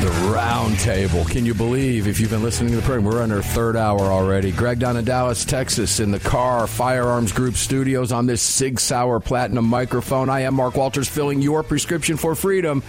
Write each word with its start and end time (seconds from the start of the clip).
The 0.00 0.30
round 0.32 0.78
table. 0.78 1.24
Can 1.24 1.44
you 1.44 1.54
believe 1.54 2.06
if 2.06 2.20
you've 2.20 2.30
been 2.30 2.44
listening 2.44 2.70
to 2.70 2.76
the 2.76 2.82
program? 2.82 3.04
We're 3.04 3.34
our 3.34 3.42
third 3.42 3.76
hour 3.76 4.00
already. 4.00 4.52
Greg 4.52 4.78
down 4.78 4.96
in 4.96 5.04
Dallas, 5.04 5.44
Texas, 5.44 5.98
in 5.98 6.12
the 6.12 6.20
Kahr 6.20 6.68
Firearms 6.68 7.32
Group 7.32 7.56
studios 7.56 8.12
on 8.12 8.26
this 8.26 8.40
Sig 8.40 8.78
Sauer 8.78 9.18
Platinum 9.18 9.64
microphone. 9.64 10.30
I 10.30 10.42
am 10.42 10.54
Mark 10.54 10.76
Walters, 10.76 11.08
filling 11.08 11.42
your 11.42 11.64
prescription 11.64 12.16
for 12.16 12.36
freedom 12.36 12.84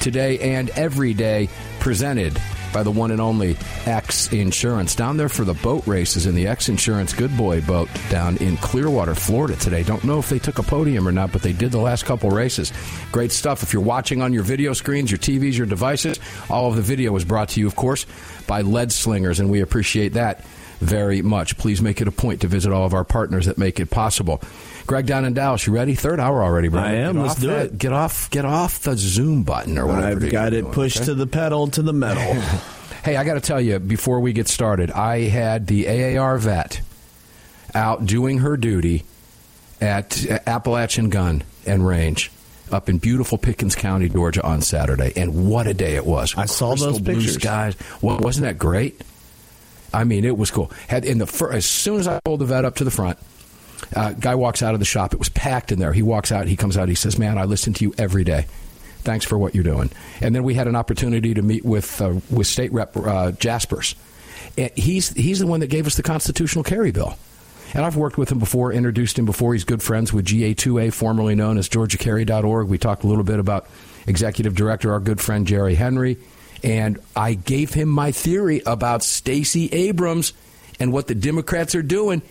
today 0.00 0.38
and 0.38 0.70
every 0.70 1.12
day, 1.12 1.50
presented 1.78 2.40
by 2.76 2.82
the 2.82 2.90
one 2.90 3.10
and 3.10 3.22
only 3.22 3.56
X 3.86 4.30
Insurance. 4.34 4.94
Down 4.94 5.16
there 5.16 5.30
for 5.30 5.44
the 5.44 5.54
boat 5.54 5.86
races 5.86 6.26
in 6.26 6.34
the 6.34 6.46
X 6.46 6.68
Insurance 6.68 7.14
Good 7.14 7.34
Boy 7.34 7.62
boat 7.62 7.88
down 8.10 8.36
in 8.36 8.58
Clearwater, 8.58 9.14
Florida 9.14 9.56
today. 9.56 9.82
Don't 9.82 10.04
know 10.04 10.18
if 10.18 10.28
they 10.28 10.38
took 10.38 10.58
a 10.58 10.62
podium 10.62 11.08
or 11.08 11.12
not, 11.12 11.32
but 11.32 11.40
they 11.40 11.54
did 11.54 11.72
the 11.72 11.78
last 11.78 12.04
couple 12.04 12.28
races. 12.28 12.74
Great 13.12 13.32
stuff. 13.32 13.62
If 13.62 13.72
you're 13.72 13.80
watching 13.80 14.20
on 14.20 14.34
your 14.34 14.42
video 14.42 14.74
screens, 14.74 15.10
your 15.10 15.16
TVs, 15.16 15.56
your 15.56 15.66
devices, 15.66 16.20
all 16.50 16.68
of 16.68 16.76
the 16.76 16.82
video 16.82 17.12
was 17.12 17.24
brought 17.24 17.48
to 17.50 17.60
you, 17.60 17.66
of 17.66 17.76
course, 17.76 18.04
by 18.46 18.60
Lead 18.60 18.92
Slingers, 18.92 19.40
and 19.40 19.48
we 19.50 19.62
appreciate 19.62 20.12
that 20.12 20.44
very 20.80 21.22
much. 21.22 21.56
Please 21.56 21.80
make 21.80 22.02
it 22.02 22.08
a 22.08 22.12
point 22.12 22.42
to 22.42 22.46
visit 22.46 22.72
all 22.72 22.84
of 22.84 22.92
our 22.92 23.04
partners 23.04 23.46
that 23.46 23.56
make 23.56 23.80
it 23.80 23.88
possible. 23.88 24.42
Greg 24.86 25.06
down 25.06 25.24
in 25.24 25.34
Dallas, 25.34 25.66
you 25.66 25.72
ready? 25.72 25.94
Third 25.94 26.20
hour 26.20 26.42
already, 26.42 26.68
bro. 26.68 26.80
I 26.80 26.92
am. 26.92 27.14
Get 27.16 27.22
Let's 27.22 27.34
do 27.40 27.46
that- 27.48 27.66
it. 27.66 27.78
Get 27.78 27.92
off. 27.92 28.30
Get 28.30 28.44
off 28.44 28.80
the 28.80 28.96
Zoom 28.96 29.42
button 29.42 29.78
or 29.78 29.86
whatever. 29.86 30.24
I've 30.26 30.32
got 30.32 30.52
it 30.52 30.60
doing, 30.62 30.72
pushed 30.72 30.98
okay? 30.98 31.06
to 31.06 31.14
the 31.14 31.26
pedal 31.26 31.66
to 31.68 31.82
the 31.82 31.92
metal. 31.92 32.42
Hey, 33.04 33.14
I 33.14 33.22
got 33.22 33.34
to 33.34 33.40
tell 33.40 33.60
you 33.60 33.78
before 33.78 34.18
we 34.18 34.32
get 34.32 34.48
started, 34.48 34.90
I 34.90 35.28
had 35.28 35.68
the 35.68 36.16
AAR 36.18 36.38
vet 36.38 36.80
out 37.72 38.04
doing 38.04 38.38
her 38.38 38.56
duty 38.56 39.04
at 39.80 40.26
Appalachian 40.48 41.08
Gun 41.08 41.44
and 41.64 41.86
Range 41.86 42.32
up 42.72 42.88
in 42.88 42.98
beautiful 42.98 43.38
Pickens 43.38 43.76
County, 43.76 44.08
Georgia 44.08 44.42
on 44.44 44.60
Saturday, 44.60 45.12
and 45.14 45.48
what 45.48 45.68
a 45.68 45.74
day 45.74 45.94
it 45.94 46.04
was! 46.04 46.34
I 46.36 46.46
saw 46.46 46.70
Crystal 46.70 46.92
those 46.94 47.00
pictures. 47.00 47.34
skies. 47.34 47.76
Well, 48.02 48.18
wasn't 48.18 48.46
that 48.46 48.58
great? 48.58 49.00
I 49.94 50.02
mean, 50.02 50.24
it 50.24 50.36
was 50.36 50.50
cool. 50.50 50.72
Had 50.88 51.04
in 51.04 51.18
the 51.18 51.28
fir- 51.28 51.52
as 51.52 51.64
soon 51.64 52.00
as 52.00 52.08
I 52.08 52.18
pulled 52.24 52.40
the 52.40 52.46
vet 52.46 52.64
up 52.64 52.74
to 52.76 52.84
the 52.84 52.90
front, 52.90 53.18
uh, 53.94 54.12
guy 54.12 54.34
walks 54.34 54.62
out 54.62 54.74
of 54.74 54.80
the 54.80 54.86
shop. 54.86 55.12
It 55.12 55.18
was 55.18 55.28
packed 55.28 55.72
in 55.72 55.78
there. 55.78 55.92
He 55.92 56.02
walks 56.02 56.32
out. 56.32 56.46
He 56.46 56.56
comes 56.56 56.76
out. 56.76 56.88
He 56.88 56.94
says, 56.94 57.18
"Man, 57.18 57.38
I 57.38 57.44
listen 57.44 57.72
to 57.74 57.84
you 57.84 57.94
every 57.98 58.24
day. 58.24 58.46
Thanks 59.00 59.24
for 59.24 59.38
what 59.38 59.54
you're 59.54 59.64
doing." 59.64 59.90
And 60.20 60.34
then 60.34 60.42
we 60.42 60.54
had 60.54 60.66
an 60.66 60.76
opportunity 60.76 61.34
to 61.34 61.42
meet 61.42 61.64
with 61.64 62.00
uh, 62.00 62.14
with 62.30 62.46
State 62.46 62.72
Rep 62.72 62.96
uh, 62.96 63.32
Jasperse. 63.32 63.94
And 64.58 64.70
he's 64.74 65.10
he's 65.10 65.38
the 65.38 65.46
one 65.46 65.60
that 65.60 65.68
gave 65.68 65.86
us 65.86 65.96
the 65.96 66.02
constitutional 66.02 66.64
carry 66.64 66.90
bill. 66.90 67.16
And 67.74 67.84
I've 67.84 67.96
worked 67.96 68.16
with 68.16 68.30
him 68.30 68.38
before, 68.38 68.72
introduced 68.72 69.18
him 69.18 69.26
before. 69.26 69.52
He's 69.52 69.64
good 69.64 69.82
friends 69.82 70.12
with 70.12 70.24
GA2A, 70.26 70.92
formerly 70.92 71.34
known 71.34 71.58
as 71.58 71.68
GeorgiaCarry.org. 71.68 72.68
We 72.68 72.78
talked 72.78 73.04
a 73.04 73.06
little 73.06 73.24
bit 73.24 73.38
about 73.40 73.66
executive 74.06 74.54
director, 74.54 74.92
our 74.92 75.00
good 75.00 75.20
friend 75.20 75.46
Jerry 75.46 75.74
Henry. 75.74 76.16
And 76.62 76.98
I 77.14 77.34
gave 77.34 77.74
him 77.74 77.88
my 77.88 78.12
theory 78.12 78.62
about 78.64 79.02
Stacey 79.02 79.68
Abrams 79.72 80.32
and 80.80 80.92
what 80.92 81.06
the 81.06 81.14
Democrats 81.14 81.74
are 81.74 81.82
doing. 81.82 82.22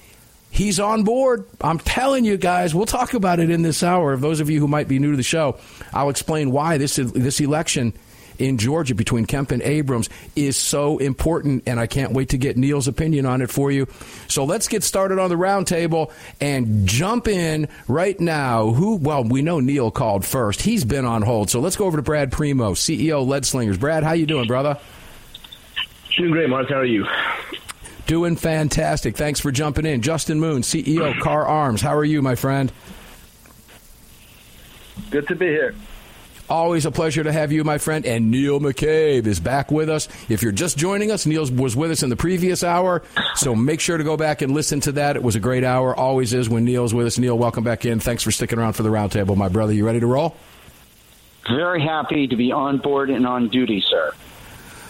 He's 0.55 0.79
on 0.79 1.03
board. 1.03 1.45
I'm 1.59 1.79
telling 1.79 2.23
you 2.23 2.37
guys, 2.37 2.73
we'll 2.73 2.85
talk 2.85 3.13
about 3.13 3.41
it 3.41 3.49
in 3.49 3.61
this 3.61 3.83
hour. 3.83 4.15
Those 4.15 4.39
of 4.39 4.49
you 4.49 4.61
who 4.61 4.69
might 4.69 4.87
be 4.87 4.99
new 4.99 5.11
to 5.11 5.17
the 5.17 5.21
show, 5.21 5.57
I'll 5.93 6.09
explain 6.09 6.49
why 6.49 6.77
this 6.77 6.95
this 6.95 7.41
election 7.41 7.91
in 8.39 8.57
Georgia 8.57 8.95
between 8.95 9.25
Kemp 9.25 9.51
and 9.51 9.61
Abrams 9.61 10.09
is 10.33 10.55
so 10.55 10.97
important, 10.97 11.63
and 11.67 11.77
I 11.77 11.87
can't 11.87 12.13
wait 12.13 12.29
to 12.29 12.37
get 12.37 12.55
Neil's 12.55 12.87
opinion 12.87 13.25
on 13.25 13.41
it 13.41 13.51
for 13.51 13.69
you. 13.69 13.85
So 14.29 14.45
let's 14.45 14.69
get 14.69 14.83
started 14.83 15.19
on 15.19 15.29
the 15.29 15.35
roundtable 15.35 16.13
and 16.39 16.87
jump 16.87 17.27
in 17.27 17.67
right 17.89 18.17
now. 18.17 18.71
Who? 18.71 18.95
Well, 18.95 19.25
we 19.25 19.41
know 19.41 19.59
Neil 19.59 19.91
called 19.91 20.23
first. 20.23 20.61
He's 20.61 20.85
been 20.85 21.03
on 21.03 21.21
hold, 21.21 21.49
so 21.49 21.59
let's 21.59 21.75
go 21.75 21.83
over 21.83 21.97
to 21.97 22.03
Brad 22.03 22.31
Primo, 22.31 22.75
CEO 22.75 23.27
Lead 23.27 23.45
Slingers. 23.45 23.77
Brad, 23.77 24.03
how 24.03 24.13
you 24.13 24.25
doing, 24.25 24.47
brother? 24.47 24.79
Doing 26.17 26.31
great, 26.31 26.49
Mark. 26.49 26.69
How 26.69 26.75
are 26.75 26.85
you? 26.85 27.05
Doing 28.07 28.35
fantastic. 28.35 29.17
Thanks 29.17 29.39
for 29.39 29.51
jumping 29.51 29.85
in. 29.85 30.01
Justin 30.01 30.39
Moon, 30.39 30.61
CEO 30.61 31.19
Kahr 31.19 31.45
Arms. 31.45 31.81
How 31.81 31.95
are 31.95 32.05
you, 32.05 32.21
my 32.21 32.35
friend? 32.35 32.71
Good 35.09 35.27
to 35.27 35.35
be 35.35 35.47
here. 35.47 35.75
Always 36.47 36.85
a 36.85 36.91
pleasure 36.91 37.23
to 37.23 37.31
have 37.31 37.51
you, 37.51 37.63
my 37.63 37.79
friend. 37.79 38.05
And 38.05 38.29
Neil 38.29 38.59
McCabe 38.59 39.25
is 39.25 39.39
back 39.39 39.71
with 39.71 39.89
us. 39.89 40.07
If 40.29 40.43
you're 40.43 40.51
just 40.51 40.77
joining 40.77 41.09
us, 41.11 41.25
Neil 41.25 41.49
was 41.49 41.75
with 41.75 41.89
us 41.89 42.03
in 42.03 42.11
the 42.11 42.15
previous 42.15 42.63
hour, 42.63 43.01
so 43.35 43.55
make 43.55 43.79
sure 43.79 43.97
to 43.97 44.03
go 44.03 44.15
back 44.15 44.43
and 44.43 44.53
listen 44.53 44.79
to 44.81 44.91
that. 44.93 45.15
It 45.15 45.23
was 45.23 45.35
a 45.35 45.39
great 45.39 45.63
hour. 45.63 45.95
Always 45.95 46.33
is 46.33 46.47
when 46.47 46.63
Neil's 46.63 46.93
with 46.93 47.07
us. 47.07 47.17
Neil, 47.17 47.35
welcome 47.35 47.63
back 47.63 47.85
in. 47.85 47.99
Thanks 47.99 48.21
for 48.21 48.31
sticking 48.31 48.59
around 48.59 48.73
for 48.73 48.83
the 48.83 48.89
roundtable, 48.89 49.35
my 49.35 49.49
brother. 49.49 49.73
You 49.73 49.87
ready 49.87 49.99
to 49.99 50.07
roll? 50.07 50.35
Very 51.47 51.81
happy 51.81 52.27
to 52.27 52.35
be 52.35 52.51
on 52.51 52.77
board 52.77 53.09
and 53.09 53.25
on 53.25 53.49
duty, 53.49 53.81
sir. 53.81 54.13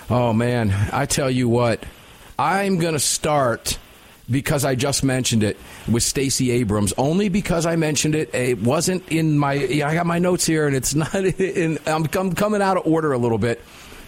Oh 0.10 0.34
man, 0.34 0.72
I 0.92 1.06
tell 1.06 1.32
you 1.32 1.48
what, 1.50 1.84
I'm 2.38 2.78
going 2.80 2.94
to 2.94 3.00
start 3.00 3.78
because 4.30 4.66
I 4.66 4.76
just 4.76 5.04
mentioned 5.04 5.44
it 5.44 5.58
with 5.90 6.04
Stacey 6.04 6.52
Abrams. 6.52 6.94
Only 6.98 7.30
because 7.30 7.66
I 7.66 7.76
mentioned 7.76 8.16
it, 8.16 8.34
it 8.34 8.62
wasn't 8.62 9.08
in 9.10 9.38
my. 9.38 9.54
I 9.54 9.94
got 9.94 10.06
my 10.06 10.20
notes 10.20 10.46
here, 10.46 10.68
and 10.68 10.76
it's 10.76 10.96
not. 10.96 11.14
In, 11.16 11.80
I'm, 11.86 12.06
I'm 12.14 12.34
coming 12.34 12.62
out 12.62 12.78
of 12.78 12.86
order 12.86 13.14
a 13.14 13.18
little 13.18 13.38
bit, 13.38 13.62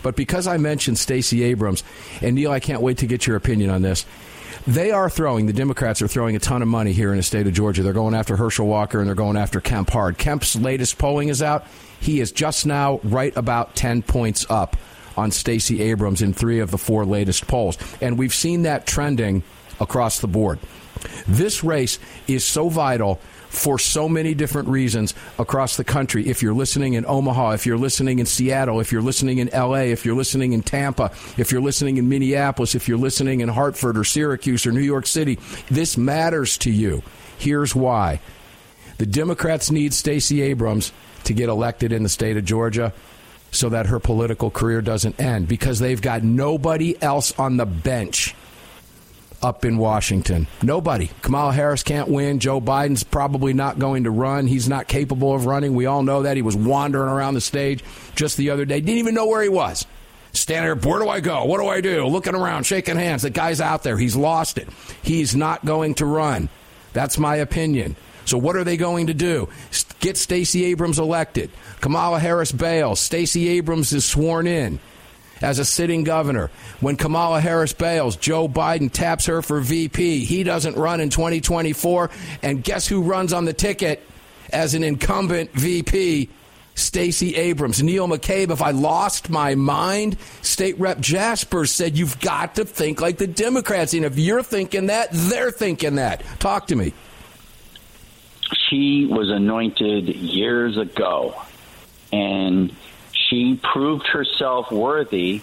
but 0.04 0.16
because 0.16 0.48
I 0.48 0.58
mentioned 0.58 0.98
Stacey 0.98 1.44
Abrams, 1.44 1.84
and 2.22 2.36
Neil, 2.36 2.52
I 2.52 2.60
can't 2.60 2.82
wait 2.82 3.00
to 3.00 3.08
get 3.08 3.28
your 3.28 3.36
opinion 3.36 3.70
on 3.70 3.82
this. 3.82 4.06
They 4.66 4.92
are 4.92 5.10
throwing, 5.10 5.46
the 5.46 5.54
Democrats 5.54 6.02
are 6.02 6.10
throwing 6.10 6.36
a 6.36 6.40
ton 6.40 6.62
of 6.62 6.68
money 6.68 6.92
here 6.92 7.12
in 7.12 7.18
the 7.18 7.24
state 7.24 7.48
of 7.48 7.54
Georgia. 7.54 7.84
They're 7.84 7.94
going 7.94 8.14
after 8.14 8.36
Herschel 8.36 8.68
Walker 8.68 9.00
and 9.00 9.08
they're 9.08 9.16
going 9.16 9.38
after 9.38 9.62
Kemp 9.62 9.90
hard. 9.90 10.18
Kemp's 10.18 10.58
latest 10.58 10.98
polling 10.98 11.30
is 11.30 11.42
out. 11.42 11.66
He 12.02 12.20
is 12.20 12.34
just 12.34 12.66
now 12.66 13.00
right 13.06 13.36
about 13.38 13.76
10 13.76 14.02
points 14.02 14.46
up 14.50 14.76
on 15.18 15.32
Stacey 15.32 15.82
Abrams 15.82 16.22
in 16.22 16.34
three 16.34 16.60
of 16.60 16.72
the 16.72 16.78
four 16.78 17.06
latest 17.06 17.48
polls. 17.48 17.78
And 18.02 18.18
we've 18.18 18.34
seen 18.34 18.62
that 18.64 18.86
trending 18.88 19.44
across 19.80 20.20
the 20.20 20.28
board. 20.28 20.60
This 21.28 21.64
race 21.64 22.00
is 22.28 22.46
so 22.46 22.70
vital 22.70 23.20
for 23.50 23.80
so 23.80 24.10
many 24.10 24.34
different 24.34 24.68
reasons 24.68 25.14
across 25.40 25.78
the 25.78 25.84
country. 25.84 26.28
If 26.28 26.42
you're 26.42 26.54
listening 26.54 26.94
in 26.94 27.06
Omaha, 27.06 27.52
if 27.52 27.66
you're 27.66 27.78
listening 27.78 28.20
in 28.20 28.26
Seattle, 28.26 28.80
if 28.80 28.92
you're 28.92 29.02
listening 29.02 29.40
in 29.40 29.50
LA, 29.54 29.86
if 29.88 30.06
you're 30.06 30.16
listening 30.16 30.54
in 30.54 30.62
Tampa, 30.62 31.12
if 31.38 31.52
you're 31.52 31.62
listening 31.62 31.98
in 31.98 32.10
Minneapolis, 32.10 32.76
if 32.76 32.88
you're 32.88 32.98
listening 32.98 33.42
in 33.42 33.50
Hartford 33.50 33.98
or 33.98 34.04
Syracuse 34.04 34.66
or 34.66 34.72
New 34.72 34.82
York 34.82 35.08
City, 35.08 35.40
this 35.70 35.98
matters 35.98 36.58
to 36.60 36.72
you. 36.72 37.02
Here's 37.38 37.74
why. 37.74 38.20
The 38.98 39.06
Democrats 39.06 39.72
need 39.72 39.94
Stacey 39.94 40.42
Abrams 40.42 40.92
to 41.24 41.34
get 41.34 41.50
elected 41.50 41.92
in 41.92 42.04
the 42.04 42.10
state 42.10 42.38
of 42.38 42.46
Georgia 42.46 42.94
so 43.52 43.70
that 43.70 43.88
her 43.88 44.00
political 44.00 44.52
career 44.52 44.82
doesn't 44.82 45.20
end 45.20 45.48
because 45.48 45.80
they've 45.80 46.02
got 46.02 46.24
nobody 46.24 47.02
else 47.02 47.38
on 47.40 47.58
the 47.58 47.66
bench 47.66 48.36
up 49.42 49.64
in 49.66 49.78
Washington. 49.78 50.48
Nobody. 50.62 51.10
Kamala 51.22 51.54
Harris 51.54 51.84
can't 51.84 52.10
win. 52.10 52.40
Joe 52.40 52.60
Biden's 52.60 53.04
probably 53.04 53.54
not 53.54 53.80
going 53.80 54.06
to 54.06 54.12
run. 54.12 54.48
He's 54.48 54.68
not 54.68 54.88
capable 54.88 55.34
of 55.34 55.46
running. 55.46 55.76
We 55.76 55.86
all 55.86 56.04
know 56.04 56.24
that. 56.24 56.36
He 56.36 56.42
was 56.42 56.56
wandering 56.56 57.10
around 57.10 57.36
the 57.36 57.42
stage 57.42 57.84
just 58.16 58.38
the 58.38 58.50
other 58.50 58.66
day. 58.66 58.80
Didn't 58.80 58.98
even 58.98 59.16
know 59.16 59.28
where 59.28 59.44
he 59.44 59.50
was. 59.50 59.86
Standing 60.34 60.80
there, 60.80 60.92
where 60.92 61.02
do 61.02 61.10
I 61.10 61.20
go? 61.20 61.46
What 61.46 61.60
do 61.60 61.68
I 61.68 61.82
do? 61.82 62.06
Looking 62.06 62.36
around, 62.36 62.66
shaking 62.66 62.96
hands. 62.96 63.24
The 63.24 63.30
guy's 63.30 63.62
out 63.62 63.84
there. 63.84 63.98
He's 63.98 64.16
lost 64.16 64.58
it. 64.58 64.68
He's 65.02 65.36
not 65.36 65.66
going 65.66 65.96
to 65.96 66.06
run. 66.06 66.50
That's 66.94 67.18
my 67.18 67.38
opinion. 67.38 67.96
So 68.28 68.38
what 68.38 68.58
are 68.58 68.66
they 68.66 68.76
going 68.76 69.08
to 69.08 69.14
do? 69.14 69.48
Get 70.02 70.18
Stacey 70.18 70.66
Abrams 70.66 71.00
elected. 71.00 71.50
Kamala 71.80 72.20
Harris 72.20 72.52
bails. 72.52 73.00
Stacey 73.00 73.48
Abrams 73.48 73.94
is 73.94 74.04
sworn 74.04 74.48
in 74.48 74.80
as 75.42 75.60
a 75.60 75.66
sitting 75.66 76.04
governor. 76.04 76.52
When 76.82 76.98
Kamala 76.98 77.40
Harris 77.40 77.72
bails, 77.72 78.18
Joe 78.18 78.50
Biden 78.50 78.92
taps 78.92 79.28
her 79.28 79.42
for 79.42 79.62
VP. 79.62 80.26
He 80.26 80.44
doesn't 80.44 80.76
run 80.76 81.00
in 81.00 81.10
2024. 81.10 82.10
And 82.44 82.62
guess 82.62 82.86
who 82.86 83.02
runs 83.02 83.32
on 83.32 83.46
the 83.46 83.54
ticket 83.54 84.04
as 84.52 84.74
an 84.74 84.84
incumbent 84.84 85.52
VP? 85.54 86.30
Stacey 86.76 87.36
Abrams. 87.36 87.82
Neil 87.82 88.08
McCabe, 88.08 88.52
if 88.52 88.62
I 88.62 88.70
lost 88.70 89.32
my 89.32 89.56
mind, 89.56 90.18
State 90.44 90.78
Rep 90.78 91.00
Jasperse 91.00 91.70
said 91.70 91.98
you've 91.98 92.20
got 92.20 92.56
to 92.56 92.66
think 92.66 93.02
like 93.02 93.18
the 93.18 93.26
Democrats. 93.26 93.94
And 93.94 94.06
if 94.06 94.20
you're 94.20 94.44
thinking 94.44 94.88
that, 94.88 95.10
they're 95.12 95.50
thinking 95.50 95.96
that. 95.96 96.24
Talk 96.40 96.68
to 96.68 96.76
me. 96.76 96.94
She 98.70 99.06
was 99.06 99.30
anointed 99.30 100.08
years 100.08 100.78
ago, 100.78 101.42
and 102.12 102.74
she 103.12 103.60
proved 103.62 104.08
herself 104.08 104.72
worthy 104.72 105.42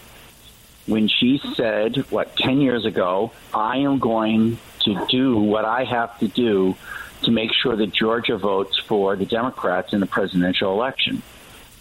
when 0.87 1.09
she 1.09 1.41
said, 1.55 1.97
what, 2.11 2.37
10 2.37 2.61
years 2.61 2.85
ago, 2.85 3.33
I 3.53 3.79
am 3.79 3.99
going 3.99 4.59
to 4.85 5.07
do 5.09 5.37
what 5.37 5.65
I 5.65 5.85
have 5.85 6.19
to 6.19 6.29
do 6.29 6.77
to 7.23 7.31
make 7.31 7.53
sure 7.55 7.75
that 7.75 7.93
Georgia 7.93 8.37
votes 8.37 8.79
for 8.79 9.17
the 9.17 9.25
Democrats 9.25 9.95
in 9.95 10.01
the 10.01 10.07
presidential 10.07 10.73
election. 10.73 11.23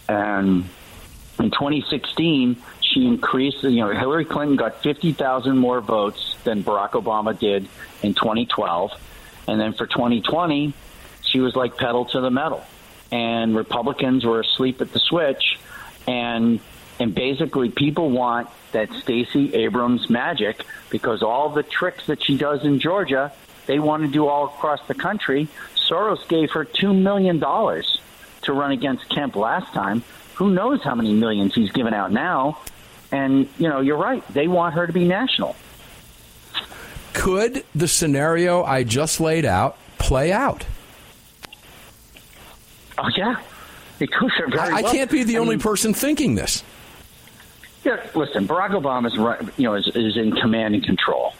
And 0.08 0.70
in 1.40 1.52
2016, 1.52 2.62
she 2.82 3.06
increased, 3.06 3.64
you 3.64 3.82
know, 3.82 3.90
Hillary 3.90 4.26
Clinton 4.26 4.56
got 4.56 4.82
50,000 4.82 5.58
more 5.58 5.82
votes 5.82 6.36
than 6.46 6.64
Barack 6.64 6.92
Obama 6.92 7.38
did 7.38 7.68
in 8.02 8.14
2012. 8.14 8.92
And 9.48 9.60
then 9.60 9.74
for 9.74 9.86
2020, 9.86 10.74
she 11.34 11.40
was 11.40 11.56
like 11.56 11.76
pedal 11.78 12.06
to 12.06 12.22
the 12.22 12.30
metal. 12.30 12.64
And 13.12 13.56
Republicans 13.56 14.24
were 14.24 14.42
asleep 14.42 14.82
at 14.82 14.94
the 14.94 15.00
switch. 15.00 15.60
And 16.08 16.60
and 17.00 17.14
basically 17.16 17.70
people 17.70 18.12
want 18.12 18.50
that 18.72 18.92
Stacey 18.94 19.54
Abrams 19.56 20.10
magic 20.10 20.64
because 20.92 21.24
all 21.24 21.50
the 21.50 21.64
tricks 21.64 22.06
that 22.06 22.24
she 22.24 22.38
does 22.38 22.64
in 22.64 22.80
Georgia, 22.80 23.34
they 23.66 23.80
want 23.80 24.04
to 24.04 24.10
do 24.10 24.28
all 24.28 24.46
across 24.46 24.80
the 24.88 24.94
country. 24.94 25.48
Soros 25.76 26.26
gave 26.28 26.52
her 26.52 26.66
$2 26.66 26.96
million 26.96 27.40
to 27.40 28.54
run 28.54 28.72
against 28.72 29.10
Kemp 29.10 29.36
last 29.36 29.74
time. 29.74 30.04
Who 30.36 30.52
knows 30.52 30.84
how 30.84 30.94
many 30.94 31.14
millions 31.14 31.56
he's 31.56 31.72
given 31.72 31.96
out 31.96 32.12
now? 32.12 32.60
And, 33.12 33.50
you 33.58 33.68
know, 33.70 33.80
you're 33.80 33.98
right. 33.98 34.24
They 34.30 34.48
want 34.48 34.76
her 34.76 34.86
to 34.86 34.94
be 34.94 35.06
national. 35.06 35.56
Could 37.14 37.64
the 37.74 37.88
scenario 37.88 38.64
I 38.64 38.84
just 38.84 39.20
laid 39.20 39.46
out 39.46 39.78
play 40.04 40.32
out? 40.32 40.66
Oh, 42.98 43.10
yeah. 43.16 43.38
It 44.00 44.12
could 44.12 44.32
very 44.50 44.60
I, 44.60 44.80
I 44.80 44.82
well. 44.82 44.92
can't 44.92 45.12
be 45.12 45.24
the 45.24 45.38
I 45.38 45.40
only 45.40 45.56
mean, 45.56 45.62
person 45.62 45.94
thinking 45.94 46.36
this. 46.36 46.64
Yeah, 47.84 48.06
listen, 48.16 48.48
Barack 48.48 48.72
Obama 48.72 49.08
is 49.08 49.14
you 49.58 49.66
know 49.66 49.76
is, 49.76 49.88
is 49.88 50.18
in 50.18 50.32
command 50.32 50.74
and 50.74 50.84
control, 50.84 51.34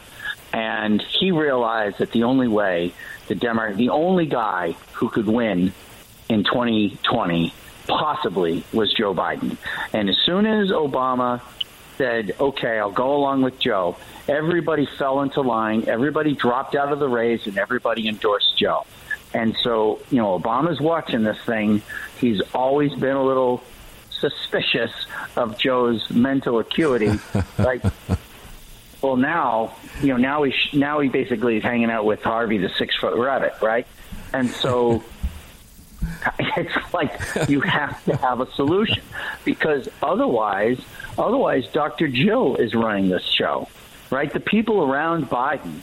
and 0.52 1.00
he 1.02 1.30
realized 1.30 1.98
that 1.98 2.12
the 2.12 2.24
only 2.24 2.48
way 2.48 2.92
the 3.28 3.34
Demo- 3.34 3.72
the 3.74 3.88
only 3.88 4.26
guy 4.26 4.76
who 4.92 5.08
could 5.08 5.26
win 5.26 5.72
in 6.28 6.44
2020 6.44 7.52
possibly 7.86 8.64
was 8.72 8.92
Joe 8.92 9.14
Biden. 9.14 9.56
And 9.92 10.08
as 10.08 10.16
soon 10.24 10.46
as 10.46 10.68
Obama 10.68 11.40
said, 11.96 12.34
"Okay, 12.38 12.78
I'll 12.78 12.90
go 12.90 13.14
along 13.16 13.42
with 13.42 13.58
Joe," 13.58 13.96
everybody 14.28 14.86
fell 14.98 15.22
into 15.22 15.40
line, 15.40 15.84
everybody 15.88 16.34
dropped 16.34 16.74
out 16.74 16.92
of 16.92 16.98
the 16.98 17.08
race, 17.08 17.46
and 17.46 17.56
everybody 17.58 18.06
endorsed 18.06 18.56
Joe. 18.58 18.84
And 19.34 19.56
so, 19.62 20.00
you 20.10 20.18
know, 20.18 20.38
Obama's 20.38 20.80
watching 20.80 21.24
this 21.24 21.38
thing. 21.44 21.82
He's 22.18 22.40
always 22.54 22.94
been 22.94 23.16
a 23.16 23.22
little 23.22 23.62
suspicious 24.10 24.92
of 25.36 25.58
Joe's 25.58 26.08
mental 26.08 26.60
acuity. 26.60 27.10
like, 27.58 27.82
well, 29.02 29.16
now, 29.16 29.74
you 30.00 30.08
know, 30.08 30.16
now 30.16 30.44
he 30.44 30.54
now 30.72 31.00
he 31.00 31.08
basically 31.08 31.56
is 31.56 31.64
hanging 31.64 31.90
out 31.90 32.04
with 32.04 32.22
Harvey, 32.22 32.58
the 32.58 32.70
six 32.70 32.96
foot 32.96 33.18
rabbit, 33.18 33.54
right? 33.60 33.86
And 34.32 34.48
so. 34.48 35.02
It's 36.56 36.94
like 36.94 37.18
you 37.48 37.60
have 37.62 38.02
to 38.04 38.16
have 38.16 38.40
a 38.40 38.50
solution 38.52 39.02
because 39.44 39.88
otherwise, 40.02 40.78
otherwise, 41.18 41.66
Dr. 41.68 42.08
Jill 42.08 42.56
is 42.56 42.74
running 42.74 43.08
this 43.08 43.22
show, 43.24 43.68
right? 44.10 44.32
The 44.32 44.40
people 44.40 44.84
around 44.84 45.28
Biden 45.28 45.80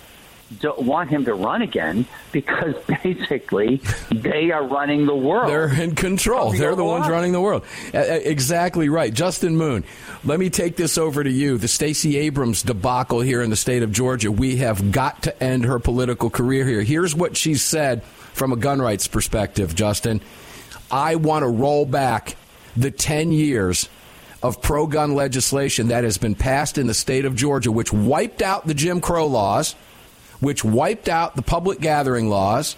want 0.78 1.10
him 1.10 1.26
to 1.26 1.34
run 1.34 1.62
again 1.62 2.06
because 2.32 2.76
basically 3.04 3.82
they 4.12 4.52
are 4.52 4.66
running 4.66 5.06
the 5.06 5.16
world. 5.16 5.50
They're 5.50 5.82
in 5.82 5.96
control. 5.96 6.52
They're 6.52 6.76
the 6.76 6.84
ones 6.84 7.08
running 7.08 7.32
the 7.32 7.42
world. 7.42 7.66
Exactly 7.94 8.90
right. 8.90 9.14
Justin 9.14 9.58
Moon, 9.58 9.84
let 10.24 10.40
me 10.40 10.50
take 10.50 10.76
this 10.76 10.98
over 10.98 11.24
to 11.24 11.32
you. 11.32 11.58
The 11.58 11.68
Stacey 11.68 12.18
Abrams 12.18 12.64
debacle 12.64 13.22
here 13.22 13.42
in 13.42 13.50
the 13.50 13.56
state 13.56 13.84
of 13.84 13.92
Georgia. 13.92 14.32
We 14.32 14.58
have 14.58 14.92
got 14.92 15.24
to 15.24 15.44
end 15.44 15.66
her 15.66 15.80
political 15.80 16.30
career 16.30 16.66
here. 16.66 16.82
Here's 16.82 17.16
what 17.16 17.38
she 17.38 17.56
said 17.56 18.04
from 18.04 18.52
a 18.52 18.56
gun 18.56 18.82
rights 18.82 19.08
perspective, 19.08 19.76
Justin. 19.76 20.22
I 20.90 21.16
want 21.16 21.44
to 21.44 21.48
roll 21.48 21.86
back 21.86 22.36
the 22.76 22.92
10 22.92 23.32
years 23.32 23.90
of 24.44 24.62
pro 24.62 24.88
gun 24.88 25.14
legislation 25.14 25.90
that 25.90 26.04
has 26.04 26.18
been 26.18 26.36
passed 26.36 26.78
in 26.78 26.88
the 26.88 26.94
state 26.94 27.26
of 27.26 27.36
Georgia, 27.36 27.72
which 27.72 27.94
wiped 27.94 28.42
out 28.42 28.66
the 28.66 28.74
Jim 28.74 29.00
Crow 29.00 29.28
laws, 29.28 29.76
which 30.42 30.66
wiped 30.66 31.08
out 31.08 31.38
the 31.38 31.42
public 31.42 31.80
gathering 31.80 32.30
laws, 32.30 32.76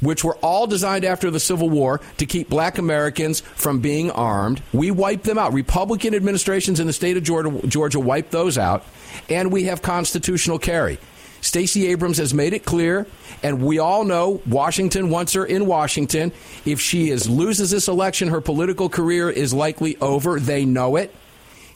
which 0.00 0.24
were 0.24 0.36
all 0.36 0.66
designed 0.66 1.04
after 1.04 1.30
the 1.30 1.38
Civil 1.38 1.70
War 1.70 2.00
to 2.18 2.26
keep 2.26 2.48
black 2.48 2.78
Americans 2.78 3.40
from 3.40 3.80
being 3.80 4.10
armed. 4.10 4.60
We 4.72 4.90
wiped 4.90 5.24
them 5.24 5.38
out. 5.38 5.52
Republican 5.52 6.14
administrations 6.14 6.80
in 6.80 6.88
the 6.88 6.92
state 6.92 7.16
of 7.16 7.22
Georgia, 7.22 7.66
Georgia 7.68 8.00
wiped 8.00 8.32
those 8.32 8.58
out, 8.58 8.84
and 9.30 9.52
we 9.52 9.64
have 9.64 9.80
constitutional 9.80 10.58
carry. 10.58 10.98
Stacey 11.40 11.88
Abrams 11.88 12.16
has 12.16 12.32
made 12.32 12.54
it 12.54 12.64
clear, 12.64 13.06
and 13.42 13.62
we 13.62 13.78
all 13.78 14.04
know 14.04 14.40
Washington 14.46 15.10
wants 15.10 15.34
her 15.34 15.44
in 15.44 15.66
Washington. 15.66 16.32
If 16.64 16.80
she 16.80 17.10
is 17.10 17.28
loses 17.28 17.70
this 17.70 17.86
election, 17.86 18.28
her 18.28 18.40
political 18.40 18.88
career 18.88 19.28
is 19.28 19.52
likely 19.52 19.98
over. 19.98 20.40
They 20.40 20.64
know 20.64 20.96
it. 20.96 21.14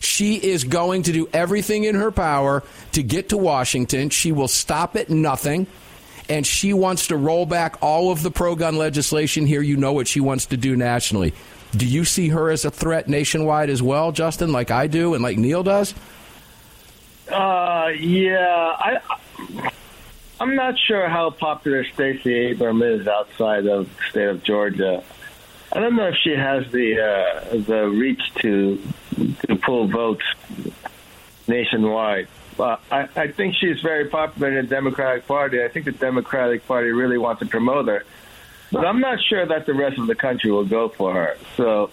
She 0.01 0.37
is 0.37 0.65
going 0.65 1.05
to 1.05 1.13
do 1.13 1.29
everything 1.33 1.85
in 1.85 1.95
her 1.95 2.11
power 2.11 2.63
to 2.93 3.03
get 3.03 3.31
to 3.31 3.37
Washington. 3.37 4.11
She 4.11 4.33
will 4.33 4.49
stop 4.49 4.97
at 4.97 5.11
nothing. 5.11 5.67
And 6.29 6.47
she 6.47 6.75
wants 6.75 7.07
to 7.07 7.17
roll 7.17 7.47
back 7.47 7.79
all 7.81 8.13
of 8.13 8.23
the 8.23 8.31
pro 8.31 8.55
gun 8.55 8.77
legislation 8.77 9.47
here. 9.47 9.63
You 9.63 9.77
know 9.77 9.95
what 9.95 10.07
she 10.07 10.21
wants 10.21 10.47
to 10.47 10.57
do 10.57 10.77
nationally. 10.77 11.33
Do 11.73 11.87
you 11.87 12.05
see 12.05 12.29
her 12.29 12.51
as 12.51 12.65
a 12.65 12.71
threat 12.71 13.09
nationwide 13.09 13.71
as 13.71 13.83
well, 13.83 14.13
Justin, 14.13 14.53
like 14.53 14.71
I 14.71 14.87
do 14.87 15.15
and 15.15 15.23
like 15.23 15.39
Neil 15.39 15.63
does? 15.63 15.95
Uh, 17.31 17.91
yeah, 17.99 18.75
I, 18.79 19.01
I'm 20.41 20.55
not 20.55 20.79
sure 20.79 21.09
how 21.09 21.31
popular 21.31 21.85
Stacey 21.85 22.33
Abrams 22.33 22.83
is 22.83 23.09
outside 23.09 23.67
of 23.67 23.87
the 23.87 24.03
state 24.11 24.29
of 24.29 24.43
Georgia. 24.43 25.03
I 25.73 25.81
don't 25.81 25.97
know 25.97 26.09
if 26.09 26.15
she 26.23 26.31
has 26.35 26.71
the 26.73 27.01
uh, 27.01 27.57
the 27.67 27.89
reach 27.89 28.23
to 28.43 28.81
to 29.47 29.57
pull 29.57 29.87
votes 29.89 30.25
nationwide. 31.47 32.29
But 32.57 32.81
I, 32.91 33.09
I 33.15 33.29
think 33.29 33.55
she's 33.55 33.81
very 33.81 34.07
popular 34.09 34.49
in 34.49 34.55
the 34.57 34.63
Democratic 34.69 35.27
Party. 35.29 35.63
I 35.63 35.69
think 35.69 35.85
the 35.85 35.93
Democratic 35.93 36.67
Party 36.67 36.91
really 36.91 37.17
wants 37.19 37.41
to 37.41 37.47
promote 37.47 37.87
her, 37.87 38.05
but 38.73 38.85
I'm 38.85 38.99
not 39.01 39.19
sure 39.23 39.47
that 39.47 39.67
the 39.67 39.75
rest 39.75 39.99
of 39.99 40.09
the 40.09 40.17
country 40.17 40.51
will 40.51 40.65
go 40.65 40.89
for 40.89 41.13
her. 41.15 41.37
So, 41.57 41.91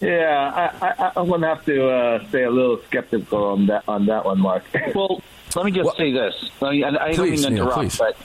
yeah, 0.00 0.70
I, 0.80 0.86
I, 0.86 1.12
I'm 1.16 1.26
going 1.28 1.40
to 1.40 1.48
have 1.48 1.64
to 1.64 1.88
uh, 1.88 2.28
stay 2.28 2.44
a 2.44 2.50
little 2.50 2.80
skeptical 2.86 3.42
on 3.44 3.66
that 3.66 3.82
on 3.88 4.06
that 4.06 4.24
one, 4.24 4.40
Mark. 4.40 4.62
Well, 4.94 5.22
let 5.56 5.64
me 5.64 5.72
just 5.72 5.86
Well- 5.86 5.96
say 5.96 6.12
this. 6.12 6.50
I, 6.62 6.70
mean, 6.70 6.84
I 6.84 6.88
I 6.88 6.92
don't 6.92 7.24
mean 7.24 7.32
Please, 7.32 7.44
to 7.44 7.50
Neil, 7.50 7.62
interrupt, 7.64 7.78
please. 7.80 7.98
but 7.98 8.16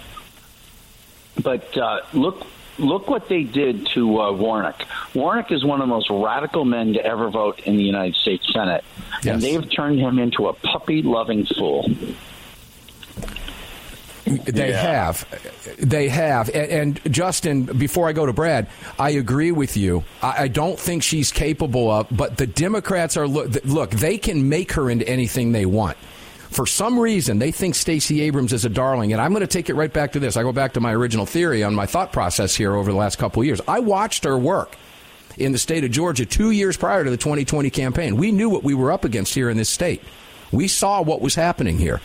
but 1.41 1.77
uh, 1.77 2.01
look 2.13 2.45
look 2.77 3.09
what 3.09 3.29
they 3.29 3.43
did 3.43 3.87
to 3.87 4.21
uh, 4.21 4.31
Warnock. 4.31 4.83
Warnock 5.13 5.51
is 5.51 5.63
one 5.63 5.81
of 5.81 5.87
the 5.87 5.93
most 5.93 6.09
radical 6.09 6.65
men 6.65 6.93
to 6.93 7.05
ever 7.05 7.29
vote 7.29 7.59
in 7.61 7.77
the 7.77 7.83
United 7.83 8.15
States 8.15 8.45
Senate, 8.53 8.83
Yes. 9.23 9.33
and 9.33 9.41
they've 9.41 9.71
turned 9.71 9.99
him 9.99 10.19
into 10.19 10.47
a 10.47 10.53
puppy-loving 10.53 11.45
fool. 11.45 11.89
They 14.25 14.71
have. 14.71 15.23
They 15.77 16.09
have. 16.09 16.49
And, 16.49 16.99
and 17.05 17.13
Justin, 17.13 17.65
before 17.65 18.09
I 18.09 18.13
go 18.13 18.25
to 18.25 18.33
Brad, 18.33 18.67
I 18.97 19.11
agree 19.11 19.51
with 19.51 19.77
you. 19.77 20.03
I, 20.21 20.43
I 20.43 20.47
don't 20.47 20.79
think 20.79 21.03
she's 21.03 21.31
capable 21.31 21.91
of, 21.91 22.07
but 22.09 22.37
the 22.37 22.47
Democrats 22.47 23.17
are, 23.17 23.27
look, 23.27 23.63
look, 23.65 23.91
they 23.91 24.17
can 24.17 24.49
make 24.49 24.71
her 24.73 24.89
into 24.89 25.07
anything 25.07 25.51
they 25.51 25.67
want. 25.67 25.95
For 26.55 26.65
some 26.65 26.97
reason, 26.97 27.39
they 27.39 27.51
think 27.51 27.75
Stacey 27.75 28.21
Abrams 28.21 28.53
is 28.53 28.63
a 28.63 28.69
darling. 28.69 29.11
And 29.11 29.21
I'm 29.21 29.31
going 29.31 29.41
to 29.41 29.47
take 29.47 29.69
it 29.69 29.73
right 29.73 29.91
back 29.91 30.13
to 30.13 30.21
this. 30.21 30.37
I 30.37 30.41
go 30.41 30.53
back 30.53 30.71
to 30.73 30.79
my 30.79 30.93
original 30.93 31.25
theory 31.25 31.63
on 31.65 31.75
my 31.75 31.85
thought 31.85 32.13
process 32.13 32.55
here 32.55 32.73
over 32.73 32.89
the 32.89 32.97
last 32.97 33.17
couple 33.17 33.41
of 33.41 33.45
years. 33.45 33.59
I 33.67 33.79
watched 33.81 34.23
her 34.23 34.37
work 34.37 34.77
in 35.37 35.51
the 35.51 35.57
state 35.57 35.83
of 35.83 35.91
Georgia 35.91 36.25
two 36.25 36.51
years 36.51 36.77
prior 36.77 37.03
to 37.03 37.09
the 37.09 37.17
2020 37.17 37.69
campaign. 37.71 38.15
We 38.15 38.31
knew 38.31 38.49
what 38.49 38.63
we 38.63 38.73
were 38.73 38.93
up 38.93 39.03
against 39.03 39.33
here 39.33 39.49
in 39.49 39.57
this 39.57 39.67
state. 39.67 40.01
We 40.53 40.69
saw 40.69 41.01
what 41.01 41.19
was 41.19 41.35
happening 41.35 41.77
here, 41.77 41.99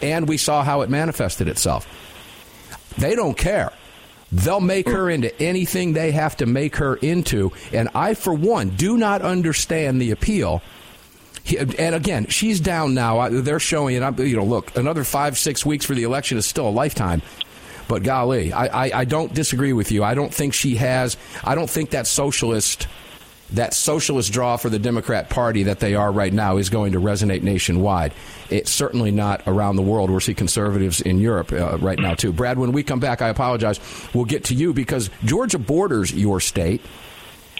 and 0.00 0.28
we 0.28 0.36
saw 0.36 0.62
how 0.62 0.82
it 0.82 0.90
manifested 0.90 1.48
itself. 1.48 1.84
They 2.98 3.16
don't 3.16 3.36
care. 3.36 3.72
They'll 4.30 4.60
make 4.60 4.88
her 4.88 5.10
into 5.10 5.36
anything 5.42 5.92
they 5.92 6.12
have 6.12 6.36
to 6.36 6.46
make 6.46 6.76
her 6.76 6.94
into. 6.96 7.50
And 7.72 7.88
I, 7.96 8.14
for 8.14 8.32
one, 8.32 8.68
do 8.70 8.96
not 8.96 9.22
understand 9.22 10.00
the 10.00 10.12
appeal. 10.12 10.62
He- 11.44 11.58
And 11.58 11.94
again, 11.94 12.26
she's 12.26 12.60
down 12.60 12.94
now. 12.94 13.28
They're 13.28 13.60
showing 13.60 13.96
it. 14.02 14.18
You 14.18 14.36
know, 14.36 14.44
look, 14.44 14.76
another 14.76 15.04
five, 15.04 15.38
six 15.38 15.64
weeks 15.64 15.84
for 15.84 15.94
the 15.94 16.02
election 16.02 16.36
is 16.38 16.46
still 16.46 16.68
a 16.68 16.70
lifetime. 16.70 17.22
But 17.88 18.02
golly, 18.02 18.52
I, 18.52 18.66
I, 18.88 18.98
I 19.00 19.04
don't 19.06 19.32
disagree 19.32 19.72
with 19.72 19.90
you. 19.90 20.04
I 20.04 20.14
don't 20.14 20.32
think 20.32 20.52
she 20.52 20.74
has. 20.76 21.16
I 21.42 21.54
don't 21.54 21.70
think 21.70 21.90
that 21.90 22.06
socialist 22.06 22.86
that 23.54 23.72
socialist 23.72 24.30
draw 24.30 24.58
for 24.58 24.68
the 24.68 24.78
Democrat 24.78 25.30
Party 25.30 25.62
that 25.62 25.80
they 25.80 25.94
are 25.94 26.12
right 26.12 26.34
now 26.34 26.58
is 26.58 26.68
going 26.68 26.92
to 26.92 27.00
resonate 27.00 27.42
nationwide. 27.42 28.12
It's 28.50 28.70
certainly 28.70 29.10
not 29.10 29.40
around 29.46 29.76
the 29.76 29.82
world. 29.82 30.10
We're 30.10 30.20
seeing 30.20 30.36
conservatives 30.36 31.00
in 31.00 31.18
Europe 31.18 31.50
uh, 31.50 31.78
right 31.78 31.98
now, 31.98 32.12
too. 32.12 32.30
Brad, 32.30 32.58
when 32.58 32.72
we 32.72 32.82
come 32.82 33.00
back, 33.00 33.22
I 33.22 33.28
apologize. 33.30 33.80
We'll 34.12 34.26
get 34.26 34.44
to 34.44 34.54
you 34.54 34.74
because 34.74 35.08
Georgia 35.24 35.58
borders 35.58 36.12
your 36.12 36.40
state. 36.40 36.82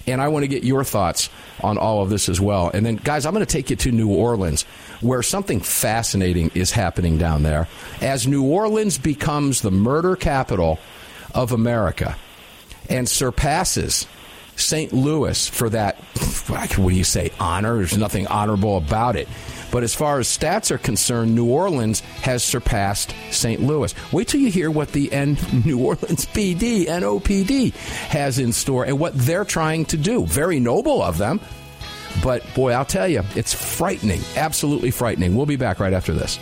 And 0.06 0.20
I 0.22 0.28
want 0.28 0.44
to 0.44 0.48
get 0.48 0.64
your 0.64 0.84
thoughts 0.84 1.28
on 1.62 1.76
all 1.76 2.02
of 2.02 2.10
this 2.10 2.28
as 2.28 2.40
well. 2.40 2.70
And 2.72 2.86
then, 2.86 2.96
guys, 2.96 3.26
I'm 3.26 3.34
going 3.34 3.44
to 3.44 3.52
take 3.52 3.70
you 3.70 3.76
to 3.76 3.92
New 3.92 4.08
Orleans, 4.08 4.62
where 5.00 5.22
something 5.22 5.60
fascinating 5.60 6.50
is 6.54 6.70
happening 6.70 7.18
down 7.18 7.42
there. 7.42 7.68
As 8.00 8.26
New 8.26 8.44
Orleans 8.44 8.98
becomes 8.98 9.60
the 9.60 9.70
murder 9.70 10.16
capital 10.16 10.78
of 11.34 11.52
America 11.52 12.16
and 12.88 13.08
surpasses 13.08 14.06
St. 14.56 14.92
Louis 14.92 15.48
for 15.48 15.68
that, 15.70 15.96
what 16.48 16.76
do 16.76 16.90
you 16.90 17.04
say, 17.04 17.30
honor? 17.38 17.76
There's 17.76 17.98
nothing 17.98 18.26
honorable 18.26 18.76
about 18.76 19.14
it. 19.16 19.28
But 19.70 19.82
as 19.82 19.94
far 19.94 20.18
as 20.18 20.28
stats 20.28 20.70
are 20.70 20.78
concerned, 20.78 21.34
New 21.34 21.46
Orleans 21.46 22.00
has 22.22 22.42
surpassed 22.42 23.14
St. 23.30 23.60
Louis. 23.60 23.94
Wait 24.12 24.28
till 24.28 24.40
you 24.40 24.50
hear 24.50 24.70
what 24.70 24.92
the 24.92 25.12
N- 25.12 25.36
New 25.64 25.78
Orleans 25.78 26.26
PD, 26.26 26.86
NOPD, 26.86 27.74
has 28.08 28.38
in 28.38 28.52
store 28.52 28.84
and 28.84 28.98
what 28.98 29.14
they're 29.14 29.44
trying 29.44 29.84
to 29.86 29.96
do. 29.96 30.24
Very 30.26 30.60
noble 30.60 31.02
of 31.02 31.18
them. 31.18 31.40
But 32.22 32.42
boy, 32.54 32.72
I'll 32.72 32.84
tell 32.84 33.06
you, 33.06 33.22
it's 33.36 33.52
frightening. 33.52 34.20
Absolutely 34.36 34.90
frightening. 34.90 35.34
We'll 35.34 35.46
be 35.46 35.56
back 35.56 35.78
right 35.78 35.92
after 35.92 36.12
this. 36.12 36.38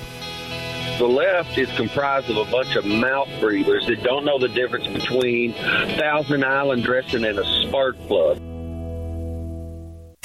The 0.99 1.06
left 1.06 1.59
is 1.59 1.71
comprised 1.76 2.30
of 2.30 2.38
a 2.38 2.50
bunch 2.50 2.75
of 2.76 2.87
mouth 2.87 3.28
breathers 3.38 3.87
that 3.87 4.02
don't 4.02 4.25
know 4.25 4.38
the 4.38 4.49
difference 4.49 4.87
between 4.87 5.52
Thousand 5.52 6.42
Island 6.42 6.85
dressing 6.85 7.25
and 7.25 7.38
a 7.38 7.45
spark 7.66 7.99
plug. 8.06 8.40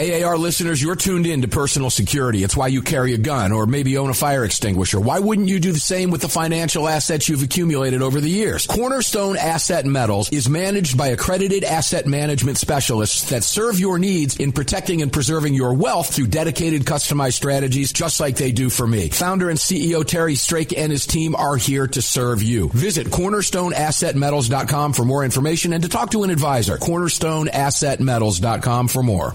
AAR 0.00 0.38
listeners, 0.38 0.82
you're 0.82 0.96
tuned 0.96 1.26
in 1.26 1.42
to 1.42 1.48
personal 1.48 1.90
security. 1.90 2.42
It's 2.44 2.56
why 2.56 2.68
you 2.68 2.80
carry 2.82 3.14
a 3.14 3.18
gun 3.18 3.50
or 3.52 3.66
maybe 3.66 3.98
own 3.98 4.10
a 4.10 4.14
fire 4.14 4.44
extinguisher. 4.44 5.00
Why 5.00 5.18
wouldn't 5.18 5.48
you 5.48 5.58
do 5.58 5.72
the 5.72 5.80
same 5.80 6.10
with 6.10 6.20
the 6.20 6.28
financial 6.28 6.86
assets 6.88 7.28
you've 7.28 7.42
accumulated 7.42 8.00
over 8.02 8.20
the 8.20 8.30
years? 8.30 8.66
Cornerstone 8.66 9.36
Asset 9.36 9.86
Metals 9.86 10.30
is 10.30 10.48
managed 10.48 10.96
by 10.96 11.08
accredited 11.08 11.64
asset 11.64 12.06
management 12.06 12.58
specialists 12.58 13.30
that 13.30 13.42
serve 13.44 13.80
your 13.80 13.98
needs 13.98 14.36
in 14.36 14.52
protecting 14.52 15.02
and 15.02 15.12
preserving 15.12 15.54
your 15.54 15.74
wealth 15.74 16.14
through 16.14 16.28
dedicated 16.28 16.84
customized 16.84 17.34
strategies 17.34 17.92
just 17.92 18.20
like 18.20 18.36
they 18.36 18.52
do 18.52 18.70
for 18.70 18.86
me. 18.86 19.08
Founder 19.08 19.50
and 19.50 19.58
CEO 19.58 20.06
Terry 20.06 20.36
Strake 20.36 20.72
and 20.76 20.92
his 20.92 21.06
team 21.06 21.34
are 21.34 21.56
here 21.56 21.88
to 21.88 22.02
serve 22.02 22.42
you. 22.42 22.68
Visit 22.68 23.08
cornerstoneassetmetals.com 23.08 24.92
for 24.92 25.04
more 25.04 25.24
information 25.24 25.72
and 25.72 25.82
to 25.82 25.88
talk 25.88 26.12
to 26.12 26.22
an 26.22 26.30
advisor. 26.30 26.76
cornerstoneassetmetals.com 26.78 28.88
for 28.88 29.02
more. 29.02 29.34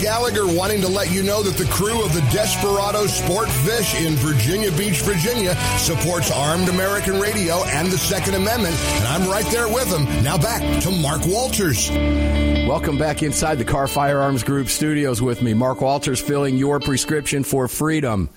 Gallagher 0.00 0.46
wanting 0.46 0.80
to 0.82 0.88
let 0.88 1.10
you 1.10 1.22
know 1.22 1.42
that 1.42 1.56
the 1.56 1.64
crew 1.70 2.04
of 2.04 2.12
the 2.12 2.20
Desperado 2.32 3.06
Sport 3.06 3.48
Fish 3.48 4.00
in 4.00 4.14
Virginia 4.16 4.70
Beach, 4.72 5.00
Virginia 5.00 5.54
supports 5.78 6.30
Armed 6.30 6.68
American 6.68 7.20
Radio 7.20 7.64
and 7.64 7.90
the 7.90 7.98
Second 7.98 8.34
Amendment, 8.34 8.74
and 8.74 9.06
I'm 9.06 9.28
right 9.28 9.46
there 9.46 9.68
with 9.68 9.90
them. 9.90 10.04
Now 10.22 10.36
back 10.38 10.82
to 10.82 10.90
Mark 10.90 11.24
Walters. 11.26 11.90
Welcome 11.90 12.98
back 12.98 13.22
inside 13.22 13.56
the 13.56 13.64
Kahr 13.64 13.88
Firearms 13.88 14.42
Group 14.42 14.68
studios 14.68 15.22
with 15.22 15.40
me. 15.40 15.54
Mark 15.54 15.80
Walters 15.80 16.20
filling 16.20 16.56
your 16.56 16.78
prescription 16.80 17.42
for 17.42 17.68
freedom 17.68 18.28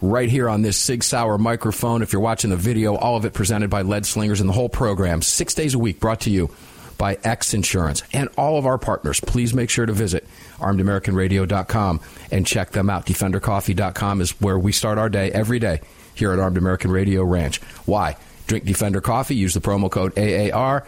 right 0.00 0.28
here 0.28 0.48
on 0.48 0.62
this 0.62 0.76
Sig 0.76 1.02
Sauer 1.02 1.38
microphone. 1.38 2.02
If 2.02 2.12
you're 2.12 2.22
watching 2.22 2.50
the 2.50 2.56
video, 2.56 2.94
all 2.94 3.16
of 3.16 3.24
it 3.24 3.32
presented 3.32 3.70
by 3.70 3.82
Lead 3.82 4.06
Slingers 4.06 4.40
and 4.40 4.48
the 4.48 4.54
whole 4.54 4.68
program, 4.68 5.22
six 5.22 5.54
days 5.54 5.74
a 5.74 5.78
week, 5.78 6.00
brought 6.00 6.20
to 6.20 6.30
you 6.30 6.50
by 6.98 7.18
X 7.24 7.54
Insurance 7.54 8.02
and 8.12 8.28
all 8.36 8.58
of 8.58 8.66
our 8.66 8.76
partners. 8.76 9.20
Please 9.20 9.54
make 9.54 9.70
sure 9.70 9.86
to 9.86 9.92
visit 9.92 10.26
armedamericanradio.com 10.58 12.00
and 12.30 12.46
check 12.46 12.70
them 12.72 12.90
out. 12.90 13.06
DefenderCoffee.com 13.06 14.20
is 14.20 14.32
where 14.40 14.58
we 14.58 14.72
start 14.72 14.98
our 14.98 15.08
day 15.08 15.30
every 15.32 15.58
day 15.58 15.80
here 16.14 16.32
at 16.32 16.38
Armed 16.38 16.58
American 16.58 16.90
Radio 16.90 17.22
Ranch. 17.22 17.62
Why? 17.86 18.16
Drink 18.46 18.64
Defender 18.64 19.00
Coffee, 19.00 19.36
use 19.36 19.54
the 19.54 19.60
promo 19.60 19.90
code 19.90 20.18
AAR, 20.18 20.84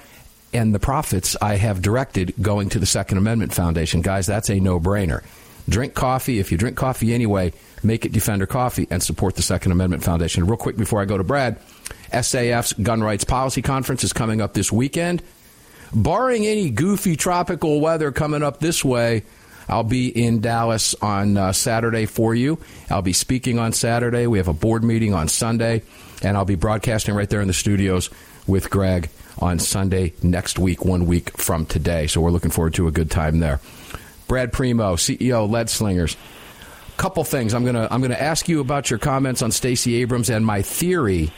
and 0.52 0.74
the 0.74 0.80
profits 0.80 1.36
I 1.40 1.56
have 1.56 1.82
directed 1.82 2.34
going 2.40 2.70
to 2.70 2.78
the 2.78 2.86
Second 2.86 3.18
Amendment 3.18 3.54
Foundation. 3.54 4.00
Guys, 4.02 4.26
that's 4.26 4.50
a 4.50 4.58
no 4.58 4.80
brainer. 4.80 5.22
Drink 5.68 5.94
coffee. 5.94 6.40
If 6.40 6.50
you 6.50 6.58
drink 6.58 6.76
coffee 6.76 7.14
anyway, 7.14 7.52
make 7.82 8.04
it 8.04 8.12
Defender 8.12 8.46
Coffee 8.46 8.88
and 8.90 9.02
support 9.02 9.36
the 9.36 9.42
Second 9.42 9.72
Amendment 9.72 10.02
Foundation. 10.02 10.46
Real 10.46 10.56
quick 10.56 10.76
before 10.76 11.00
I 11.00 11.04
go 11.04 11.16
to 11.16 11.22
Brad, 11.22 11.58
SAF's 12.12 12.72
Gun 12.72 13.02
Rights 13.02 13.24
Policy 13.24 13.62
Conference 13.62 14.02
is 14.02 14.12
coming 14.12 14.40
up 14.40 14.54
this 14.54 14.72
weekend. 14.72 15.22
Barring 15.92 16.46
any 16.46 16.70
goofy 16.70 17.16
tropical 17.16 17.80
weather 17.80 18.12
coming 18.12 18.42
up 18.42 18.60
this 18.60 18.84
way, 18.84 19.24
I'll 19.68 19.84
be 19.84 20.08
in 20.08 20.40
Dallas 20.40 20.94
on 20.96 21.36
uh, 21.36 21.52
Saturday 21.52 22.06
for 22.06 22.34
you. 22.34 22.58
I'll 22.90 23.02
be 23.02 23.12
speaking 23.12 23.58
on 23.58 23.72
Saturday. 23.72 24.26
We 24.26 24.38
have 24.38 24.48
a 24.48 24.52
board 24.52 24.84
meeting 24.84 25.14
on 25.14 25.28
Sunday, 25.28 25.82
and 26.22 26.36
I'll 26.36 26.44
be 26.44 26.54
broadcasting 26.56 27.14
right 27.14 27.28
there 27.28 27.40
in 27.40 27.48
the 27.48 27.54
studios 27.54 28.10
with 28.46 28.70
Greg 28.70 29.10
on 29.38 29.58
Sunday 29.58 30.12
next 30.22 30.58
week, 30.58 30.84
one 30.84 31.06
week 31.06 31.36
from 31.36 31.66
today. 31.66 32.06
So 32.06 32.20
we're 32.20 32.30
looking 32.30 32.50
forward 32.50 32.74
to 32.74 32.88
a 32.88 32.92
good 32.92 33.10
time 33.10 33.38
there. 33.38 33.60
Brad 34.28 34.52
Primo, 34.52 34.96
CEO, 34.96 35.48
Lead 35.48 35.70
Slingers. 35.70 36.16
Couple 36.96 37.24
things. 37.24 37.54
I'm 37.54 37.64
gonna 37.64 37.88
I'm 37.90 38.02
gonna 38.02 38.14
ask 38.14 38.48
you 38.48 38.60
about 38.60 38.90
your 38.90 38.98
comments 38.98 39.40
on 39.40 39.50
Stacey 39.50 39.96
Abrams 40.02 40.28
and 40.28 40.44
my 40.44 40.62
theory 40.62 41.32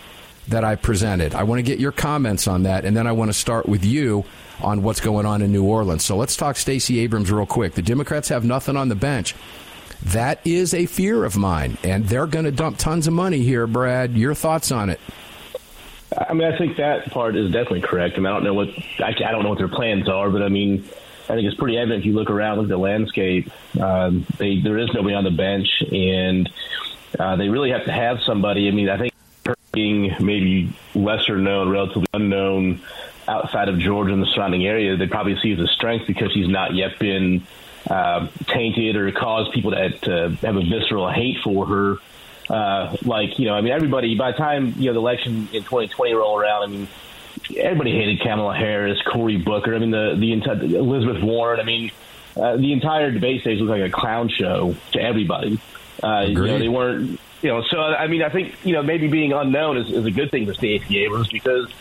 that 0.49 0.65
I 0.65 0.77
presented. 0.77 1.35
I 1.35 1.45
want 1.45 1.59
to 1.59 1.63
get 1.63 1.79
your 1.79 1.93
comments 1.93 2.47
on 2.49 2.65
that, 2.65 2.85
and 2.85 2.97
then 2.97 3.07
I 3.07 3.13
want 3.13 3.29
to 3.29 3.33
start 3.33 3.67
with 3.67 3.85
you 3.85 4.25
on 4.61 4.83
what's 4.83 5.01
going 5.01 5.27
on 5.27 5.43
in 5.43 5.53
New 5.53 5.65
Orleans. 5.65 6.05
So 6.05 6.17
let's 6.17 6.37
talk 6.37 6.57
Stacey 6.57 7.01
Abrams 7.01 7.31
real 7.31 7.47
quick. 7.47 7.75
The 7.75 7.83
Democrats 7.83 8.29
have 8.29 8.45
nothing 8.45 8.77
on 8.77 8.89
the 8.89 8.95
bench. 8.95 9.35
That 10.07 10.41
is 10.45 10.75
a 10.75 10.87
fear 10.87 11.25
of 11.25 11.37
mine, 11.37 11.79
and 11.85 12.07
they're 12.07 12.27
going 12.27 12.45
to 12.45 12.51
dump 12.51 12.79
tons 12.79 13.07
of 13.07 13.13
money 13.13 13.41
here, 13.43 13.67
Brad. 13.67 14.13
Your 14.15 14.35
thoughts 14.35 14.73
on 14.73 14.91
it? 14.91 15.01
I 16.17 16.35
mean, 16.35 16.53
I 16.53 16.59
think 16.59 16.77
that 16.77 17.11
part 17.11 17.37
is 17.37 17.51
definitely 17.51 17.83
correct. 17.83 18.17
I 18.17 18.19
mean, 18.19 18.27
I 18.27 18.31
don't 18.31 18.45
know 18.45 18.55
what 18.55 18.69
I, 18.99 19.13
don't 19.13 19.45
know 19.45 19.49
what 19.49 19.59
their 19.59 19.69
plans 19.69 20.09
are, 20.09 20.29
but 20.29 20.43
I 20.43 20.49
mean, 20.49 20.85
I 21.29 21.35
think 21.35 21.47
it's 21.47 21.57
pretty 21.57 21.79
evident 21.79 22.01
if 22.01 22.07
you 22.07 22.15
look 22.15 22.31
around, 22.31 22.57
look 22.59 22.65
at 22.65 22.71
the 22.71 22.77
landscape. 22.77 23.51
Um, 23.81 24.27
they, 24.39 24.61
there 24.61 24.77
is 24.79 24.93
nobody 24.93 25.15
on 25.15 25.25
the 25.25 25.31
bench, 25.31 25.69
and 25.91 26.51
uh, 27.19 27.37
they 27.37 27.49
really 27.49 27.71
have 27.71 27.85
to 27.85 27.93
have 27.93 28.21
somebody. 28.23 28.69
I 28.69 28.73
mean, 28.73 28.89
I 28.89 28.99
think 28.99 29.12
being 29.73 30.15
maybe 30.21 30.73
lesser 30.95 31.39
known, 31.39 31.71
relatively 31.71 32.07
unknown 32.15 32.81
outside 33.27 33.69
of 33.69 33.79
Georgia 33.79 34.13
and 34.13 34.23
the 34.23 34.27
surrounding 34.27 34.67
area, 34.67 34.97
they 34.97 35.07
probably 35.07 35.39
see 35.41 35.53
as 35.53 35.59
a 35.59 35.67
strength 35.67 36.07
because 36.07 36.33
he's 36.33 36.49
not 36.49 36.75
yet 36.75 36.99
been 36.99 37.43
uh, 37.89 38.27
tainted 38.47 38.97
or 38.97 39.11
caused 39.13 39.53
people 39.53 39.71
to, 39.71 39.91
to 39.91 40.37
have 40.43 40.57
a 40.57 40.63
visceral 40.63 41.11
hate 41.11 41.39
for 41.43 41.67
her. 41.67 41.97
Uh, 42.49 42.97
like, 43.03 43.39
you 43.39 43.47
know, 43.47 43.55
I 43.55 43.61
mean, 43.61 43.73
everybody, 43.73 44.15
by 44.17 44.33
the 44.33 44.37
time, 44.37 44.75
you 44.77 44.87
know, 44.87 44.95
the 44.95 44.99
election 44.99 45.49
in 45.53 45.63
2020 45.63 46.13
roll 46.15 46.37
around, 46.37 46.63
I 46.63 46.67
mean, 46.67 46.89
everybody 47.57 47.93
hated 47.93 48.21
Kamala 48.21 48.55
Harris, 48.55 49.01
Cory 49.03 49.37
Booker. 49.39 49.75
I 49.75 49.79
mean, 49.79 49.91
the, 49.91 50.15
the 50.19 50.33
entire, 50.33 50.63
Elizabeth 50.63 51.23
Warren. 51.23 51.61
I 51.61 51.65
mean, 51.65 51.91
uh, 52.37 52.57
the 52.57 52.73
entire 52.73 53.11
debate 53.11 53.43
stage 53.43 53.59
looked 53.59 53.71
like 53.71 53.89
a 53.89 53.93
clown 53.93 54.29
show 54.29 54.75
to 54.93 55.01
everybody. 55.01 55.59
Uh, 56.03 56.25
you 56.29 56.35
know, 56.35 56.59
they 56.59 56.69
weren't, 56.69 57.21
you 57.43 57.49
know, 57.49 57.63
so, 57.63 57.79
I 57.81 58.07
mean, 58.07 58.23
I 58.23 58.29
think, 58.29 58.55
you 58.65 58.73
know, 58.73 58.83
maybe 58.83 59.09
being 59.09 59.33
unknown 59.33 59.77
is, 59.77 59.91
is 59.91 60.05
a 60.07 60.11
good 60.11 60.31
thing 60.31 60.47
for 60.47 60.55
Stacey 60.55 61.05
Abrams 61.05 61.29
because 61.29 61.73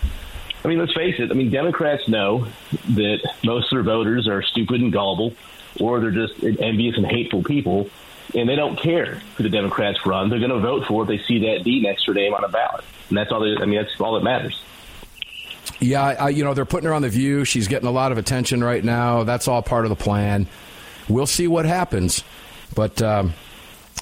I 0.64 0.68
mean, 0.68 0.80
let's 0.80 0.94
face 0.94 1.16
it. 1.18 1.32
I 1.32 1.34
mean, 1.34 1.50
Democrats 1.50 2.08
know 2.08 2.48
that 2.90 3.34
most 3.44 3.72
of 3.72 3.78
their 3.78 3.84
voters 3.84 4.28
are 4.28 4.44
stupid 4.44 4.82
and 4.82 4.92
gullible, 4.92 5.34
or 5.80 6.00
they're 6.00 6.12
just 6.12 6.44
envious 6.44 6.98
and 6.98 7.06
hateful 7.06 7.44
people, 7.44 7.90
and 8.36 8.48
they 8.48 8.56
don't 8.56 8.78
care 8.78 9.22
who 9.36 9.44
the 9.44 9.50
Democrats 9.50 10.06
run. 10.06 10.30
They're 10.30 10.40
going 10.40 10.52
to 10.52 10.60
vote 10.60 10.86
for 10.86 11.04
if 11.04 11.08
they 11.08 11.18
see 11.18 11.40
that 11.48 11.64
D 11.64 11.82
next 11.82 12.06
to 12.06 12.14
their 12.14 12.24
name 12.24 12.34
on 12.34 12.44
a 12.44 12.50
ballot, 12.50 12.86
and 13.10 13.18
that's 13.18 13.32
all. 13.32 13.40
They, 13.40 13.60
I 13.60 13.66
mean, 13.66 13.82
that's 13.82 14.00
all 14.00 14.14
that 14.16 14.24
matters. 14.24 14.62
Yeah, 15.80 16.04
I, 16.04 16.30
you 16.30 16.44
know, 16.44 16.54
they're 16.54 16.66
putting 16.66 16.88
her 16.88 16.94
on 16.94 17.02
the 17.02 17.10
View. 17.10 17.44
She's 17.44 17.68
getting 17.68 17.88
a 17.88 17.92
lot 17.92 18.12
of 18.12 18.20
attention 18.20 18.64
right 18.64 18.84
now. 18.84 19.24
That's 19.24 19.48
all 19.48 19.64
part 19.64 19.86
of 19.86 19.90
the 19.90 19.96
plan. 19.96 20.48
We'll 21.10 21.28
see 21.28 21.48
what 21.48 21.66
happens, 21.66 22.24
but. 22.76 23.02
Um, 23.02 23.34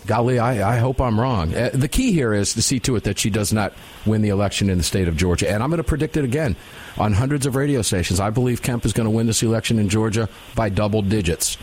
golly, 0.06 0.40
I, 0.40 0.76
I, 0.76 0.78
hope 0.78 1.02
I'm 1.02 1.20
wrong. 1.20 1.54
Uh, 1.54 1.70
the 1.74 1.88
key 1.88 2.12
here 2.12 2.34
is 2.34 2.54
to 2.54 2.62
see 2.62 2.80
to 2.82 2.96
it 2.96 3.04
that 3.04 3.20
she 3.20 3.30
does 3.30 3.54
not 3.54 3.74
win 4.06 4.22
the 4.22 4.30
election 4.30 4.70
in 4.70 4.78
the 4.78 4.84
state 4.84 5.08
of 5.08 5.18
Georgia. 5.18 5.50
And 5.50 5.62
I'm 5.62 5.70
going 5.70 5.78
to 5.78 5.84
predict 5.84 6.18
it 6.18 6.26
again 6.26 6.56
on 6.98 7.14
hundreds 7.14 7.46
of 7.46 7.56
radio 7.56 7.82
stations. 7.82 8.20
I 8.20 8.30
believe 8.30 8.62
Kemp 8.62 8.86
is 8.86 8.94
going 8.94 9.06
to 9.06 9.12
win 9.12 9.28
this 9.28 9.44
election 9.44 9.80
in 9.80 9.90
Georgia 9.90 10.30
by 10.56 10.70
double 10.70 11.02
digits. 11.02 11.58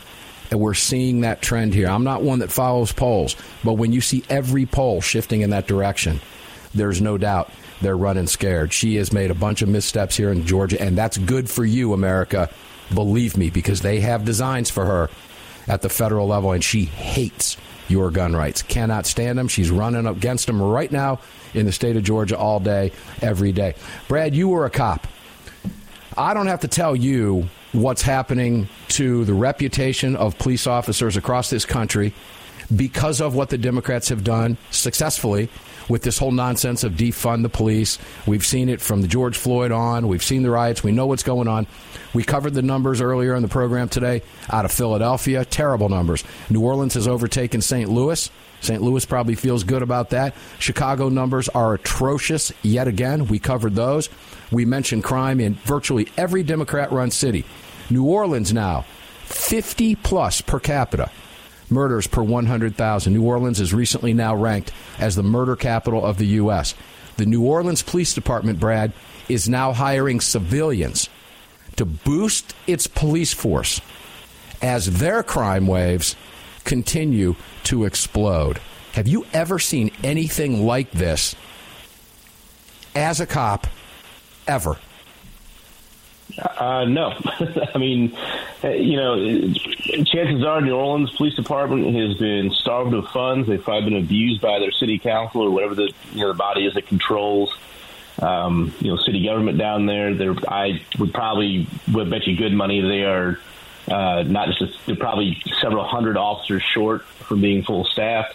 And 0.50 0.60
we're 0.60 0.74
seeing 0.74 1.22
that 1.22 1.42
trend 1.42 1.74
here. 1.74 1.88
I'm 1.88 2.04
not 2.04 2.22
one 2.22 2.38
that 2.38 2.52
follows 2.52 2.92
polls, 2.92 3.34
but 3.64 3.74
when 3.74 3.92
you 3.92 4.00
see 4.00 4.22
every 4.28 4.64
poll 4.64 5.00
shifting 5.00 5.40
in 5.40 5.50
that 5.50 5.66
direction, 5.66 6.20
there's 6.72 7.00
no 7.00 7.18
doubt 7.18 7.50
they're 7.80 7.96
running 7.96 8.26
scared. 8.26 8.72
She 8.72 8.96
has 8.96 9.12
made 9.12 9.30
a 9.30 9.34
bunch 9.34 9.62
of 9.62 9.68
missteps 9.68 10.16
here 10.16 10.30
in 10.30 10.46
Georgia, 10.46 10.80
and 10.80 10.96
that's 10.96 11.18
good 11.18 11.50
for 11.50 11.64
you, 11.64 11.92
America. 11.92 12.48
Believe 12.94 13.36
me, 13.36 13.50
because 13.50 13.80
they 13.80 14.00
have 14.00 14.24
designs 14.24 14.70
for 14.70 14.84
her 14.84 15.10
at 15.66 15.82
the 15.82 15.88
federal 15.88 16.28
level, 16.28 16.52
and 16.52 16.62
she 16.62 16.84
hates 16.84 17.56
your 17.88 18.10
gun 18.10 18.34
rights. 18.34 18.62
Cannot 18.62 19.06
stand 19.06 19.38
them. 19.38 19.48
She's 19.48 19.70
running 19.70 20.06
against 20.06 20.46
them 20.46 20.60
right 20.60 20.90
now 20.90 21.20
in 21.54 21.66
the 21.66 21.72
state 21.72 21.96
of 21.96 22.02
Georgia 22.02 22.36
all 22.36 22.60
day, 22.60 22.92
every 23.22 23.52
day. 23.52 23.74
Brad, 24.08 24.34
you 24.34 24.48
were 24.48 24.64
a 24.64 24.70
cop. 24.70 25.06
I 26.16 26.34
don't 26.34 26.46
have 26.46 26.60
to 26.60 26.68
tell 26.68 26.96
you 26.96 27.48
what's 27.72 28.02
happening 28.02 28.68
to 28.88 29.24
the 29.24 29.34
reputation 29.34 30.16
of 30.16 30.38
police 30.38 30.66
officers 30.66 31.16
across 31.16 31.50
this 31.50 31.66
country 31.66 32.14
because 32.74 33.20
of 33.20 33.34
what 33.34 33.50
the 33.50 33.58
Democrats 33.58 34.08
have 34.08 34.24
done 34.24 34.56
successfully 34.70 35.48
with 35.88 36.02
this 36.02 36.18
whole 36.18 36.32
nonsense 36.32 36.84
of 36.84 36.94
defund 36.94 37.42
the 37.42 37.48
police. 37.48 37.98
We've 38.26 38.44
seen 38.44 38.68
it 38.68 38.80
from 38.80 39.02
the 39.02 39.08
George 39.08 39.36
Floyd 39.36 39.70
on. 39.72 40.08
We've 40.08 40.22
seen 40.22 40.42
the 40.42 40.50
riots. 40.50 40.82
We 40.82 40.92
know 40.92 41.06
what's 41.06 41.22
going 41.22 41.48
on. 41.48 41.66
We 42.14 42.24
covered 42.24 42.54
the 42.54 42.62
numbers 42.62 43.00
earlier 43.00 43.34
in 43.34 43.42
the 43.42 43.48
program 43.48 43.88
today 43.88 44.22
out 44.50 44.64
of 44.64 44.72
Philadelphia. 44.72 45.44
Terrible 45.44 45.88
numbers. 45.88 46.24
New 46.50 46.62
Orleans 46.62 46.94
has 46.94 47.06
overtaken 47.06 47.60
St. 47.60 47.88
Louis. 47.88 48.30
St. 48.60 48.82
Louis 48.82 49.04
probably 49.04 49.34
feels 49.34 49.64
good 49.64 49.82
about 49.82 50.10
that. 50.10 50.34
Chicago 50.58 51.08
numbers 51.08 51.48
are 51.50 51.74
atrocious 51.74 52.52
yet 52.62 52.88
again. 52.88 53.26
We 53.26 53.38
covered 53.38 53.74
those. 53.74 54.08
We 54.50 54.64
mentioned 54.64 55.04
crime 55.04 55.40
in 55.40 55.54
virtually 55.54 56.08
every 56.16 56.42
Democrat 56.42 56.90
run 56.90 57.10
city. 57.10 57.44
New 57.90 58.04
Orleans 58.04 58.52
now, 58.52 58.84
50 59.26 59.96
plus 59.96 60.40
per 60.40 60.58
capita 60.58 61.10
murders 61.70 62.06
per 62.06 62.22
100,000. 62.22 63.12
New 63.12 63.24
Orleans 63.24 63.60
is 63.60 63.74
recently 63.74 64.12
now 64.14 64.34
ranked 64.34 64.72
as 64.98 65.16
the 65.16 65.22
murder 65.22 65.56
capital 65.56 66.04
of 66.04 66.18
the 66.18 66.26
U.S. 66.26 66.74
The 67.16 67.26
New 67.26 67.42
Orleans 67.44 67.82
Police 67.82 68.14
Department, 68.14 68.60
Brad, 68.60 68.92
is 69.28 69.48
now 69.48 69.72
hiring 69.72 70.20
civilians 70.20 71.08
to 71.76 71.84
boost 71.84 72.54
its 72.66 72.86
police 72.86 73.32
force 73.32 73.80
as 74.62 74.98
their 74.98 75.22
crime 75.22 75.66
waves 75.66 76.16
continue 76.64 77.36
to 77.64 77.84
explode. 77.84 78.60
Have 78.92 79.06
you 79.06 79.26
ever 79.32 79.58
seen 79.58 79.90
anything 80.02 80.66
like 80.66 80.90
this 80.90 81.34
as 82.94 83.20
a 83.20 83.26
cop 83.26 83.66
ever? 84.46 84.78
Uh, 86.38 86.84
no, 86.84 87.12
I 87.74 87.78
mean, 87.78 88.16
uh, 88.62 88.68
you 88.68 88.96
know, 88.96 89.52
chances 90.04 90.44
are 90.44 90.60
New 90.60 90.74
Orleans 90.74 91.10
Police 91.16 91.34
Department 91.34 91.94
has 91.94 92.18
been 92.18 92.50
starved 92.50 92.92
of 92.94 93.06
funds. 93.08 93.48
They've 93.48 93.62
probably 93.62 93.90
been 93.90 94.02
abused 94.02 94.40
by 94.40 94.58
their 94.58 94.72
city 94.72 94.98
council 94.98 95.42
or 95.42 95.50
whatever 95.50 95.74
the 95.74 95.92
you 96.12 96.20
know 96.20 96.28
the 96.28 96.34
body 96.34 96.66
is 96.66 96.74
that 96.74 96.86
controls, 96.86 97.56
um, 98.20 98.74
you 98.80 98.90
know, 98.90 98.96
city 98.98 99.24
government 99.24 99.56
down 99.56 99.86
there. 99.86 100.14
They're, 100.14 100.34
I 100.48 100.82
would 100.98 101.14
probably 101.14 101.68
would 101.92 102.10
bet 102.10 102.26
you 102.26 102.36
good 102.36 102.52
money 102.52 102.80
they 102.80 103.04
are 103.04 103.38
uh, 103.88 104.24
not 104.26 104.48
just 104.48 104.62
a, 104.62 104.86
they're 104.86 104.96
probably 104.96 105.40
several 105.60 105.84
hundred 105.84 106.16
officers 106.16 106.62
short 106.62 107.04
from 107.04 107.40
being 107.40 107.62
full 107.62 107.84
staff. 107.84 108.34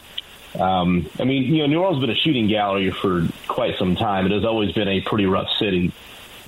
Um, 0.59 1.09
I 1.19 1.23
mean, 1.23 1.43
you 1.43 1.59
know, 1.59 1.67
New 1.67 1.79
Orleans 1.79 2.01
has 2.01 2.07
been 2.07 2.15
a 2.15 2.19
shooting 2.19 2.47
gallery 2.47 2.91
for 2.91 3.27
quite 3.47 3.77
some 3.77 3.95
time. 3.95 4.25
It 4.25 4.31
has 4.31 4.45
always 4.45 4.71
been 4.73 4.87
a 4.87 5.01
pretty 5.01 5.25
rough 5.25 5.49
city. 5.59 5.91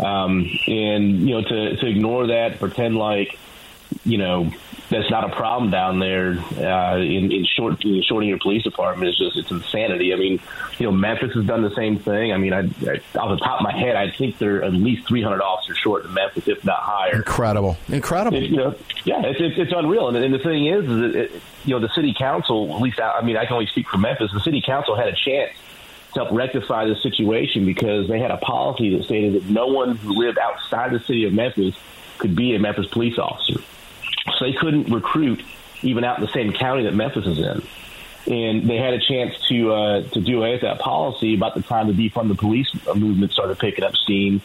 Um, 0.04 0.50
and 0.68 1.28
you 1.28 1.36
know, 1.36 1.42
to 1.42 1.78
to 1.78 1.86
ignore 1.86 2.28
that, 2.28 2.60
pretend 2.60 2.98
like 2.98 3.38
you 4.04 4.18
know, 4.18 4.52
that's 4.90 5.10
not 5.10 5.24
a 5.24 5.36
problem 5.36 5.72
down 5.72 6.00
there 6.00 6.38
uh, 6.58 6.98
in, 6.98 7.32
in 7.32 7.46
short 7.46 7.84
in 7.84 8.02
shorting 8.04 8.30
your 8.30 8.40
police 8.40 8.64
department 8.64 9.10
is 9.10 9.18
just 9.18 9.38
it's 9.38 9.52
insanity. 9.52 10.14
I 10.14 10.18
mean, 10.18 10.40
you 10.78 10.86
know, 10.86 10.92
Memphis 10.92 11.34
has 11.34 11.46
done 11.46 11.62
the 11.62 11.74
same 11.76 12.00
thing. 12.00 12.32
I 12.32 12.38
mean, 12.38 12.54
I, 12.54 12.60
I 12.60 13.02
off 13.18 13.38
the 13.38 13.44
top 13.44 13.60
of 13.60 13.64
my 13.64 13.76
head, 13.78 13.96
I 13.96 14.12
think 14.12 14.38
they're 14.38 14.64
at 14.64 14.74
least 14.74 15.08
300 15.08 15.42
officers 15.42 15.78
short 15.78 16.06
in 16.06 16.14
Memphis, 16.14 16.48
if 16.48 16.64
not 16.66 16.80
higher. 16.80 17.16
Incredible, 17.16 17.78
incredible. 17.88 18.38
It, 18.38 18.50
you 18.50 18.58
know, 18.58 18.76
yeah, 19.06 19.22
it's, 19.24 19.40
it's, 19.40 19.58
it's 19.58 19.74
unreal. 19.76 20.10
And, 20.10 20.18
and 20.18 20.34
the 20.34 20.40
thing 20.40 20.68
is, 20.68 20.84
is 20.90 21.02
it, 21.02 21.16
it, 21.16 21.42
you 21.66 21.74
know, 21.74 21.80
the 21.80 21.94
city 21.94 22.14
council, 22.18 22.76
at 22.76 22.82
least 22.82 23.00
I, 23.00 23.20
I 23.20 23.22
mean, 23.22 23.38
I 23.38 23.46
can 23.46 23.54
only 23.54 23.68
speak 23.68 23.88
for 23.88 23.98
Memphis. 23.98 24.32
The 24.34 24.42
city 24.42 24.62
council 24.62 24.96
had 24.96 25.08
a 25.08 25.16
chance 25.16 25.52
help 26.16 26.32
rectify 26.32 26.86
the 26.86 26.96
situation 26.96 27.66
because 27.66 28.08
they 28.08 28.20
had 28.20 28.32
a 28.32 28.38
policy 28.38 28.96
that 28.96 29.06
stated 29.06 29.34
that 29.34 29.50
no 29.50 29.68
one 29.68 29.96
who 29.98 30.14
lived 30.14 30.38
outside 30.38 30.92
the 30.92 31.00
city 31.00 31.26
of 31.26 31.34
Memphis 31.34 31.76
could 32.18 32.36
be 32.36 32.56
a 32.56 32.60
Memphis 32.60 32.88
police 32.88 33.18
officer. 33.18 33.60
So 34.38 34.46
they 34.46 34.54
couldn't 34.54 34.92
recruit 34.92 35.42
even 35.82 36.04
out 36.04 36.18
in 36.18 36.26
the 36.26 36.32
same 36.32 36.54
county 36.54 36.84
that 36.84 36.94
Memphis 36.94 37.26
is 37.26 37.40
in. 37.40 37.62
And 38.26 38.70
they 38.70 38.78
had 38.78 38.94
a 38.94 39.00
chance 39.00 39.38
to 39.50 39.74
uh, 39.74 40.02
to 40.10 40.22
do 40.22 40.38
away 40.38 40.54
with 40.54 40.62
that 40.62 40.80
policy 40.80 41.36
about 41.36 41.56
the 41.56 41.62
time 41.62 41.94
the 41.94 42.10
defund 42.10 42.30
the 42.30 42.36
police 42.36 42.70
movement 42.96 43.34
started 43.34 43.60
picking 43.60 43.84
up 43.84 43.96
steam. 43.96 44.42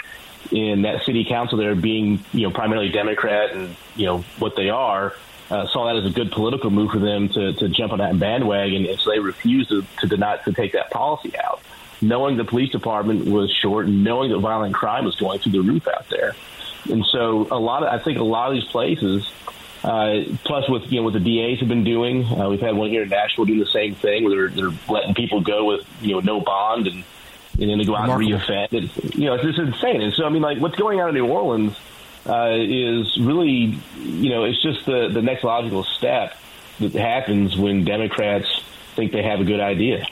In 0.50 0.82
that 0.82 1.04
city 1.04 1.24
council, 1.24 1.58
there 1.58 1.74
being 1.76 2.24
you 2.32 2.42
know 2.42 2.50
primarily 2.50 2.88
Democrat 2.88 3.52
and 3.52 3.76
you 3.94 4.06
know 4.06 4.18
what 4.40 4.56
they 4.56 4.68
are, 4.68 5.14
uh, 5.50 5.66
saw 5.68 5.86
that 5.86 5.96
as 5.96 6.06
a 6.06 6.14
good 6.14 6.30
political 6.30 6.70
move 6.70 6.90
for 6.90 6.98
them 6.98 7.28
to, 7.30 7.52
to 7.54 7.68
jump 7.68 7.92
on 7.92 7.98
that 7.98 8.18
bandwagon, 8.18 8.86
and 8.86 8.98
so 9.00 9.10
they 9.10 9.18
refused 9.18 9.70
to, 9.70 9.84
to 10.00 10.06
deny 10.06 10.36
to 10.38 10.52
take 10.52 10.72
that 10.72 10.90
policy 10.90 11.32
out, 11.38 11.60
knowing 12.00 12.36
the 12.36 12.44
police 12.44 12.70
department 12.70 13.26
was 13.26 13.50
short, 13.50 13.86
and 13.86 14.04
knowing 14.04 14.30
that 14.30 14.38
violent 14.38 14.74
crime 14.74 15.04
was 15.04 15.16
going 15.16 15.38
through 15.38 15.52
the 15.52 15.60
roof 15.60 15.86
out 15.88 16.08
there. 16.08 16.34
And 16.90 17.04
so, 17.06 17.48
a 17.50 17.58
lot 17.58 17.82
of 17.82 17.88
I 17.88 18.02
think 18.02 18.18
a 18.18 18.24
lot 18.24 18.48
of 18.48 18.54
these 18.54 18.70
places 18.70 19.30
uh, 19.84 20.24
plus, 20.44 20.68
with 20.68 20.90
you 20.90 20.98
know 20.98 21.04
what 21.04 21.12
the 21.12 21.20
DAs 21.20 21.60
have 21.60 21.68
been 21.68 21.84
doing, 21.84 22.24
uh, 22.24 22.48
we've 22.48 22.60
had 22.60 22.74
one 22.74 22.90
here 22.90 23.02
in 23.02 23.08
Nashville 23.08 23.44
doing 23.44 23.60
the 23.60 23.66
same 23.66 23.94
thing, 23.94 24.24
where 24.24 24.50
they're, 24.50 24.70
they're 24.70 24.78
letting 24.88 25.14
people 25.14 25.40
go 25.40 25.64
with 25.64 25.86
you 26.00 26.14
know 26.14 26.20
no 26.20 26.40
bond 26.40 26.86
and 26.86 27.04
and 27.60 27.70
then 27.70 27.78
they 27.78 27.84
go 27.84 27.96
out 27.96 28.08
and 28.08 28.20
reoffend. 28.20 28.72
And, 28.72 29.14
you 29.14 29.26
know, 29.26 29.34
it's 29.34 29.44
just 29.44 29.58
insane. 29.58 30.00
And 30.00 30.12
so, 30.12 30.24
I 30.24 30.28
mean, 30.28 30.42
like 30.42 30.58
what's 30.58 30.76
going 30.76 31.00
on 31.00 31.08
in 31.08 31.14
New 31.14 31.26
Orleans 31.26 31.76
uh, 32.26 32.50
is 32.52 33.18
really, 33.20 33.78
you 33.96 34.30
know, 34.30 34.44
it's 34.44 34.62
just 34.62 34.86
the 34.86 35.08
the 35.08 35.22
next 35.22 35.44
logical 35.44 35.84
step 35.84 36.36
that 36.80 36.92
happens 36.92 37.56
when 37.56 37.84
Democrats 37.84 38.62
think 38.94 39.12
they 39.12 39.22
have 39.22 39.40
a 39.40 39.44
good 39.44 39.60
idea. 39.60 40.06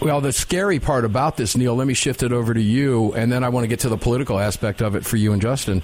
Well, 0.00 0.20
the 0.20 0.32
scary 0.32 0.78
part 0.78 1.04
about 1.04 1.36
this, 1.36 1.56
Neil, 1.56 1.74
let 1.74 1.86
me 1.86 1.94
shift 1.94 2.22
it 2.22 2.32
over 2.32 2.54
to 2.54 2.60
you, 2.60 3.12
and 3.14 3.32
then 3.32 3.42
I 3.42 3.48
want 3.48 3.64
to 3.64 3.68
get 3.68 3.80
to 3.80 3.88
the 3.88 3.96
political 3.96 4.38
aspect 4.38 4.80
of 4.80 4.94
it 4.94 5.04
for 5.04 5.16
you 5.16 5.32
and 5.32 5.42
Justin 5.42 5.82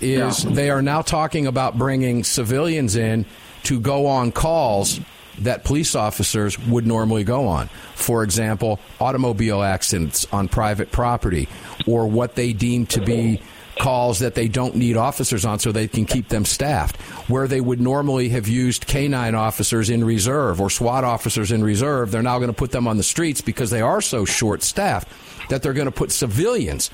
is 0.00 0.42
they 0.42 0.70
are 0.70 0.82
now 0.82 1.02
talking 1.02 1.46
about 1.46 1.78
bringing 1.78 2.24
civilians 2.24 2.96
in 2.96 3.24
to 3.64 3.80
go 3.80 4.06
on 4.06 4.32
calls 4.32 5.00
that 5.38 5.64
police 5.64 5.94
officers 5.94 6.58
would 6.58 6.86
normally 6.86 7.24
go 7.24 7.48
on. 7.48 7.68
For 7.94 8.22
example, 8.22 8.78
automobile 9.00 9.62
accidents 9.62 10.26
on 10.32 10.48
private 10.48 10.92
property, 10.92 11.48
or 11.86 12.06
what 12.06 12.34
they 12.34 12.52
deem 12.52 12.86
to 12.86 13.00
be 13.00 13.40
calls 13.78 14.20
that 14.20 14.34
they 14.34 14.48
don't 14.48 14.76
need 14.76 14.96
officers 14.96 15.44
on 15.44 15.58
so 15.58 15.72
they 15.72 15.88
can 15.88 16.04
keep 16.04 16.28
them 16.28 16.44
staffed. 16.44 16.96
Where 17.28 17.48
they 17.48 17.60
would 17.60 17.80
normally 17.80 18.28
have 18.30 18.48
used 18.48 18.86
canine 18.86 19.34
officers 19.34 19.90
in 19.90 20.04
reserve 20.04 20.60
or 20.60 20.70
SWAT 20.70 21.04
officers 21.04 21.52
in 21.52 21.62
reserve, 21.64 22.10
they're 22.10 22.22
now 22.22 22.38
going 22.38 22.50
to 22.50 22.56
put 22.56 22.70
them 22.70 22.86
on 22.86 22.96
the 22.96 23.02
streets 23.02 23.40
because 23.40 23.70
they 23.70 23.80
are 23.80 24.00
so 24.00 24.24
short 24.24 24.62
staffed 24.62 25.08
that 25.48 25.62
they're 25.62 25.72
going 25.72 25.86
to 25.86 25.92
put 25.92 26.10
civilians 26.10 26.90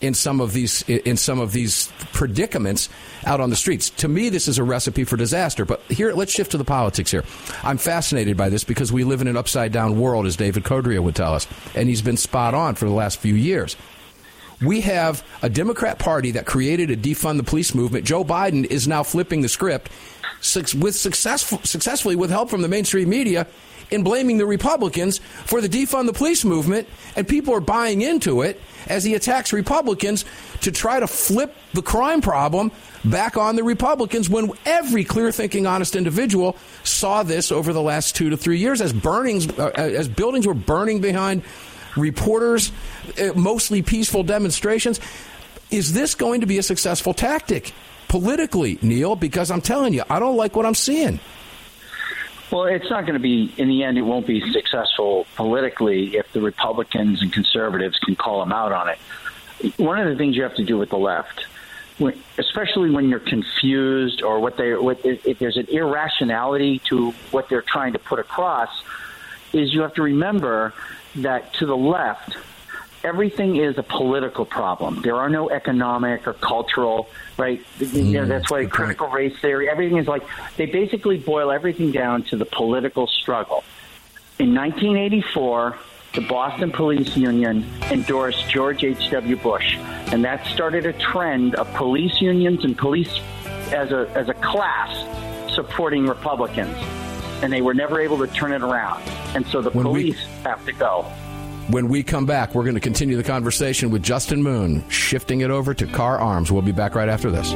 in 0.00 0.14
some 0.14 0.40
of 0.40 0.52
these 0.52 0.82
in 0.82 1.16
some 1.16 1.40
of 1.40 1.52
these 1.52 1.90
predicaments 2.12 2.88
out 3.26 3.40
on 3.40 3.50
the 3.50 3.56
streets. 3.56 3.90
To 3.90 4.08
me, 4.08 4.28
this 4.28 4.46
is 4.46 4.58
a 4.58 4.62
recipe 4.62 5.04
for 5.04 5.16
disaster. 5.16 5.64
But 5.64 5.82
here, 5.88 6.12
let's 6.12 6.32
shift 6.32 6.52
to 6.52 6.58
the 6.58 6.64
politics 6.64 7.10
here. 7.10 7.24
I'm 7.62 7.78
fascinated 7.78 8.36
by 8.36 8.48
this 8.48 8.64
because 8.64 8.92
we 8.92 9.04
live 9.04 9.20
in 9.20 9.28
an 9.28 9.36
upside 9.36 9.72
down 9.72 9.98
world, 9.98 10.26
as 10.26 10.36
David 10.36 10.64
Codrea 10.64 11.02
would 11.02 11.16
tell 11.16 11.34
us, 11.34 11.46
and 11.74 11.88
he's 11.88 12.02
been 12.02 12.16
spot 12.16 12.54
on 12.54 12.74
for 12.74 12.84
the 12.84 12.92
last 12.92 13.18
few 13.18 13.34
years. 13.34 13.76
We 14.60 14.80
have 14.82 15.24
a 15.42 15.48
Democrat 15.48 15.98
Party 15.98 16.32
that 16.32 16.46
created 16.46 16.90
a 16.90 16.96
defund 16.96 17.36
the 17.36 17.44
police 17.44 17.74
movement. 17.74 18.04
Joe 18.04 18.24
Biden 18.24 18.64
is 18.64 18.88
now 18.88 19.02
flipping 19.02 19.42
the 19.42 19.48
script 19.48 19.90
with 20.74 20.96
successful, 20.96 21.60
successfully 21.64 22.16
with 22.16 22.30
help 22.30 22.50
from 22.50 22.62
the 22.62 22.68
mainstream 22.68 23.08
media 23.08 23.46
in 23.90 24.02
blaming 24.02 24.38
the 24.38 24.46
Republicans 24.46 25.18
for 25.18 25.60
the 25.60 25.68
defund 25.68 26.06
the 26.06 26.12
police 26.12 26.44
movement, 26.44 26.86
and 27.16 27.26
people 27.26 27.54
are 27.54 27.60
buying 27.60 28.02
into 28.02 28.42
it 28.42 28.60
as 28.86 29.04
he 29.04 29.14
attacks 29.14 29.52
Republicans 29.52 30.24
to 30.60 30.70
try 30.70 31.00
to 31.00 31.06
flip 31.06 31.54
the 31.72 31.82
crime 31.82 32.20
problem 32.20 32.70
back 33.04 33.36
on 33.36 33.56
the 33.56 33.62
Republicans 33.62 34.28
when 34.28 34.50
every 34.66 35.04
clear 35.04 35.32
thinking, 35.32 35.66
honest 35.66 35.96
individual 35.96 36.56
saw 36.84 37.22
this 37.22 37.50
over 37.50 37.72
the 37.72 37.80
last 37.80 38.14
two 38.14 38.30
to 38.30 38.36
three 38.36 38.58
years 38.58 38.80
as 38.80 38.92
burnings, 38.92 39.48
uh, 39.58 39.70
as 39.74 40.08
buildings 40.08 40.46
were 40.46 40.54
burning 40.54 41.00
behind 41.00 41.42
reporters, 41.98 42.72
uh, 43.20 43.32
mostly 43.34 43.82
peaceful 43.82 44.22
demonstrations. 44.22 45.00
Is 45.70 45.92
this 45.92 46.14
going 46.14 46.40
to 46.40 46.46
be 46.46 46.58
a 46.58 46.62
successful 46.62 47.12
tactic 47.12 47.72
politically, 48.08 48.78
Neil? 48.80 49.16
Because 49.16 49.50
I'm 49.50 49.60
telling 49.60 49.92
you, 49.92 50.02
I 50.08 50.18
don't 50.18 50.36
like 50.36 50.56
what 50.56 50.64
I'm 50.64 50.74
seeing. 50.74 51.20
Well, 52.50 52.64
it's 52.64 52.88
not 52.88 53.02
going 53.02 53.14
to 53.14 53.20
be, 53.20 53.52
in 53.58 53.68
the 53.68 53.84
end, 53.84 53.98
it 53.98 54.02
won't 54.02 54.26
be 54.26 54.40
successful 54.52 55.26
politically 55.36 56.16
if 56.16 56.32
the 56.32 56.40
Republicans 56.40 57.20
and 57.20 57.30
conservatives 57.30 57.98
can 57.98 58.16
call 58.16 58.40
them 58.40 58.52
out 58.52 58.72
on 58.72 58.88
it. 58.88 58.98
One 59.78 59.98
of 59.98 60.08
the 60.08 60.16
things 60.16 60.34
you 60.34 60.44
have 60.44 60.54
to 60.54 60.64
do 60.64 60.78
with 60.78 60.88
the 60.88 60.96
left, 60.96 61.44
especially 62.38 62.90
when 62.90 63.10
you're 63.10 63.18
confused 63.18 64.22
or 64.22 64.40
what 64.40 64.56
they, 64.56 64.72
what, 64.74 65.04
if 65.04 65.38
there's 65.38 65.58
an 65.58 65.66
irrationality 65.68 66.80
to 66.88 67.10
what 67.32 67.50
they're 67.50 67.60
trying 67.60 67.92
to 67.92 67.98
put 67.98 68.18
across, 68.18 68.70
is 69.52 69.74
you 69.74 69.82
have 69.82 69.94
to 69.94 70.02
remember 70.02 70.72
that 71.22 71.54
to 71.54 71.66
the 71.66 71.76
left, 71.76 72.36
everything 73.04 73.56
is 73.56 73.78
a 73.78 73.82
political 73.82 74.44
problem. 74.44 75.02
There 75.02 75.16
are 75.16 75.28
no 75.28 75.50
economic 75.50 76.26
or 76.26 76.32
cultural 76.32 77.08
right? 77.38 77.62
Mm, 77.78 77.94
you 77.94 78.12
know, 78.12 78.24
mm, 78.24 78.28
that's 78.28 78.50
why 78.50 78.66
critical 78.66 79.06
point. 79.06 79.16
race 79.16 79.40
theory, 79.40 79.70
everything 79.70 79.96
is 79.96 80.06
like, 80.06 80.24
they 80.56 80.66
basically 80.66 81.18
boil 81.18 81.50
everything 81.50 81.92
down 81.92 82.24
to 82.24 82.36
the 82.36 82.44
political 82.44 83.06
struggle. 83.06 83.64
In 84.38 84.54
1984, 84.54 85.78
the 86.14 86.20
Boston 86.22 86.70
Police 86.70 87.16
Union 87.16 87.64
endorsed 87.90 88.48
George 88.50 88.84
H.W. 88.84 89.36
Bush, 89.36 89.76
and 90.12 90.24
that 90.24 90.46
started 90.46 90.84
a 90.86 90.92
trend 90.94 91.54
of 91.54 91.72
police 91.74 92.20
unions 92.20 92.64
and 92.64 92.76
police 92.76 93.20
as 93.72 93.92
a, 93.92 94.10
as 94.14 94.28
a 94.28 94.34
class 94.34 95.54
supporting 95.54 96.06
Republicans. 96.06 96.76
And 97.42 97.52
they 97.52 97.60
were 97.60 97.74
never 97.74 98.00
able 98.00 98.18
to 98.18 98.26
turn 98.26 98.52
it 98.52 98.62
around. 98.62 99.02
And 99.34 99.46
so 99.46 99.62
the 99.62 99.70
when 99.70 99.84
police 99.84 100.16
we, 100.16 100.42
have 100.42 100.64
to 100.66 100.72
go. 100.72 101.02
When 101.68 101.88
we 101.88 102.02
come 102.02 102.24
back, 102.24 102.54
we're 102.54 102.64
going 102.64 102.74
to 102.74 102.80
continue 102.80 103.16
the 103.16 103.22
conversation 103.22 103.90
with 103.90 104.02
Justin 104.02 104.42
Moon, 104.42 104.88
shifting 104.88 105.42
it 105.42 105.50
over 105.50 105.74
to 105.74 105.86
Kahr 105.86 106.18
Arms. 106.18 106.50
We'll 106.50 106.62
be 106.62 106.72
back 106.72 106.94
right 106.94 107.08
after 107.08 107.30
this. 107.30 107.52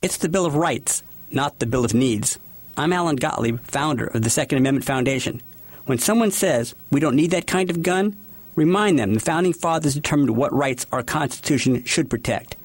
It's 0.00 0.16
the 0.16 0.28
Bill 0.28 0.46
of 0.46 0.54
Rights, 0.54 1.02
not 1.30 1.58
the 1.58 1.66
Bill 1.66 1.84
of 1.84 1.94
Needs. 1.94 2.38
I'm 2.76 2.92
Alan 2.92 3.16
Gottlieb, 3.16 3.60
founder 3.60 4.06
of 4.06 4.22
the 4.22 4.30
Second 4.30 4.58
Amendment 4.58 4.84
Foundation. 4.84 5.42
When 5.86 5.98
someone 5.98 6.30
says 6.30 6.74
we 6.90 7.00
don't 7.00 7.16
need 7.16 7.32
that 7.32 7.46
kind 7.46 7.70
of 7.70 7.82
gun, 7.82 8.16
remind 8.54 8.98
them 8.98 9.14
the 9.14 9.20
Founding 9.20 9.52
Fathers 9.52 9.94
determined 9.94 10.36
what 10.36 10.52
rights 10.52 10.86
our 10.92 11.02
Constitution 11.02 11.84
should 11.84 12.08
protect. 12.08 12.56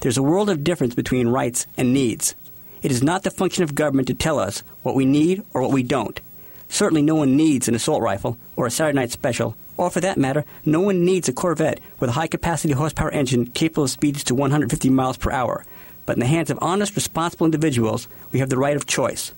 There's 0.00 0.18
a 0.18 0.22
world 0.22 0.50
of 0.50 0.64
difference 0.64 0.94
between 0.94 1.28
rights 1.28 1.66
and 1.76 1.92
needs. 1.92 2.34
It 2.82 2.90
is 2.90 3.02
not 3.02 3.22
the 3.22 3.30
function 3.30 3.64
of 3.64 3.74
government 3.74 4.08
to 4.08 4.14
tell 4.14 4.38
us 4.38 4.62
what 4.82 4.94
we 4.94 5.06
need 5.06 5.42
or 5.52 5.62
what 5.62 5.72
we 5.72 5.82
don't. 5.82 6.20
Certainly, 6.68 7.02
no 7.02 7.14
one 7.14 7.36
needs 7.36 7.68
an 7.68 7.74
assault 7.74 8.02
rifle 8.02 8.36
or 8.56 8.66
a 8.66 8.70
Saturday 8.70 8.96
night 8.96 9.10
special, 9.10 9.56
or 9.76 9.90
for 9.90 10.00
that 10.00 10.18
matter, 10.18 10.44
no 10.64 10.80
one 10.80 11.04
needs 11.04 11.28
a 11.28 11.32
Corvette 11.32 11.80
with 11.98 12.10
a 12.10 12.14
high 12.14 12.26
capacity 12.26 12.74
horsepower 12.74 13.10
engine 13.10 13.46
capable 13.46 13.84
of 13.84 13.90
speeds 13.90 14.24
to 14.24 14.34
150 14.34 14.90
miles 14.90 15.16
per 15.16 15.30
hour. 15.30 15.64
But 16.04 16.16
in 16.16 16.20
the 16.20 16.26
hands 16.26 16.50
of 16.50 16.58
honest, 16.60 16.94
responsible 16.94 17.46
individuals, 17.46 18.08
we 18.32 18.38
have 18.38 18.48
the 18.48 18.58
right 18.58 18.76
of 18.76 18.86
choice. 18.86 19.32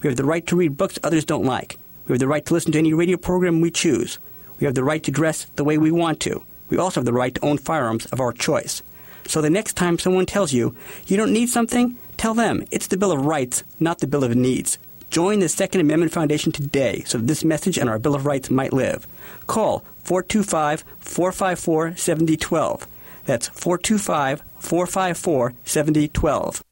We 0.00 0.08
have 0.08 0.16
the 0.16 0.24
right 0.24 0.46
to 0.46 0.56
read 0.56 0.76
books 0.76 0.98
others 1.02 1.24
don't 1.24 1.44
like. 1.44 1.78
We 2.06 2.12
have 2.12 2.20
the 2.20 2.28
right 2.28 2.44
to 2.46 2.54
listen 2.54 2.72
to 2.72 2.78
any 2.78 2.92
radio 2.92 3.16
program 3.16 3.60
we 3.60 3.70
choose. 3.70 4.18
We 4.58 4.66
have 4.66 4.74
the 4.74 4.84
right 4.84 5.02
to 5.04 5.10
dress 5.10 5.46
the 5.56 5.64
way 5.64 5.78
we 5.78 5.90
want 5.90 6.20
to. 6.20 6.44
We 6.68 6.78
also 6.78 7.00
have 7.00 7.04
the 7.04 7.12
right 7.12 7.34
to 7.34 7.44
own 7.44 7.58
firearms 7.58 8.06
of 8.06 8.20
our 8.20 8.32
choice. 8.32 8.82
So 9.26 9.40
the 9.40 9.50
next 9.50 9.74
time 9.74 9.98
someone 9.98 10.26
tells 10.26 10.52
you 10.52 10.74
you 11.06 11.16
don't 11.16 11.32
need 11.32 11.48
something, 11.48 11.96
tell 12.16 12.34
them 12.34 12.64
it's 12.70 12.86
the 12.86 12.96
Bill 12.96 13.12
of 13.12 13.24
Rights, 13.24 13.64
not 13.80 13.98
the 13.98 14.06
Bill 14.06 14.24
of 14.24 14.34
Needs. 14.34 14.78
Join 15.10 15.40
the 15.40 15.48
Second 15.48 15.82
Amendment 15.82 16.12
Foundation 16.12 16.52
today 16.52 17.02
so 17.04 17.18
this 17.18 17.44
message 17.44 17.76
and 17.76 17.90
our 17.90 17.98
Bill 17.98 18.14
of 18.14 18.24
Rights 18.24 18.50
might 18.50 18.72
live. 18.72 19.06
Call 19.46 19.84
425 20.04 20.84
454 21.00 21.96
7012. 21.96 22.86
That's 23.24 23.48
425 23.48 24.42
454 24.58 25.52
7012. 25.64 26.62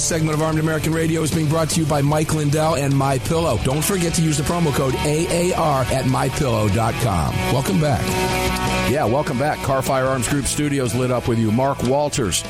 This 0.00 0.08
segment 0.08 0.34
of 0.34 0.42
Armed 0.42 0.58
American 0.58 0.92
Radio 0.92 1.22
is 1.22 1.30
being 1.30 1.48
brought 1.48 1.70
to 1.70 1.80
you 1.80 1.86
by 1.86 2.00
Mike 2.00 2.34
Lindell 2.34 2.76
and 2.76 2.96
My 2.96 3.18
Pillow. 3.18 3.58
Don't 3.64 3.84
forget 3.84 4.14
to 4.14 4.22
use 4.22 4.38
the 4.38 4.42
promo 4.42 4.72
code 4.72 4.94
AAR 4.94 5.82
at 5.84 6.06
mypillow.com. 6.06 7.34
Welcome 7.52 7.80
back. 7.80 8.00
Yeah, 8.90 9.04
welcome 9.04 9.38
back. 9.38 9.58
Kahr 9.58 9.82
Firearms 9.82 10.26
Group 10.26 10.46
Studios 10.46 10.94
lit 10.94 11.10
up 11.10 11.28
with 11.28 11.38
you. 11.38 11.52
Mark 11.52 11.82
Walters 11.84 12.42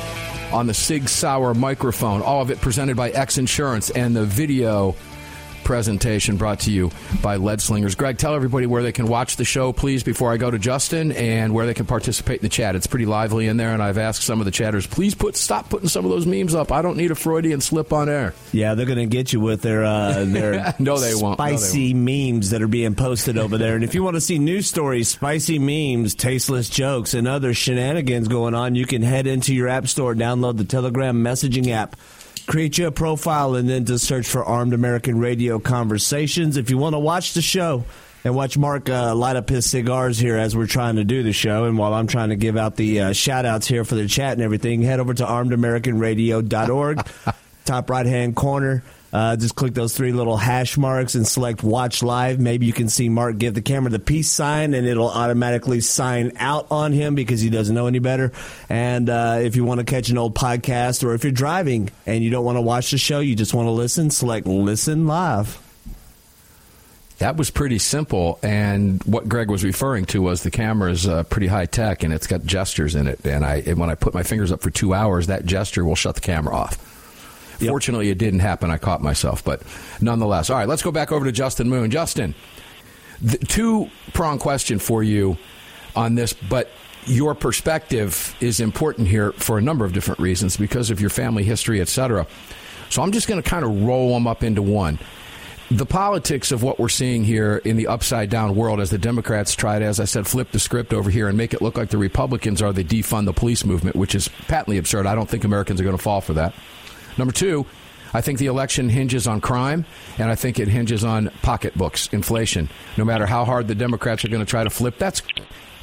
on 0.51 0.65
the 0.67 0.73
Sig 0.73 1.09
Sauer 1.09 1.53
microphone. 1.53 2.21
All 2.21 2.41
of 2.41 2.51
it 2.51 2.61
presented 2.61 2.95
by 2.95 3.09
X 3.09 3.37
Insurance 3.37 3.89
and 3.89 4.15
the 4.15 4.25
video 4.25 4.95
presentation 5.71 6.35
brought 6.35 6.59
to 6.59 6.69
you 6.69 6.91
by 7.21 7.37
Lead 7.37 7.61
Slingers. 7.61 7.95
Greg, 7.95 8.17
tell 8.17 8.35
everybody 8.35 8.65
where 8.65 8.83
they 8.83 8.91
can 8.91 9.07
watch 9.07 9.37
the 9.37 9.45
show, 9.45 9.71
please, 9.71 10.03
before 10.03 10.33
I 10.33 10.35
go 10.35 10.51
to 10.51 10.59
Justin, 10.59 11.13
and 11.13 11.53
where 11.53 11.65
they 11.65 11.73
can 11.73 11.85
participate 11.85 12.41
in 12.41 12.43
the 12.43 12.49
chat. 12.49 12.75
It's 12.75 12.87
pretty 12.87 13.05
lively 13.05 13.47
in 13.47 13.55
there, 13.55 13.71
and 13.71 13.81
I've 13.81 13.97
asked 13.97 14.23
some 14.23 14.41
of 14.41 14.45
the 14.45 14.51
chatters, 14.51 14.85
please 14.85 15.15
put 15.15 15.37
stop 15.37 15.69
putting 15.69 15.87
some 15.87 16.03
of 16.03 16.11
those 16.11 16.25
memes 16.25 16.53
up. 16.53 16.73
I 16.73 16.81
don't 16.81 16.97
need 16.97 17.09
a 17.09 17.15
Freudian 17.15 17.61
slip 17.61 17.93
on 17.93 18.09
air. 18.09 18.33
Yeah, 18.51 18.73
they're 18.73 18.85
going 18.85 18.97
to 18.97 19.05
get 19.05 19.31
you 19.31 19.39
with 19.39 19.61
their 19.61 19.85
uh, 19.85 20.25
their 20.25 20.75
no, 20.79 20.99
they 20.99 21.15
won't. 21.15 21.37
spicy 21.37 21.93
No, 21.93 22.05
they 22.05 22.31
memes 22.33 22.49
that 22.49 22.61
are 22.61 22.67
being 22.67 22.93
posted 22.93 23.37
over 23.37 23.57
there. 23.57 23.75
And 23.75 23.85
if 23.85 23.95
you 23.95 24.03
want 24.03 24.15
to 24.15 24.21
see 24.21 24.39
news 24.39 24.67
stories, 24.67 25.07
spicy 25.07 25.57
memes, 25.57 26.15
tasteless 26.15 26.67
jokes, 26.67 27.13
and 27.13 27.29
other 27.29 27.53
shenanigans 27.53 28.27
going 28.27 28.55
on, 28.55 28.75
you 28.75 28.85
can 28.85 29.03
head 29.03 29.25
into 29.25 29.55
your 29.55 29.69
app 29.69 29.87
store, 29.87 30.15
download 30.15 30.57
the 30.57 30.65
Telegram 30.65 31.23
messaging 31.23 31.69
app 31.69 31.95
create 32.47 32.77
you 32.77 32.87
a 32.87 32.91
profile 32.91 33.55
and 33.55 33.69
then 33.69 33.85
just 33.85 34.05
search 34.05 34.27
for 34.27 34.43
Armed 34.43 34.73
American 34.73 35.19
Radio 35.19 35.59
Conversations. 35.59 36.57
If 36.57 36.69
you 36.69 36.77
want 36.77 36.93
to 36.93 36.99
watch 36.99 37.33
the 37.33 37.41
show 37.41 37.83
and 38.23 38.35
watch 38.35 38.57
Mark 38.57 38.89
uh, 38.89 39.15
light 39.15 39.35
up 39.35 39.49
his 39.49 39.65
cigars 39.65 40.17
here 40.17 40.37
as 40.37 40.55
we're 40.55 40.67
trying 40.67 40.97
to 40.97 41.03
do 41.03 41.23
the 41.23 41.33
show, 41.33 41.65
and 41.65 41.77
while 41.77 41.93
I'm 41.93 42.07
trying 42.07 42.29
to 42.29 42.35
give 42.35 42.57
out 42.57 42.75
the 42.75 43.01
uh, 43.01 43.13
shout 43.13 43.45
outs 43.45 43.67
here 43.67 43.83
for 43.83 43.95
the 43.95 44.07
chat 44.07 44.33
and 44.33 44.41
everything, 44.41 44.81
head 44.81 44.99
over 44.99 45.13
to 45.13 45.25
armedamericanradio.org, 45.25 47.07
top 47.65 47.89
right 47.89 48.05
hand 48.05 48.35
corner. 48.35 48.83
Uh, 49.13 49.35
just 49.35 49.55
click 49.55 49.73
those 49.73 49.95
three 49.95 50.13
little 50.13 50.37
hash 50.37 50.77
marks 50.77 51.15
and 51.15 51.27
select 51.27 51.63
watch 51.63 52.01
live. 52.01 52.39
Maybe 52.39 52.65
you 52.65 52.73
can 52.73 52.89
see 52.89 53.09
Mark 53.09 53.37
give 53.37 53.53
the 53.53 53.61
camera 53.61 53.89
the 53.89 53.99
peace 53.99 54.31
sign 54.31 54.73
and 54.73 54.87
it'll 54.87 55.09
automatically 55.09 55.81
sign 55.81 56.31
out 56.37 56.67
on 56.71 56.93
him 56.93 57.15
because 57.15 57.41
he 57.41 57.49
doesn't 57.49 57.75
know 57.75 57.87
any 57.87 57.99
better. 57.99 58.31
And 58.69 59.09
uh, 59.09 59.39
if 59.41 59.55
you 59.55 59.65
want 59.65 59.79
to 59.79 59.85
catch 59.85 60.09
an 60.09 60.17
old 60.17 60.35
podcast 60.35 61.03
or 61.03 61.13
if 61.13 61.23
you're 61.23 61.31
driving 61.31 61.89
and 62.05 62.23
you 62.23 62.29
don't 62.29 62.45
want 62.45 62.57
to 62.57 62.61
watch 62.61 62.91
the 62.91 62.97
show, 62.97 63.19
you 63.19 63.35
just 63.35 63.53
want 63.53 63.67
to 63.67 63.71
listen, 63.71 64.11
select 64.11 64.47
listen 64.47 65.07
live. 65.07 65.59
That 67.17 67.37
was 67.37 67.51
pretty 67.51 67.77
simple, 67.77 68.39
and 68.41 69.03
what 69.03 69.29
Greg 69.29 69.51
was 69.51 69.63
referring 69.63 70.05
to 70.05 70.23
was 70.23 70.41
the 70.41 70.49
camera 70.49 70.89
is 70.89 71.07
uh, 71.07 71.21
pretty 71.21 71.45
high 71.45 71.67
tech, 71.67 72.01
and 72.01 72.11
it's 72.11 72.25
got 72.25 72.43
gestures 72.43 72.95
in 72.95 73.05
it. 73.05 73.23
And 73.27 73.45
I, 73.45 73.57
and 73.57 73.77
when 73.77 73.91
I 73.91 73.93
put 73.93 74.15
my 74.15 74.23
fingers 74.23 74.51
up 74.51 74.61
for 74.61 74.71
two 74.71 74.95
hours, 74.95 75.27
that 75.27 75.45
gesture 75.45 75.85
will 75.85 75.93
shut 75.93 76.15
the 76.15 76.21
camera 76.21 76.55
off. 76.55 76.90
Fortunately, 77.69 78.09
it 78.09 78.17
didn't 78.17 78.39
happen. 78.39 78.71
I 78.71 78.77
caught 78.77 79.01
myself, 79.01 79.43
but 79.43 79.61
nonetheless. 80.01 80.49
All 80.49 80.57
right, 80.57 80.67
let's 80.67 80.81
go 80.81 80.91
back 80.91 81.11
over 81.11 81.25
to 81.25 81.31
Justin 81.31 81.69
Moon. 81.69 81.91
Justin, 81.91 82.35
two 83.47 83.89
prong 84.13 84.39
question 84.39 84.79
for 84.79 85.03
you 85.03 85.37
on 85.95 86.15
this, 86.15 86.33
but 86.33 86.69
your 87.05 87.33
perspective 87.33 88.35
is 88.39 88.59
important 88.59 89.07
here 89.07 89.31
for 89.33 89.57
a 89.57 89.61
number 89.61 89.85
of 89.85 89.93
different 89.93 90.19
reasons 90.19 90.57
because 90.57 90.89
of 90.89 91.01
your 91.01 91.09
family 91.09 91.43
history, 91.43 91.81
etc. 91.81 92.27
So 92.89 93.01
I'm 93.01 93.11
just 93.11 93.27
going 93.27 93.41
to 93.41 93.49
kind 93.49 93.65
of 93.65 93.83
roll 93.83 94.13
them 94.13 94.27
up 94.27 94.43
into 94.43 94.61
one. 94.61 94.99
The 95.71 95.85
politics 95.85 96.51
of 96.51 96.63
what 96.63 96.79
we're 96.79 96.89
seeing 96.89 97.23
here 97.23 97.61
in 97.63 97.77
the 97.77 97.87
upside 97.87 98.29
down 98.29 98.55
world 98.55 98.81
as 98.81 98.89
the 98.89 98.97
Democrats 98.97 99.55
try 99.55 99.79
to, 99.79 99.85
as 99.85 100.01
I 100.01 100.05
said, 100.05 100.27
flip 100.27 100.51
the 100.51 100.59
script 100.59 100.93
over 100.93 101.09
here 101.09 101.29
and 101.29 101.37
make 101.37 101.53
it 101.53 101.61
look 101.61 101.77
like 101.77 101.89
the 101.89 101.97
Republicans 101.97 102.61
are 102.61 102.73
the 102.73 102.83
defund 102.83 103.25
the 103.25 103.33
police 103.33 103.63
movement, 103.63 103.95
which 103.95 104.13
is 104.13 104.27
patently 104.27 104.77
absurd. 104.77 105.05
I 105.05 105.15
don't 105.15 105.29
think 105.29 105.45
Americans 105.45 105.79
are 105.79 105.85
going 105.85 105.95
to 105.95 106.03
fall 106.03 106.19
for 106.19 106.33
that. 106.33 106.53
Number 107.17 107.33
two, 107.33 107.65
I 108.13 108.21
think 108.21 108.39
the 108.39 108.47
election 108.47 108.89
hinges 108.89 109.27
on 109.27 109.39
crime, 109.41 109.85
and 110.17 110.29
I 110.29 110.35
think 110.35 110.59
it 110.59 110.67
hinges 110.67 111.03
on 111.03 111.31
pocketbooks, 111.41 112.09
inflation. 112.11 112.69
No 112.97 113.05
matter 113.05 113.25
how 113.25 113.45
hard 113.45 113.67
the 113.67 113.75
Democrats 113.75 114.25
are 114.25 114.27
going 114.27 114.43
to 114.43 114.49
try 114.49 114.63
to 114.63 114.69
flip, 114.69 114.97
that's 114.97 115.21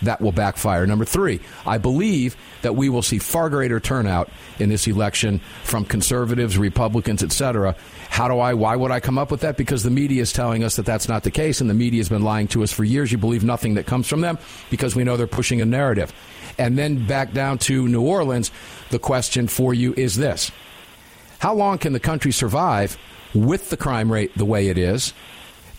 that 0.03 0.21
will 0.21 0.33
backfire. 0.33 0.87
Number 0.87 1.05
three, 1.05 1.41
I 1.67 1.79
believe 1.79 2.37
that 2.63 2.77
we 2.77 2.89
will 2.89 3.03
see 3.03 3.19
far 3.19 3.51
greater 3.51 3.81
turnout 3.81 4.31
in 4.61 4.69
this 4.69 4.87
election 4.87 5.41
from 5.65 5.85
conservatives, 5.85 6.57
Republicans, 6.57 7.23
etc. 7.23 7.75
How 8.09 8.29
do 8.29 8.39
I? 8.39 8.55
Why 8.55 8.77
would 8.77 8.91
I 8.91 9.01
come 9.01 9.19
up 9.19 9.31
with 9.31 9.41
that? 9.41 9.57
Because 9.57 9.83
the 9.83 9.91
media 9.91 10.23
is 10.23 10.33
telling 10.33 10.63
us 10.63 10.77
that 10.77 10.87
that's 10.87 11.09
not 11.09 11.25
the 11.25 11.31
case, 11.31 11.61
and 11.61 11.69
the 11.69 11.75
media 11.75 11.99
has 11.99 12.09
been 12.09 12.23
lying 12.23 12.47
to 12.49 12.63
us 12.63 12.73
for 12.73 12.85
years. 12.85 13.11
You 13.11 13.19
believe 13.19 13.43
nothing 13.43 13.75
that 13.75 13.87
comes 13.87 14.07
from 14.07 14.21
them 14.21 14.39
because 14.71 14.95
we 14.95 15.03
know 15.03 15.17
they're 15.17 15.27
pushing 15.27 15.61
a 15.61 15.67
narrative. 15.67 16.13
And 16.59 16.77
then 16.79 17.07
back 17.07 17.33
down 17.33 17.59
to 17.59 17.89
New 17.89 18.03
Orleans, 18.03 18.51
the 18.91 18.99
question 18.99 19.49
for 19.49 19.75
you 19.75 19.95
is 19.97 20.17
this: 20.17 20.53
How 21.39 21.55
long 21.55 21.79
can 21.79 21.93
the 21.93 22.01
country 22.01 22.33
survive 22.33 22.99
with 23.35 23.71
the 23.71 23.77
crime 23.77 24.11
rate 24.11 24.37
the 24.37 24.45
way 24.45 24.69
it 24.69 24.79
is? 24.79 25.13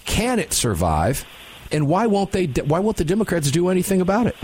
Can 0.06 0.40
it 0.40 0.54
survive? 0.54 1.26
And 1.72 1.88
why 1.88 2.08
won't 2.08 2.32
they? 2.32 2.46
Why 2.46 2.80
won't 2.80 2.98
the 2.98 3.06
Democrats 3.06 3.52
do 3.52 3.70
anything 3.70 4.02
about 4.02 4.28
it? 4.28 4.36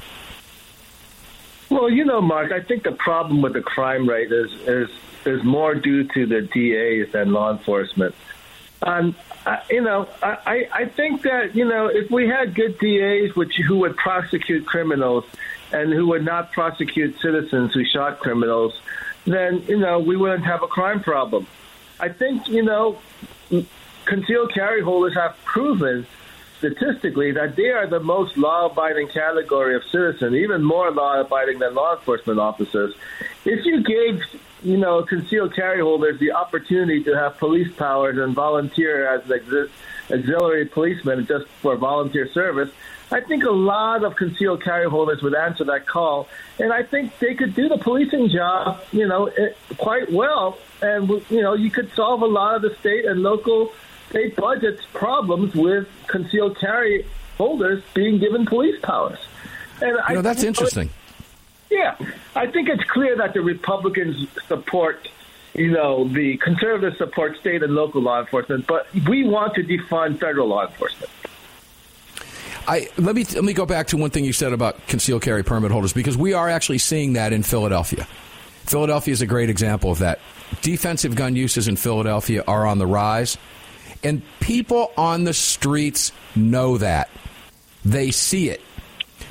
Well, 1.70 1.90
you 1.90 2.06
know, 2.06 2.22
Mark, 2.22 2.52
I 2.52 2.62
think 2.62 2.84
the 2.84 2.92
problem 2.92 3.42
with 3.42 3.54
the 3.54 3.62
crime 3.62 4.08
rate 4.08 4.32
is 4.32 4.52
is 4.68 4.90
is 5.26 5.44
more 5.44 5.74
due 5.74 6.04
to 6.04 6.26
the 6.26 6.42
DAs 6.42 7.12
than 7.12 7.32
law 7.32 7.52
enforcement. 7.52 8.14
Um, 8.84 9.16
you 9.70 9.82
know, 9.82 10.08
I, 10.22 10.68
I 10.72 10.86
think 10.86 11.24
that 11.24 11.56
you 11.56 11.66
know 11.66 11.88
if 11.88 12.12
we 12.12 12.28
had 12.28 12.54
good 12.54 12.78
DAs 12.78 13.36
which 13.36 13.56
who 13.56 13.78
would 13.80 13.98
prosecute 13.98 14.66
criminals 14.68 15.26
and 15.72 15.92
who 15.92 16.08
would 16.08 16.24
not 16.24 16.52
prosecute 16.52 17.20
citizens 17.20 17.74
who 17.74 17.84
shot 17.84 18.20
criminals, 18.20 18.80
then 19.26 19.64
you 19.68 19.78
know 19.78 20.00
we 20.00 20.16
wouldn't 20.16 20.46
have 20.46 20.64
a 20.64 20.68
crime 20.68 21.02
problem. 21.02 21.48
I 22.00 22.10
think 22.10 22.48
you 22.48 22.64
know 22.64 23.00
concealed 24.06 24.54
carry 24.54 24.82
holders 24.82 25.16
have 25.16 25.36
proven 25.44 26.06
statistically 26.60 27.32
that 27.32 27.56
they 27.56 27.70
are 27.70 27.88
the 27.88 28.00
most 28.00 28.38
law-abiding 28.38 29.08
category 29.10 29.76
of 29.76 29.84
citizen, 29.92 30.36
even 30.36 30.64
more 30.64 30.90
law-abiding 30.92 31.60
than 31.60 31.76
law 31.76 31.96
enforcement 31.96 32.40
officers. 32.40 32.94
If 33.44 33.66
you 33.66 33.84
gave, 33.84 34.22
you 34.64 34.78
know, 34.78 35.04
concealed 35.04 35.54
carry 35.54 35.82
holders 35.82 36.20
the 36.20 36.32
opportunity 36.32 37.04
to 37.04 37.14
have 37.16 37.38
police 37.38 37.72
powers 37.76 38.18
and 38.18 38.34
volunteer 38.34 39.08
as 39.08 39.30
an 39.30 39.70
auxiliary 40.10 40.66
policeman 40.66 41.26
just 41.28 41.46
for 41.62 41.76
volunteer 41.76 42.32
service, 42.32 42.72
I 43.12 43.22
think 43.22 43.44
a 43.44 43.52
lot 43.52 44.04
of 44.04 44.16
concealed 44.16 44.64
carry 44.64 44.90
holders 44.90 45.22
would 45.22 45.36
answer 45.36 45.64
that 45.66 45.86
call, 45.86 46.28
and 46.60 46.74
I 46.74 46.84
think 46.84 47.18
they 47.20 47.36
could 47.36 47.54
do 47.54 47.70
the 47.70 47.78
policing 47.78 48.30
job, 48.30 48.82
you 48.92 49.08
know, 49.08 49.28
eh, 49.28 49.50
quite 49.78 50.12
well. 50.12 50.58
And 50.82 51.08
you 51.30 51.42
know, 51.42 51.54
you 51.54 51.70
could 51.70 51.92
solve 51.94 52.22
a 52.22 52.28
lot 52.28 52.56
of 52.56 52.62
the 52.64 52.76
state 52.80 53.06
and 53.06 53.22
local 53.22 53.72
state 54.10 54.36
budget's 54.36 54.84
problems 54.94 55.54
with 55.54 55.88
concealed 56.08 56.58
carry 56.60 57.06
holders 57.38 57.84
being 57.94 58.18
given 58.18 58.46
police 58.46 58.80
powers. 58.82 59.20
And 59.82 59.92
you 59.92 60.14
know, 60.16 60.20
I, 60.20 60.22
that's 60.22 60.44
interesting. 60.44 60.90
Yeah, 61.70 61.96
I 62.36 62.48
think 62.48 62.70
it's 62.70 62.84
clear 62.86 63.18
that 63.18 63.34
the 63.34 63.42
Republicans 63.42 64.28
support, 64.48 65.08
you 65.54 65.72
know, 65.72 66.08
the 66.08 66.38
conservatives 66.38 66.98
support 66.98 67.38
state 67.38 67.62
and 67.62 67.76
local 67.76 68.02
law 68.02 68.22
enforcement, 68.22 68.66
but 68.66 68.88
we 69.08 69.28
want 69.28 69.56
to 69.56 69.64
defund 69.64 70.20
federal 70.20 70.48
law 70.48 70.66
enforcement. 70.68 71.12
I, 72.68 72.90
let 72.98 73.16
me 73.16 73.26
let 73.26 73.44
me 73.44 73.54
go 73.54 73.66
back 73.66 73.88
to 73.88 73.98
one 73.98 74.10
thing 74.10 74.26
you 74.26 74.34
said 74.34 74.54
about 74.54 74.88
concealed 74.88 75.22
carry 75.22 75.44
permit 75.44 75.72
holders 75.72 75.94
because 75.94 76.18
we 76.18 76.34
are 76.34 76.50
actually 76.50 76.80
seeing 76.80 77.14
that 77.14 77.34
in 77.34 77.44
Philadelphia. 77.44 78.08
Philadelphia 78.66 79.12
is 79.12 79.22
a 79.22 79.28
great 79.28 79.50
example 79.50 79.92
of 79.92 80.00
that. 80.00 80.20
Defensive 80.62 81.16
gun 81.16 81.36
uses 81.36 81.68
in 81.68 81.76
Philadelphia 81.76 82.44
are 82.48 82.66
on 82.66 82.80
the 82.80 82.88
rise. 82.88 83.38
And 84.04 84.22
people 84.40 84.92
on 84.98 85.24
the 85.24 85.34
streets 85.34 86.12
know 86.36 86.78
that. 86.78 87.10
They 87.84 88.12
see 88.12 88.50
it. 88.50 88.62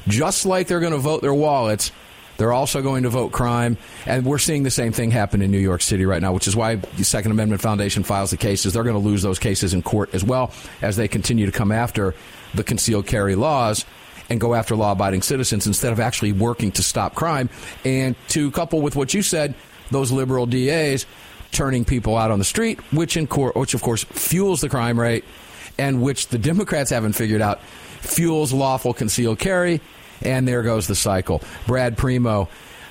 Just 0.09 0.47
like 0.47 0.69
they're 0.69 0.81
going 0.81 0.93
to 0.93 0.99
vote 0.99 1.23
their 1.23 1.35
wallets, 1.35 1.91
they're 2.37 2.53
also 2.53 2.83
going 2.83 3.05
to 3.05 3.09
vote 3.09 3.33
crime. 3.33 3.77
And 4.07 4.25
we're 4.25 4.39
seeing 4.39 4.63
the 4.63 4.71
same 4.71 4.93
thing 4.93 5.11
happen 5.11 5.43
in 5.43 5.51
New 5.51 5.59
York 5.59 5.81
City 5.81 6.05
right 6.07 6.21
now, 6.21 6.33
which 6.33 6.49
is 6.49 6.57
why 6.57 6.77
the 6.77 7.05
Second 7.05 7.31
Amendment 7.31 7.63
Foundation 7.63 8.03
files 8.03 8.31
the 8.31 8.37
cases. 8.37 8.73
They're 8.73 8.85
going 8.85 9.01
to 9.01 9.09
lose 9.09 9.23
those 9.23 9.39
cases 9.39 9.75
in 9.75 9.83
court 9.83 10.15
as 10.15 10.25
well 10.25 10.53
as 10.83 10.97
they 10.97 11.09
continue 11.09 11.47
to 11.47 11.53
come 11.53 11.73
after 11.73 12.15
the 12.55 12.65
concealed 12.65 13.07
carry 13.07 13.35
laws 13.35 13.85
and 14.31 14.41
go 14.41 14.55
after 14.55 14.75
law 14.75 14.93
abiding 14.93 15.23
citizens 15.23 15.67
instead 15.67 15.93
of 15.93 16.01
actually 16.01 16.33
working 16.33 16.73
to 16.73 16.83
stop 16.83 17.15
crime. 17.15 17.51
And 17.85 18.17
to 18.29 18.51
couple 18.53 18.81
with 18.81 18.97
what 18.97 19.13
you 19.13 19.23
said, 19.23 19.55
those 19.91 20.11
liberal 20.11 20.47
DAs 20.47 21.07
turning 21.53 21.85
people 21.85 22.17
out 22.17 22.31
on 22.31 22.39
the 22.39 22.45
street, 22.45 22.81
which 22.93 23.17
in 23.17 23.27
court, 23.27 23.55
which 23.55 23.75
of 23.75 23.83
course 23.83 24.05
fuels 24.05 24.61
the 24.61 24.69
crime 24.69 24.99
rate, 24.99 25.25
and 25.79 26.03
which 26.03 26.29
the 26.29 26.39
Democrats 26.39 26.91
haven't 26.91 27.13
figured 27.13 27.41
out 27.41 27.61
fuels 28.01 28.53
lawful 28.53 28.95
concealed 28.95 29.39
carry, 29.39 29.81
and 30.23 30.47
there 30.49 30.63
goes 30.63 30.87
the 30.87 30.95
cycle. 30.95 31.43
Brad 31.67 31.97
Primo. 31.97 32.49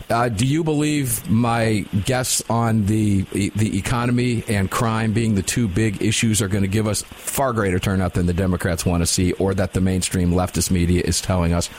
Uh, 0.10 0.30
do 0.30 0.46
you 0.46 0.63
believe 0.63 1.30
my 1.30 1.86
guess 2.06 2.42
on 2.50 2.86
the 2.86 3.22
the 3.22 3.78
economy 3.78 4.44
and 4.48 4.70
crime 4.70 5.13
being 5.13 5.36
the 5.36 5.42
two 5.42 5.68
big 5.68 6.02
issues 6.02 6.42
are 6.42 6.48
going 6.48 6.63
to 6.63 6.68
give 6.68 6.88
us 6.88 7.02
far 7.04 7.54
greater 7.54 7.80
turnout 7.80 8.13
than 8.13 8.26
the 8.26 8.34
Democrats 8.34 8.86
want 8.86 9.02
to 9.02 9.08
see, 9.08 9.32
or 9.34 9.54
that 9.54 9.74
the 9.74 9.82
mainstream 9.82 10.32
leftist 10.32 10.72
media 10.72 11.02
is 11.04 11.22
telling 11.22 11.54
us? 11.54 11.70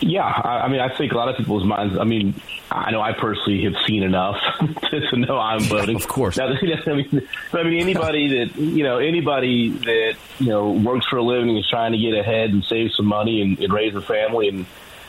Yeah, 0.00 0.24
I 0.24 0.68
mean, 0.68 0.80
I 0.80 0.94
think 0.96 1.12
a 1.12 1.16
lot 1.16 1.28
of 1.28 1.36
people's 1.36 1.64
minds. 1.64 1.98
I 1.98 2.04
mean, 2.04 2.40
I 2.70 2.92
know 2.92 3.00
I 3.00 3.12
personally 3.12 3.64
have 3.64 3.74
seen 3.84 4.04
enough 4.04 4.36
to 4.90 5.16
know 5.16 5.38
I'm 5.38 5.60
voting. 5.60 5.96
Of 5.96 6.06
course. 6.06 6.36
Now, 6.36 6.46
I 6.86 6.92
mean, 6.94 7.28
I 7.52 7.62
mean, 7.64 7.80
anybody 7.80 8.28
that 8.38 8.56
you 8.56 8.84
know, 8.84 8.98
anybody 8.98 9.70
that 9.70 10.16
you 10.38 10.46
know 10.46 10.70
works 10.70 11.06
for 11.06 11.16
a 11.16 11.22
living 11.22 11.56
is 11.56 11.68
trying 11.68 11.92
to 11.92 11.98
get 11.98 12.14
ahead 12.14 12.50
and 12.50 12.64
save 12.64 12.92
some 12.92 13.06
money 13.06 13.42
and, 13.42 13.58
and 13.58 13.72
raise 13.72 13.94
a 13.96 14.00
family 14.00 14.48
and 14.48 14.66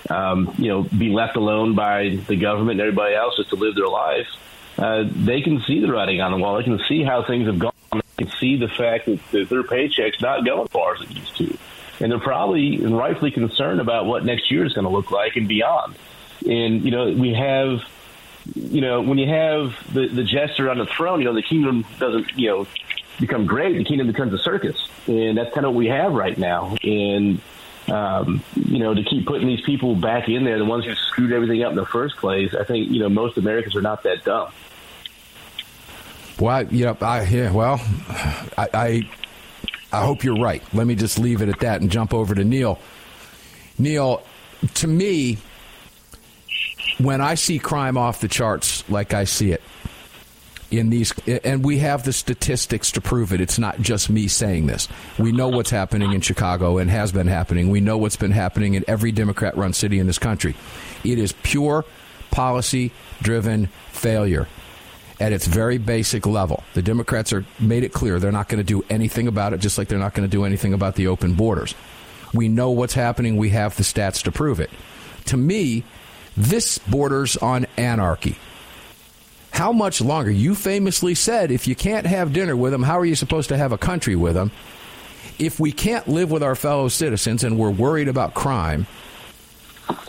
um, 0.10 0.54
you 0.58 0.68
know 0.68 0.84
be 0.84 1.10
left 1.10 1.36
alone 1.36 1.76
by 1.76 2.20
the 2.28 2.36
government 2.36 2.80
and 2.80 2.82
everybody 2.82 3.16
else 3.16 3.36
just 3.38 3.50
to 3.50 3.56
live 3.56 3.76
their 3.76 3.88
life. 3.88 4.28
Uh, 4.78 5.04
they 5.08 5.42
can 5.42 5.62
see 5.62 5.82
the 5.82 5.92
writing 5.92 6.22
on 6.22 6.32
the 6.32 6.38
wall. 6.38 6.58
They 6.58 6.64
can 6.64 6.80
see 6.88 7.04
how 7.04 7.24
things 7.24 7.48
have 7.48 7.60
gone. 7.60 7.74
They 7.92 8.26
can 8.26 8.32
see 8.40 8.56
the 8.56 8.70
fact 8.70 9.08
that, 9.08 9.20
that 9.32 9.50
their 9.50 9.64
paycheck's 9.64 10.22
not 10.22 10.46
going 10.46 10.64
as 10.64 10.72
far 10.72 10.96
as 10.96 11.02
it 11.02 11.12
used 11.12 11.38
to 11.38 11.58
and 12.00 12.12
they're 12.12 12.20
probably 12.20 12.76
and 12.76 12.98
rightfully 12.98 13.32
concerned 13.32 13.82
about 13.82 14.06
what 14.06 14.26
next 14.26 14.52
year 14.52 14.66
is 14.66 14.74
going 14.74 14.86
to 14.86 14.92
look 14.92 15.12
like 15.12 15.36
and 15.36 15.48
beyond. 15.48 15.96
And 16.48 16.84
you 16.84 16.92
know, 16.92 17.12
we 17.12 17.34
have, 17.34 17.82
you 18.56 18.82
know, 18.82 19.02
when 19.02 19.18
you 19.18 19.28
have 19.28 19.94
the 19.94 20.08
the 20.08 20.24
jester 20.24 20.70
on 20.70 20.78
the 20.78 20.86
throne, 20.86 21.20
you 21.20 21.26
know, 21.26 21.34
the 21.34 21.44
kingdom 21.44 21.86
doesn't, 22.00 22.38
you 22.38 22.50
know, 22.50 22.68
become 23.20 23.46
great. 23.46 23.78
The 23.78 23.84
kingdom 23.84 24.08
becomes 24.08 24.34
a 24.34 24.38
circus, 24.38 24.78
and 25.08 25.38
that's 25.38 25.54
kind 25.54 25.66
of 25.66 25.74
what 25.74 25.80
we 25.80 25.88
have 25.88 26.14
right 26.14 26.38
now. 26.38 26.78
And 26.84 27.42
um, 27.92 28.44
you 28.56 28.80
know, 28.80 28.94
to 28.94 29.04
keep 29.04 29.26
putting 29.26 29.48
these 29.48 29.62
people 29.62 29.96
back 29.96 30.30
in 30.30 30.44
there, 30.44 30.58
the 30.58 30.66
ones 30.66 30.86
who 30.86 30.94
screwed 30.96 31.32
everything 31.32 31.64
up 31.64 31.72
in 31.72 31.76
the 31.76 31.86
first 31.86 32.18
place, 32.18 32.54
I 32.54 32.64
think 32.64 32.92
you 32.92 33.00
know 33.00 33.10
most 33.10 33.38
Americans 33.38 33.76
are 33.76 33.82
not 33.82 34.04
that 34.04 34.24
dumb. 34.24 34.52
Well, 36.40 36.64
yeah, 36.72 36.96
I, 37.02 37.24
yeah. 37.24 37.52
Well, 37.52 37.82
I, 38.58 38.70
I 38.74 39.10
I 39.92 40.06
hope 40.06 40.24
you're 40.24 40.40
right. 40.40 40.64
Let 40.74 40.88
me 40.88 40.96
just 40.96 41.20
leave 41.20 41.42
it 41.42 41.50
at 41.50 41.60
that 41.60 41.82
and 41.82 41.92
jump 41.92 42.14
over 42.14 42.36
to 42.36 42.44
Neil. 42.44 42.80
Neil, 43.78 44.24
to 44.76 44.88
me, 44.88 45.38
when 47.00 47.22
I 47.22 47.36
see 47.36 47.60
crime 47.60 47.98
off 47.98 48.22
the 48.22 48.28
charts 48.28 48.88
like 48.90 49.14
I 49.14 49.24
see 49.24 49.52
it 49.52 49.62
in 50.72 50.90
these, 50.90 51.14
and 51.44 51.66
we 51.66 51.80
have 51.80 52.04
the 52.04 52.14
statistics 52.14 52.92
to 52.92 53.02
prove 53.02 53.34
it, 53.34 53.42
it's 53.42 53.58
not 53.58 53.80
just 53.80 54.10
me 54.10 54.28
saying 54.28 54.68
this. 54.68 54.88
We 55.18 55.32
know 55.32 55.48
what's 55.48 55.72
happening 55.72 56.12
in 56.12 56.22
Chicago 56.22 56.78
and 56.78 56.90
has 56.90 57.12
been 57.12 57.28
happening. 57.28 57.70
We 57.70 57.82
know 57.82 57.98
what's 57.98 58.16
been 58.16 58.32
happening 58.32 58.76
in 58.76 58.86
every 58.88 59.12
Democrat 59.12 59.58
run 59.58 59.74
city 59.74 60.00
in 60.00 60.08
this 60.08 60.20
country. 60.20 60.56
It 61.04 61.18
is 61.18 61.34
pure 61.44 61.86
policy 62.32 62.92
driven 63.22 63.68
failure 63.92 64.48
at 65.20 65.34
its 65.34 65.48
very 65.48 65.78
basic 65.78 66.26
level. 66.26 66.64
The 66.76 66.82
Democrats 66.82 67.34
are 67.34 67.46
made 67.60 67.84
it 67.84 67.92
clear 67.92 68.20
they're 68.20 68.32
not 68.32 68.48
going 68.48 68.60
to 68.60 68.64
do 68.64 68.86
anything 68.90 69.28
about 69.28 69.54
it, 69.54 69.60
just 69.60 69.78
like 69.78 69.88
they're 69.88 70.00
not 70.00 70.14
going 70.14 70.28
to 70.28 70.32
do 70.32 70.46
anything 70.46 70.74
about 70.74 70.96
the 70.96 71.08
open 71.08 71.34
borders. 71.34 71.76
We 72.34 72.48
know 72.48 72.70
what's 72.70 72.94
happening. 72.94 73.38
We 73.38 73.50
have 73.50 73.76
the 73.76 73.84
stats 73.84 74.24
to 74.24 74.32
prove 74.32 74.60
it. 74.60 74.70
To 75.26 75.38
me, 75.38 75.84
this 76.38 76.78
borders 76.78 77.36
on 77.38 77.66
anarchy. 77.76 78.38
How 79.52 79.72
much 79.72 80.02
longer? 80.02 80.32
You 80.32 80.56
famously 80.56 81.16
said 81.16 81.52
if 81.52 81.68
you 81.68 81.76
can't 81.76 82.06
have 82.06 82.34
dinner 82.34 82.56
with 82.56 82.72
them, 82.72 82.84
how 82.84 83.00
are 83.00 83.06
you 83.06 83.16
supposed 83.16 83.50
to 83.50 83.58
have 83.58 83.72
a 83.72 83.78
country 83.78 84.16
with 84.16 84.36
them? 84.36 84.52
If 85.38 85.60
we 85.60 85.72
can't 85.72 86.08
live 86.08 86.32
with 86.32 86.44
our 86.44 86.56
fellow 86.56 86.88
citizens 86.90 87.44
and 87.44 87.58
we're 87.58 87.72
worried 87.72 88.08
about 88.08 88.34
crime, 88.34 88.88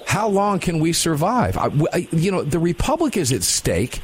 how 0.07 0.29
long 0.29 0.59
can 0.59 0.79
we 0.79 0.93
survive? 0.93 1.57
I, 1.57 2.09
you 2.13 2.31
know, 2.31 2.43
the 2.43 2.59
republic 2.59 3.17
is 3.17 3.33
at 3.33 3.43
stake 3.43 4.01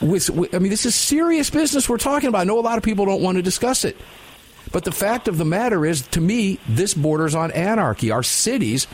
with, 0.00 0.30
with, 0.30 0.54
I 0.54 0.58
mean, 0.58 0.70
this 0.70 0.86
is 0.86 0.94
serious 0.94 1.50
business 1.50 1.88
we're 1.88 1.98
talking 1.98 2.28
about. 2.28 2.40
I 2.40 2.44
know 2.44 2.58
a 2.58 2.60
lot 2.60 2.78
of 2.78 2.84
people 2.84 3.04
don't 3.04 3.22
want 3.22 3.36
to 3.36 3.42
discuss 3.42 3.84
it. 3.84 3.96
But 4.72 4.84
the 4.84 4.92
fact 4.92 5.28
of 5.28 5.38
the 5.38 5.44
matter 5.44 5.84
is, 5.84 6.02
to 6.08 6.20
me, 6.20 6.58
this 6.68 6.94
borders 6.94 7.34
on 7.34 7.52
anarchy. 7.52 8.10
Our 8.10 8.22
cities 8.22 8.86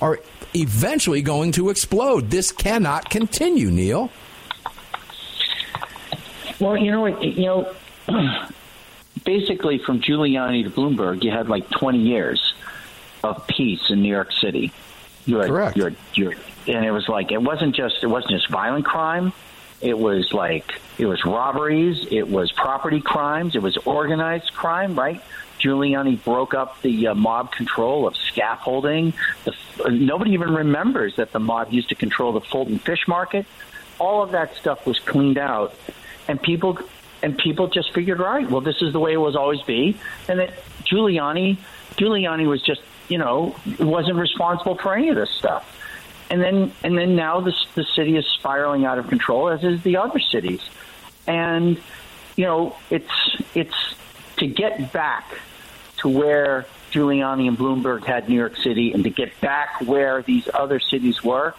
are 0.00 0.20
eventually 0.54 1.22
going 1.22 1.52
to 1.52 1.70
explode. 1.70 2.30
This 2.30 2.52
cannot 2.52 3.10
continue, 3.10 3.70
Neil. 3.70 4.10
Well, 6.60 6.76
you 6.76 6.90
know, 6.90 7.06
you 7.06 7.46
know, 7.46 7.74
basically 9.24 9.78
from 9.78 10.00
Giuliani 10.00 10.64
to 10.64 10.70
Bloomberg, 10.70 11.22
you 11.22 11.30
had 11.30 11.48
like 11.48 11.68
20 11.70 11.98
years 11.98 12.54
of 13.22 13.46
peace 13.46 13.90
in 13.90 14.02
New 14.02 14.08
York 14.08 14.32
City. 14.32 14.72
You 15.26 15.38
had, 15.38 15.48
Correct. 15.48 15.76
You 15.76 15.84
had, 15.84 15.96
you 16.14 16.30
had, 16.30 16.38
and 16.66 16.84
it 16.84 16.90
was 16.90 17.08
like 17.08 17.32
it 17.32 17.42
wasn't 17.42 17.74
just 17.74 18.02
it 18.02 18.06
wasn't 18.06 18.32
just 18.32 18.48
violent 18.48 18.84
crime. 18.84 19.32
It 19.80 19.98
was 19.98 20.32
like 20.32 20.80
it 20.98 21.06
was 21.06 21.24
robberies. 21.24 22.06
It 22.10 22.28
was 22.28 22.50
property 22.52 23.00
crimes. 23.00 23.54
It 23.54 23.62
was 23.62 23.76
organized 23.78 24.52
crime. 24.54 24.98
Right. 24.98 25.22
Giuliani 25.60 26.22
broke 26.22 26.54
up 26.54 26.80
the 26.82 27.08
uh, 27.08 27.14
mob 27.14 27.52
control 27.52 28.06
of 28.06 28.16
scaffolding. 28.16 29.12
The, 29.44 29.52
uh, 29.84 29.88
nobody 29.90 30.32
even 30.32 30.54
remembers 30.54 31.16
that 31.16 31.32
the 31.32 31.40
mob 31.40 31.72
used 31.72 31.88
to 31.88 31.94
control 31.94 32.32
the 32.32 32.40
Fulton 32.40 32.78
Fish 32.78 33.08
Market. 33.08 33.44
All 33.98 34.22
of 34.22 34.30
that 34.30 34.54
stuff 34.56 34.86
was 34.86 35.00
cleaned 35.00 35.38
out, 35.38 35.74
and 36.28 36.40
people 36.40 36.78
and 37.22 37.36
people 37.36 37.66
just 37.66 37.92
figured, 37.92 38.20
right, 38.20 38.48
well, 38.48 38.60
this 38.60 38.80
is 38.80 38.92
the 38.92 39.00
way 39.00 39.12
it 39.12 39.18
was 39.18 39.34
always 39.34 39.60
be, 39.62 39.96
and 40.28 40.38
that 40.38 40.52
Giuliani, 40.84 41.58
Giuliani 41.96 42.46
was 42.46 42.62
just, 42.62 42.80
you 43.08 43.18
know, 43.18 43.56
wasn't 43.80 44.18
responsible 44.18 44.76
for 44.76 44.94
any 44.94 45.08
of 45.08 45.16
this 45.16 45.30
stuff, 45.30 45.64
and 46.30 46.40
then 46.40 46.72
and 46.84 46.96
then 46.96 47.16
now 47.16 47.40
the 47.40 47.52
the 47.74 47.84
city 47.84 48.16
is 48.16 48.26
spiraling 48.26 48.84
out 48.84 48.98
of 48.98 49.08
control, 49.08 49.48
as 49.48 49.64
is 49.64 49.82
the 49.82 49.96
other 49.96 50.20
cities, 50.20 50.60
and 51.26 51.80
you 52.36 52.44
know, 52.44 52.76
it's 52.90 53.36
it's 53.54 53.94
to 54.36 54.46
get 54.46 54.92
back 54.92 55.34
to 55.96 56.08
where 56.08 56.66
Giuliani 56.92 57.48
and 57.48 57.58
Bloomberg 57.58 58.04
had 58.04 58.28
New 58.28 58.36
York 58.36 58.56
City, 58.56 58.92
and 58.92 59.02
to 59.04 59.10
get 59.10 59.40
back 59.40 59.80
where 59.80 60.22
these 60.22 60.48
other 60.54 60.78
cities 60.78 61.24
were, 61.24 61.54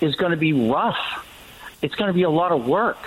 is 0.00 0.14
going 0.14 0.30
to 0.30 0.36
be 0.36 0.52
rough. 0.52 1.26
It's 1.82 1.94
going 1.94 2.08
to 2.08 2.14
be 2.14 2.22
a 2.22 2.30
lot 2.30 2.52
of 2.52 2.66
work, 2.66 2.98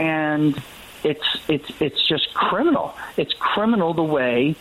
and 0.00 0.60
it's 1.04 1.38
it's 1.46 1.70
it's 1.80 2.02
just 2.08 2.34
criminal. 2.34 2.96
It's 3.16 3.32
criminal 3.34 3.94
the 3.94 4.02
way 4.02 4.56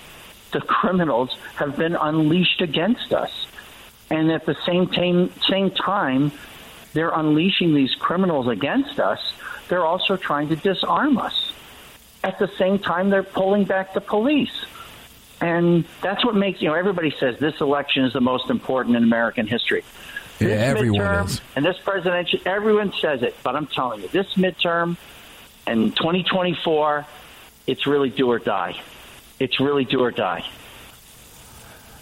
the 0.51 0.61
criminals 0.61 1.35
have 1.55 1.77
been 1.77 1.95
unleashed 1.95 2.61
against 2.61 3.13
us, 3.13 3.47
and 4.09 4.31
at 4.31 4.45
the 4.45 4.55
same 4.65 4.87
time, 4.87 5.31
same 5.49 5.71
time, 5.71 6.31
they're 6.93 7.11
unleashing 7.11 7.73
these 7.73 7.95
criminals 7.95 8.47
against 8.47 8.99
us. 8.99 9.19
They're 9.69 9.85
also 9.85 10.17
trying 10.17 10.49
to 10.49 10.55
disarm 10.55 11.17
us. 11.17 11.53
At 12.23 12.37
the 12.37 12.49
same 12.57 12.79
time, 12.79 13.09
they're 13.09 13.23
pulling 13.23 13.63
back 13.63 13.93
the 13.93 14.01
police. 14.01 14.65
And 15.41 15.85
that's 16.01 16.25
what 16.25 16.35
makes, 16.35 16.61
you 16.61 16.67
know, 16.67 16.73
everybody 16.73 17.15
says 17.17 17.39
this 17.39 17.61
election 17.61 18.03
is 18.03 18.11
the 18.11 18.19
most 18.19 18.49
important 18.49 18.97
in 18.97 19.03
American 19.03 19.47
history. 19.47 19.85
Yeah, 20.39 20.47
This 20.47 20.61
everyone 20.63 20.99
midterm 20.99 21.25
is. 21.25 21.41
And 21.55 21.65
this 21.65 21.77
presidential, 21.77 22.39
everyone 22.45 22.91
says 22.93 23.23
it, 23.23 23.35
but 23.41 23.55
I'm 23.55 23.67
telling 23.67 24.01
you, 24.01 24.09
this 24.09 24.33
midterm 24.33 24.97
and 25.67 25.95
2024, 25.95 27.05
it's 27.67 27.85
really 27.85 28.09
do 28.09 28.29
or 28.29 28.39
die. 28.39 28.79
It's 29.39 29.59
really 29.59 29.85
do 29.85 30.01
or 30.01 30.11
die. 30.11 30.45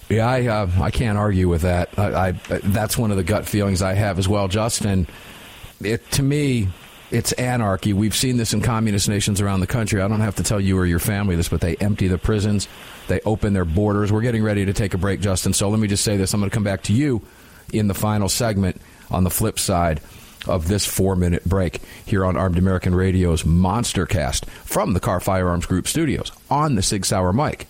Yeah, 0.10 0.28
I 0.28 0.48
uh, 0.48 0.72
I 0.80 0.90
can't 0.90 1.18
argue 1.18 1.50
with 1.50 1.64
that. 1.64 1.90
I, 2.00 2.30
I 2.30 2.32
that's 2.32 2.98
one 2.98 3.12
of 3.12 3.18
the 3.18 3.24
gut 3.24 3.46
feelings 3.46 3.82
I 3.82 3.94
have 3.94 4.20
as 4.20 4.28
well, 4.28 4.48
Justin. 4.48 5.06
It 5.82 6.10
to 6.12 6.24
me, 6.24 6.70
it's 7.12 7.34
anarchy. 7.34 7.92
We've 7.92 8.16
seen 8.16 8.38
this 8.38 8.54
in 8.54 8.62
communist 8.62 9.10
nations 9.10 9.42
around 9.42 9.60
the 9.60 9.68
country. 9.68 10.02
I 10.02 10.08
don't 10.08 10.22
have 10.22 10.36
to 10.38 10.44
tell 10.44 10.62
you 10.62 10.78
or 10.78 10.86
your 10.86 11.00
family 11.00 11.36
this, 11.36 11.50
but 11.50 11.60
they 11.60 11.76
empty 11.76 12.08
the 12.08 12.18
prisons, 12.18 12.70
they 13.10 13.20
open 13.26 13.52
their 13.54 13.66
borders. 13.66 14.12
We're 14.12 14.22
getting 14.22 14.44
ready 14.44 14.66
to 14.66 14.74
take 14.74 14.94
a 14.94 14.98
break, 14.98 15.20
Justin. 15.20 15.52
So 15.52 15.70
let 15.70 15.80
me 15.80 15.90
just 15.90 16.06
say 16.06 16.16
this: 16.16 16.34
I'm 16.34 16.40
going 16.40 16.50
to 16.50 16.54
come 16.54 16.64
back 16.64 16.84
to 16.84 16.94
you 16.94 17.22
in 17.74 17.88
the 17.88 17.94
final 17.94 18.30
segment 18.30 18.82
on 19.12 19.26
the 19.26 19.30
flip 19.30 19.60
side 19.60 20.00
of 20.46 20.68
this 20.68 20.86
four 20.86 21.16
minute 21.16 21.44
break 21.46 21.82
here 22.06 22.26
on 22.26 22.38
Armed 22.38 22.58
American 22.58 22.94
Radio's 22.94 23.46
Monster 23.46 24.06
Cast 24.06 24.46
from 24.64 24.94
the 24.94 25.00
Kahr 25.00 25.20
Firearms 25.20 25.66
Group 25.66 25.88
studios 25.88 26.32
on 26.50 26.76
the 26.76 26.82
Sig 26.82 27.06
Sauer 27.06 27.34
mic. 27.34 27.68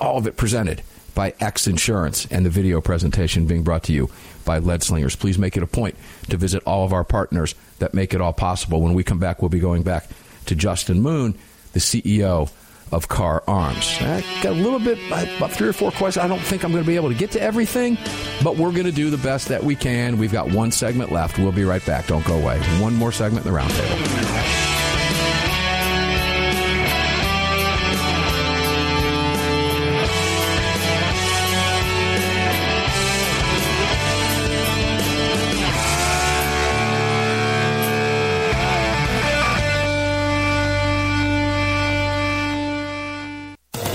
All 0.00 0.18
of 0.18 0.26
it 0.26 0.36
presented 0.36 0.82
by 1.14 1.34
X 1.40 1.66
Insurance 1.66 2.26
and 2.30 2.44
the 2.44 2.50
video 2.50 2.80
presentation 2.80 3.46
being 3.46 3.62
brought 3.62 3.84
to 3.84 3.92
you 3.92 4.10
by 4.44 4.58
Lead 4.58 4.82
Slingers. 4.82 5.16
Please 5.16 5.38
make 5.38 5.56
it 5.56 5.62
a 5.62 5.66
point 5.66 5.96
to 6.28 6.36
visit 6.36 6.62
all 6.66 6.84
of 6.84 6.92
our 6.92 7.04
partners 7.04 7.54
that 7.78 7.94
make 7.94 8.14
it 8.14 8.20
all 8.20 8.34
possible. 8.34 8.80
When 8.82 8.94
we 8.94 9.02
come 9.02 9.18
back, 9.18 9.40
we'll 9.40 9.48
be 9.48 9.58
going 9.58 9.82
back 9.82 10.08
to 10.46 10.54
Justin 10.54 11.00
Moon, 11.00 11.34
the 11.72 11.80
CEO 11.80 12.50
of 12.92 13.08
Kahr 13.08 13.42
Arms. 13.46 13.98
I 14.00 14.22
got 14.42 14.52
a 14.52 14.60
little 14.60 14.78
bit, 14.78 14.98
about 15.08 15.50
three 15.50 15.68
or 15.68 15.72
four 15.72 15.90
questions. 15.90 16.24
I 16.24 16.28
don't 16.28 16.40
think 16.40 16.64
I'm 16.64 16.72
going 16.72 16.84
to 16.84 16.88
be 16.88 16.96
able 16.96 17.08
to 17.08 17.14
get 17.14 17.30
to 17.32 17.40
everything, 17.40 17.98
but 18.42 18.56
we're 18.56 18.72
going 18.72 18.84
to 18.84 18.92
do 18.92 19.10
the 19.10 19.18
best 19.18 19.48
that 19.48 19.62
we 19.62 19.74
can. 19.74 20.18
We've 20.18 20.32
got 20.32 20.50
one 20.50 20.70
segment 20.70 21.12
left. 21.12 21.38
We'll 21.38 21.52
be 21.52 21.64
right 21.64 21.84
back. 21.84 22.06
Don't 22.06 22.24
go 22.24 22.38
away. 22.38 22.58
One 22.80 22.94
more 22.94 23.12
segment 23.12 23.46
in 23.46 23.52
the 23.52 23.58
roundtable. 23.58 24.65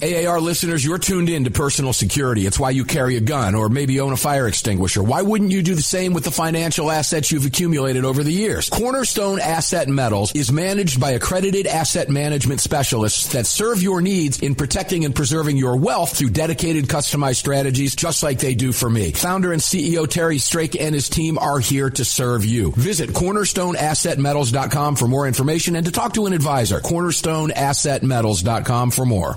AAR 0.00 0.40
listeners, 0.40 0.84
you're 0.84 0.98
tuned 0.98 1.28
in 1.28 1.42
to 1.42 1.50
personal 1.50 1.92
security. 1.92 2.46
It's 2.46 2.56
why 2.56 2.70
you 2.70 2.84
carry 2.84 3.16
a 3.16 3.20
gun 3.20 3.56
or 3.56 3.68
maybe 3.68 3.98
own 3.98 4.12
a 4.12 4.16
fire 4.16 4.46
extinguisher. 4.46 5.02
Why 5.02 5.22
wouldn't 5.22 5.50
you 5.50 5.60
do 5.60 5.74
the 5.74 5.82
same 5.82 6.12
with 6.12 6.22
the 6.22 6.30
financial 6.30 6.88
assets 6.88 7.32
you've 7.32 7.46
accumulated 7.46 8.04
over 8.04 8.22
the 8.22 8.30
years? 8.30 8.70
Cornerstone 8.70 9.40
Asset 9.40 9.88
Metals 9.88 10.32
is 10.36 10.52
managed 10.52 11.00
by 11.00 11.10
accredited 11.10 11.66
asset 11.66 12.10
management 12.10 12.60
specialists 12.60 13.32
that 13.32 13.48
serve 13.48 13.82
your 13.82 14.00
needs 14.00 14.38
in 14.38 14.54
protecting 14.54 15.04
and 15.04 15.16
preserving 15.16 15.56
your 15.56 15.76
wealth 15.76 16.16
through 16.16 16.30
dedicated 16.30 16.86
customized 16.86 17.38
strategies 17.38 17.96
just 17.96 18.22
like 18.22 18.38
they 18.38 18.54
do 18.54 18.70
for 18.70 18.88
me. 18.88 19.10
Founder 19.10 19.52
and 19.52 19.60
CEO 19.60 20.08
Terry 20.08 20.38
Strake 20.38 20.80
and 20.80 20.94
his 20.94 21.08
team 21.08 21.38
are 21.38 21.58
here 21.58 21.90
to 21.90 22.04
serve 22.04 22.44
you. 22.44 22.70
Visit 22.76 23.10
cornerstoneassetmetals.com 23.10 24.94
for 24.94 25.08
more 25.08 25.26
information 25.26 25.74
and 25.74 25.86
to 25.86 25.92
talk 25.92 26.14
to 26.14 26.26
an 26.26 26.34
advisor. 26.34 26.78
cornerstoneassetmetals.com 26.78 28.92
for 28.92 29.04
more. 29.04 29.36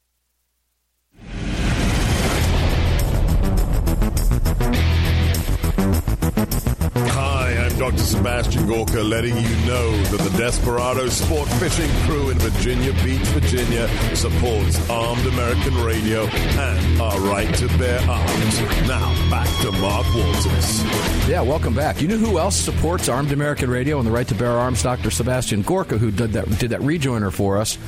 Dr. 7.81 7.97
Sebastian 7.97 8.67
Gorka, 8.67 9.01
letting 9.01 9.35
you 9.35 9.55
know 9.65 9.91
that 10.03 10.21
the 10.21 10.37
Desperado 10.37 11.09
Sport 11.09 11.49
Fishing 11.53 11.89
Crew 12.05 12.29
in 12.29 12.37
Virginia 12.37 12.93
Beach, 13.03 13.25
Virginia 13.29 13.89
supports 14.15 14.87
Armed 14.87 15.25
American 15.25 15.75
Radio 15.83 16.25
and 16.27 17.01
our 17.01 17.19
right 17.21 17.51
to 17.55 17.67
bear 17.79 17.99
arms. 18.07 18.61
Now, 18.87 19.31
back 19.31 19.47
to 19.63 19.71
Mark 19.71 20.05
Walters. 20.13 20.83
Yeah, 21.27 21.41
welcome 21.41 21.73
back. 21.73 22.03
You 22.03 22.07
know 22.07 22.17
who 22.17 22.37
else 22.37 22.55
supports 22.55 23.09
Armed 23.09 23.31
American 23.31 23.71
Radio 23.71 23.97
and 23.97 24.05
the 24.05 24.11
right 24.11 24.27
to 24.27 24.35
bear 24.35 24.51
arms? 24.51 24.83
Dr. 24.83 25.09
Sebastian 25.09 25.63
Gorka, 25.63 25.97
who 25.97 26.11
did 26.11 26.33
that 26.33 26.45
did 26.59 26.69
that 26.69 26.81
rejoiner 26.81 27.33
for 27.33 27.57
us. 27.57 27.79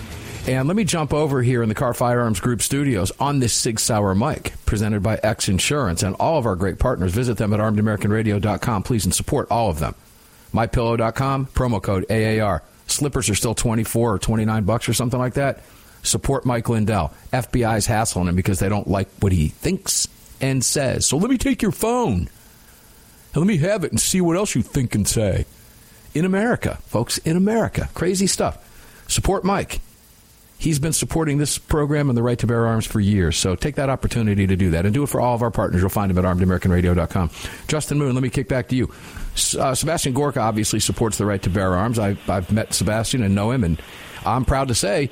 And 0.46 0.68
let 0.68 0.76
me 0.76 0.84
jump 0.84 1.14
over 1.14 1.42
here 1.42 1.64
in 1.64 1.70
the 1.70 1.76
Kahr 1.76 1.94
Firearms 1.94 2.42
Group 2.42 2.62
studios 2.62 3.14
on 3.18 3.40
this 3.40 3.54
Sig 3.54 3.80
Sauer 3.80 4.14
mic 4.14 4.52
presented 4.66 5.02
by 5.02 5.18
X 5.24 5.48
Insurance 5.48 6.04
and 6.04 6.18
all 6.18 6.38
of 6.38 6.46
our 6.46 6.58
great 6.58 6.80
partners. 6.80 7.14
Visit 7.14 7.38
them 7.38 7.54
at 7.54 7.62
armedamericanradio.com, 7.62 8.84
please, 8.84 9.06
and 9.06 9.16
support 9.16 9.48
all 9.50 9.70
of 9.70 9.80
them. 9.80 9.96
MyPillow.com, 10.54 11.46
promo 11.48 11.82
code 11.82 12.06
AAR. 12.12 12.62
Slippers 12.88 13.30
are 13.30 13.36
still 13.36 13.56
24 13.56 14.16
or 14.16 14.20
29 14.20 14.66
bucks 14.66 14.90
or 14.90 14.94
something 14.94 15.20
like 15.20 15.36
that. 15.36 15.62
Support 16.04 16.46
Mike 16.46 16.68
Lindell. 16.68 17.14
FBI's 17.32 17.86
hassling 17.86 18.28
him 18.28 18.36
because 18.36 18.60
they 18.60 18.68
don't 18.68 18.88
like 18.88 19.08
what 19.22 19.32
he 19.32 19.48
thinks 19.48 20.10
and 20.42 20.64
says. 20.64 21.06
So 21.06 21.16
let 21.16 21.30
me 21.30 21.38
take 21.38 21.62
your 21.62 21.72
phone 21.72 22.28
and 23.34 23.38
let 23.38 23.48
me 23.48 23.58
have 23.58 23.86
it 23.86 23.92
and 23.92 24.00
see 24.00 24.20
what 24.20 24.36
else 24.36 24.56
you 24.56 24.62
think 24.62 24.94
and 24.94 25.08
say. 25.08 25.46
In 26.14 26.26
America, 26.26 26.80
folks, 26.86 27.18
in 27.20 27.38
America. 27.38 27.90
Crazy 27.94 28.28
stuff. 28.28 28.58
Support 29.08 29.46
Mike. 29.46 29.80
He's 30.64 30.80
been 30.80 30.94
supporting 30.94 31.40
this 31.40 31.58
program 31.58 32.08
and 32.08 32.18
the 32.18 32.24
right 32.24 32.40
to 32.40 32.48
bear 32.48 32.66
arms 32.66 32.86
for 32.86 33.02
years. 33.02 33.36
So 33.36 33.54
take 33.54 33.76
that 33.76 33.90
opportunity 33.90 34.48
to 34.48 34.56
do 34.56 34.70
that 34.70 34.86
and 34.86 34.94
do 34.94 35.04
it 35.04 35.08
for 35.08 35.20
all 35.20 35.36
of 35.36 35.42
our 35.42 35.52
partners. 35.52 35.82
You'll 35.82 35.90
find 35.90 36.10
him 36.10 36.18
at 36.18 36.24
armedamericanradio.com. 36.24 37.32
Justin 37.68 37.98
Moon, 37.98 38.14
let 38.14 38.24
me 38.24 38.30
kick 38.30 38.48
back 38.48 38.70
to 38.70 38.76
you. 38.78 38.90
Uh, 39.60 39.76
Sebastian 39.76 40.14
Gorka 40.14 40.40
obviously 40.40 40.80
supports 40.80 41.18
the 41.18 41.26
right 41.26 41.42
to 41.42 41.50
bear 41.50 41.76
arms. 41.76 42.00
I, 42.00 42.16
I've 42.30 42.50
met 42.50 42.74
Sebastian 42.74 43.24
and 43.24 43.36
know 43.36 43.52
him, 43.52 43.66
and 43.66 43.82
I'm 44.26 44.46
proud 44.46 44.70
to 44.70 44.74
say 44.74 45.10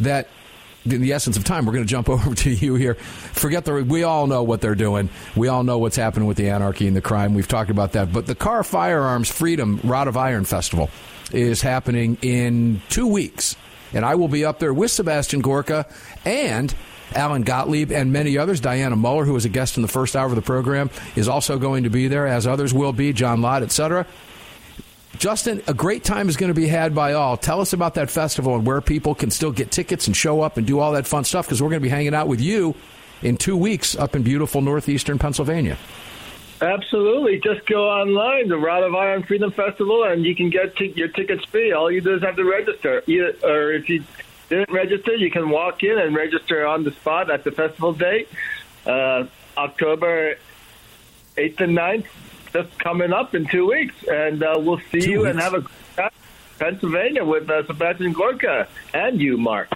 that 0.00 0.26
in 0.84 1.00
the 1.00 1.12
essence 1.12 1.36
of 1.36 1.44
time, 1.44 1.66
we're 1.66 1.72
going 1.72 1.84
to 1.84 1.88
jump 1.88 2.08
over 2.08 2.34
to 2.34 2.50
you 2.50 2.74
here. 2.74 2.94
Forget 2.94 3.66
the. 3.66 3.84
We 3.84 4.02
all 4.02 4.26
know 4.26 4.42
what 4.42 4.60
they're 4.60 4.74
doing. 4.74 5.08
We 5.36 5.46
all 5.46 5.62
know 5.62 5.78
what's 5.78 5.94
happening 5.94 6.26
with 6.26 6.36
the 6.36 6.50
anarchy 6.50 6.88
and 6.88 6.96
the 6.96 7.00
crime. 7.00 7.34
We've 7.34 7.46
talked 7.46 7.70
about 7.70 7.92
that. 7.92 8.12
But 8.12 8.26
the 8.26 8.34
Kahr 8.34 8.64
Firearms 8.64 9.30
Freedom 9.30 9.78
Rod 9.84 10.08
of 10.08 10.16
Iron 10.16 10.46
Festival 10.46 10.90
is 11.30 11.62
happening 11.62 12.18
in 12.22 12.82
two 12.88 13.06
weeks. 13.06 13.54
And 13.92 14.04
I 14.04 14.14
will 14.14 14.28
be 14.28 14.44
up 14.44 14.58
there 14.58 14.72
with 14.72 14.90
Sebastian 14.90 15.40
Gorka 15.40 15.86
and 16.24 16.74
Alan 17.14 17.42
Gottlieb 17.42 17.90
and 17.90 18.12
many 18.12 18.38
others. 18.38 18.60
Dianna 18.60 18.96
Muller, 18.96 19.24
who 19.24 19.32
was 19.32 19.44
a 19.44 19.48
guest 19.48 19.76
in 19.76 19.82
the 19.82 19.88
first 19.88 20.14
hour 20.14 20.26
of 20.26 20.34
the 20.34 20.42
program, 20.42 20.90
is 21.16 21.28
also 21.28 21.58
going 21.58 21.84
to 21.84 21.90
be 21.90 22.08
there, 22.08 22.26
as 22.26 22.46
others 22.46 22.72
will 22.72 22.92
be, 22.92 23.12
John 23.12 23.40
Lott, 23.40 23.62
etc. 23.62 24.06
Justin, 25.18 25.62
a 25.66 25.74
great 25.74 26.04
time 26.04 26.28
is 26.28 26.36
going 26.36 26.48
to 26.48 26.58
be 26.58 26.68
had 26.68 26.94
by 26.94 27.12
all. 27.12 27.36
Tell 27.36 27.60
us 27.60 27.72
about 27.72 27.94
that 27.94 28.10
festival 28.10 28.54
and 28.54 28.66
where 28.66 28.80
people 28.80 29.14
can 29.14 29.30
still 29.30 29.52
get 29.52 29.70
tickets 29.70 30.06
and 30.06 30.16
show 30.16 30.40
up 30.40 30.56
and 30.56 30.66
do 30.66 30.78
all 30.78 30.92
that 30.92 31.06
fun 31.06 31.24
stuff 31.24 31.46
because 31.46 31.60
we're 31.60 31.68
going 31.68 31.80
to 31.80 31.84
be 31.84 31.90
hanging 31.90 32.14
out 32.14 32.28
with 32.28 32.40
you 32.40 32.74
in 33.22 33.36
two 33.36 33.56
weeks 33.56 33.96
up 33.96 34.16
in 34.16 34.22
beautiful 34.22 34.62
northeastern 34.62 35.18
Pennsylvania. 35.18 35.76
Absolutely. 36.60 37.38
Just 37.40 37.64
go 37.66 37.88
online, 37.88 38.48
the 38.48 38.58
Rod 38.58 38.82
of 38.82 38.94
Iron 38.94 39.22
Freedom 39.22 39.50
Festival, 39.50 40.04
and 40.04 40.24
you 40.24 40.34
can 40.34 40.50
get 40.50 40.76
t- 40.76 40.92
your 40.94 41.08
tickets 41.08 41.44
free. 41.46 41.72
All 41.72 41.90
you 41.90 42.00
do 42.00 42.14
is 42.14 42.22
have 42.22 42.36
to 42.36 42.44
register. 42.44 43.02
Either, 43.06 43.34
or 43.42 43.72
if 43.72 43.88
you 43.88 44.04
didn't 44.50 44.70
register, 44.70 45.14
you 45.14 45.30
can 45.30 45.48
walk 45.48 45.82
in 45.82 45.98
and 45.98 46.14
register 46.14 46.66
on 46.66 46.84
the 46.84 46.90
spot 46.90 47.30
at 47.30 47.44
the 47.44 47.50
festival 47.50 47.92
date, 47.94 48.28
uh, 48.86 49.24
October 49.56 50.36
8th 51.36 51.60
and 51.60 51.78
9th, 51.78 52.06
just 52.52 52.78
coming 52.78 53.12
up 53.12 53.34
in 53.34 53.46
two 53.46 53.66
weeks. 53.68 53.94
And 54.06 54.42
uh, 54.42 54.56
we'll 54.58 54.80
see 54.92 55.00
Two 55.00 55.10
you 55.10 55.26
and 55.26 55.40
have 55.40 55.54
a 55.54 56.10
Pennsylvania 56.58 57.24
with 57.24 57.48
uh, 57.48 57.66
Sebastian 57.66 58.12
Gorka 58.12 58.68
and 58.92 59.18
you, 59.20 59.38
Mark. 59.38 59.68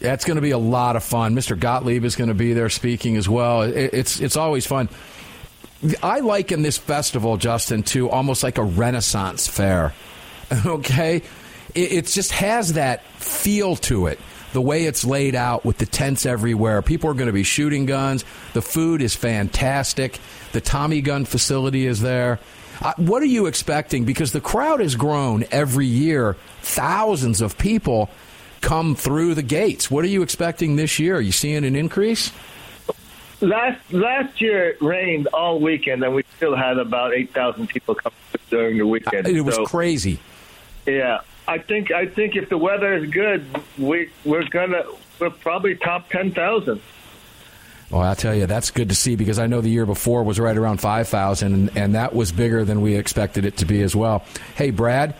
That's 0.00 0.24
going 0.24 0.36
to 0.36 0.42
be 0.42 0.50
a 0.50 0.58
lot 0.58 0.96
of 0.96 1.04
fun. 1.04 1.34
Mr. 1.34 1.58
Gottlieb 1.58 2.04
is 2.04 2.16
going 2.16 2.28
to 2.28 2.34
be 2.34 2.52
there 2.54 2.68
speaking 2.70 3.16
as 3.16 3.28
well. 3.28 3.62
It- 3.62 3.92
It's 3.92 4.20
it's 4.20 4.36
always 4.36 4.66
fun. 4.66 4.88
I 6.02 6.20
liken 6.20 6.62
this 6.62 6.78
festival, 6.78 7.36
Justin, 7.36 7.82
to 7.84 8.08
almost 8.10 8.42
like 8.42 8.58
a 8.58 8.62
Renaissance 8.64 9.46
fair. 9.46 9.92
Okay, 10.66 11.22
it, 11.74 11.92
it 11.92 12.06
just 12.06 12.30
has 12.32 12.74
that 12.74 13.02
feel 13.18 13.76
to 13.76 14.06
it. 14.06 14.20
the 14.52 14.60
way 14.60 14.84
it's 14.84 15.04
laid 15.04 15.34
out 15.34 15.64
with 15.64 15.78
the 15.78 15.86
tents 15.86 16.26
everywhere. 16.26 16.80
People 16.80 17.10
are 17.10 17.14
going 17.14 17.26
to 17.26 17.32
be 17.32 17.42
shooting 17.42 17.86
guns. 17.86 18.24
The 18.52 18.62
food 18.62 19.02
is 19.02 19.16
fantastic. 19.16 20.20
The 20.52 20.60
Tommy 20.60 21.00
gun 21.00 21.24
facility 21.24 21.86
is 21.86 22.00
there. 22.00 22.38
Uh, 22.80 22.92
what 22.98 23.20
are 23.22 23.26
you 23.26 23.46
expecting? 23.46 24.04
Because 24.04 24.30
the 24.32 24.40
crowd 24.40 24.78
has 24.80 24.94
grown 24.94 25.44
every 25.50 25.86
year. 25.86 26.36
Thousands 26.62 27.40
of 27.40 27.58
people 27.58 28.10
come 28.60 28.94
through 28.94 29.34
the 29.34 29.42
gates. 29.42 29.90
What 29.90 30.04
are 30.04 30.08
you 30.08 30.22
expecting 30.22 30.76
this 30.76 30.98
year? 31.00 31.16
Are 31.16 31.20
you 31.20 31.32
seeing 31.32 31.64
an 31.64 31.74
increase? 31.74 32.30
Last 33.44 33.92
last 33.92 34.40
year 34.40 34.70
it 34.70 34.82
rained 34.82 35.26
all 35.28 35.60
weekend, 35.60 36.02
and 36.02 36.14
we 36.14 36.24
still 36.36 36.56
had 36.56 36.78
about 36.78 37.14
eight 37.14 37.32
thousand 37.34 37.68
people 37.68 37.94
come 37.94 38.12
during 38.50 38.78
the 38.78 38.86
weekend. 38.86 39.26
It 39.28 39.40
was 39.42 39.56
So, 39.56 39.66
crazy. 39.66 40.18
Yeah, 40.86 41.20
I 41.46 41.58
think 41.58 41.90
I 41.90 42.06
think 42.06 42.36
if 42.36 42.48
the 42.48 42.58
weather 42.58 42.94
is 42.94 43.10
good, 43.10 43.44
we 43.78 44.10
we're 44.24 44.48
gonna 44.48 44.84
we're 45.20 45.30
probably 45.30 45.76
top 45.76 46.08
ten 46.08 46.32
thousand. 46.32 46.80
Well, 47.90 48.00
I'll 48.02 48.16
tell 48.16 48.34
you, 48.34 48.46
that's 48.46 48.70
good 48.70 48.88
to 48.88 48.94
see 48.94 49.14
because 49.14 49.38
I 49.38 49.46
know 49.46 49.60
the 49.60 49.68
year 49.68 49.86
before 49.86 50.24
was 50.24 50.40
right 50.40 50.56
around 50.56 50.78
5,000, 50.80 51.52
and, 51.52 51.76
and 51.76 51.94
that 51.94 52.12
was 52.14 52.32
bigger 52.32 52.64
than 52.64 52.80
we 52.80 52.96
expected 52.96 53.44
it 53.44 53.58
to 53.58 53.66
be 53.66 53.82
as 53.82 53.94
well. 53.94 54.24
Hey, 54.56 54.70
Brad, 54.70 55.14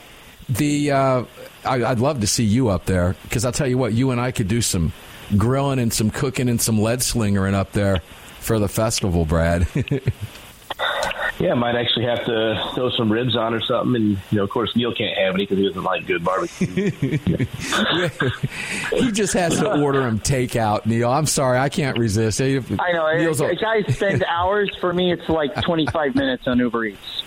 the 0.49 0.91
uh, 0.91 1.25
I, 1.65 1.85
I'd 1.85 2.01
love 2.01 2.21
to 2.23 2.27
see 2.27 2.43
you 2.43 2.71
up 2.71 2.87
there 2.87 3.15
because 3.23 3.45
I'll 3.45 3.53
tell 3.53 3.69
you 3.69 3.79
what, 3.79 3.93
you 3.93 4.11
and 4.11 4.21
I 4.21 4.33
could 4.33 4.49
do 4.49 4.61
some 4.63 4.93
grilling 5.37 5.79
and 5.79 5.93
some 5.93 6.11
cooking 6.11 6.49
and 6.49 6.61
some 6.61 6.81
lead 6.81 7.03
slingering 7.03 7.55
up 7.55 7.73
there 7.73 8.01
for 8.41 8.59
the 8.59 8.69
festival, 8.69 9.25
Brad. 9.25 9.67
Yeah, 11.41 11.51
I 11.51 11.55
might 11.55 11.75
actually 11.75 12.05
have 12.05 12.25
to 12.27 12.71
throw 12.75 12.91
some 12.91 13.11
ribs 13.11 13.35
on 13.35 13.55
or 13.55 13.61
something. 13.61 13.97
And, 13.97 14.11
you 14.31 14.39
know, 14.39 14.45
of 14.45 14.51
course, 14.51 14.75
Neil 14.77 14.95
can't 14.95 15.19
have 15.19 15.35
any 15.35 15.45
because 15.45 15.59
he 15.59 15.67
doesn't 15.67 15.83
like 15.83 16.07
good 16.07 16.25
barbecue. 16.25 16.91
he 18.93 19.11
just 19.11 19.33
has 19.33 19.59
to 19.59 19.81
order 19.83 20.07
him 20.07 20.21
takeout, 20.21 20.87
Neil. 20.87 21.11
I'm 21.11 21.27
sorry, 21.27 21.59
I 21.59 21.69
can't 21.69 21.99
resist. 21.99 22.41
I 22.41 22.61
know. 22.93 23.17
Neil's 23.19 23.41
a- 23.41 23.53
guys 23.57 23.85
spend 23.97 24.25
hours. 24.29 24.71
For 24.81 24.93
me, 24.93 25.13
it's 25.13 25.29
like 25.29 25.61
25 25.63 26.15
minutes 26.15 26.47
on 26.47 26.59
Uber 26.61 26.85
Eats. 26.85 27.23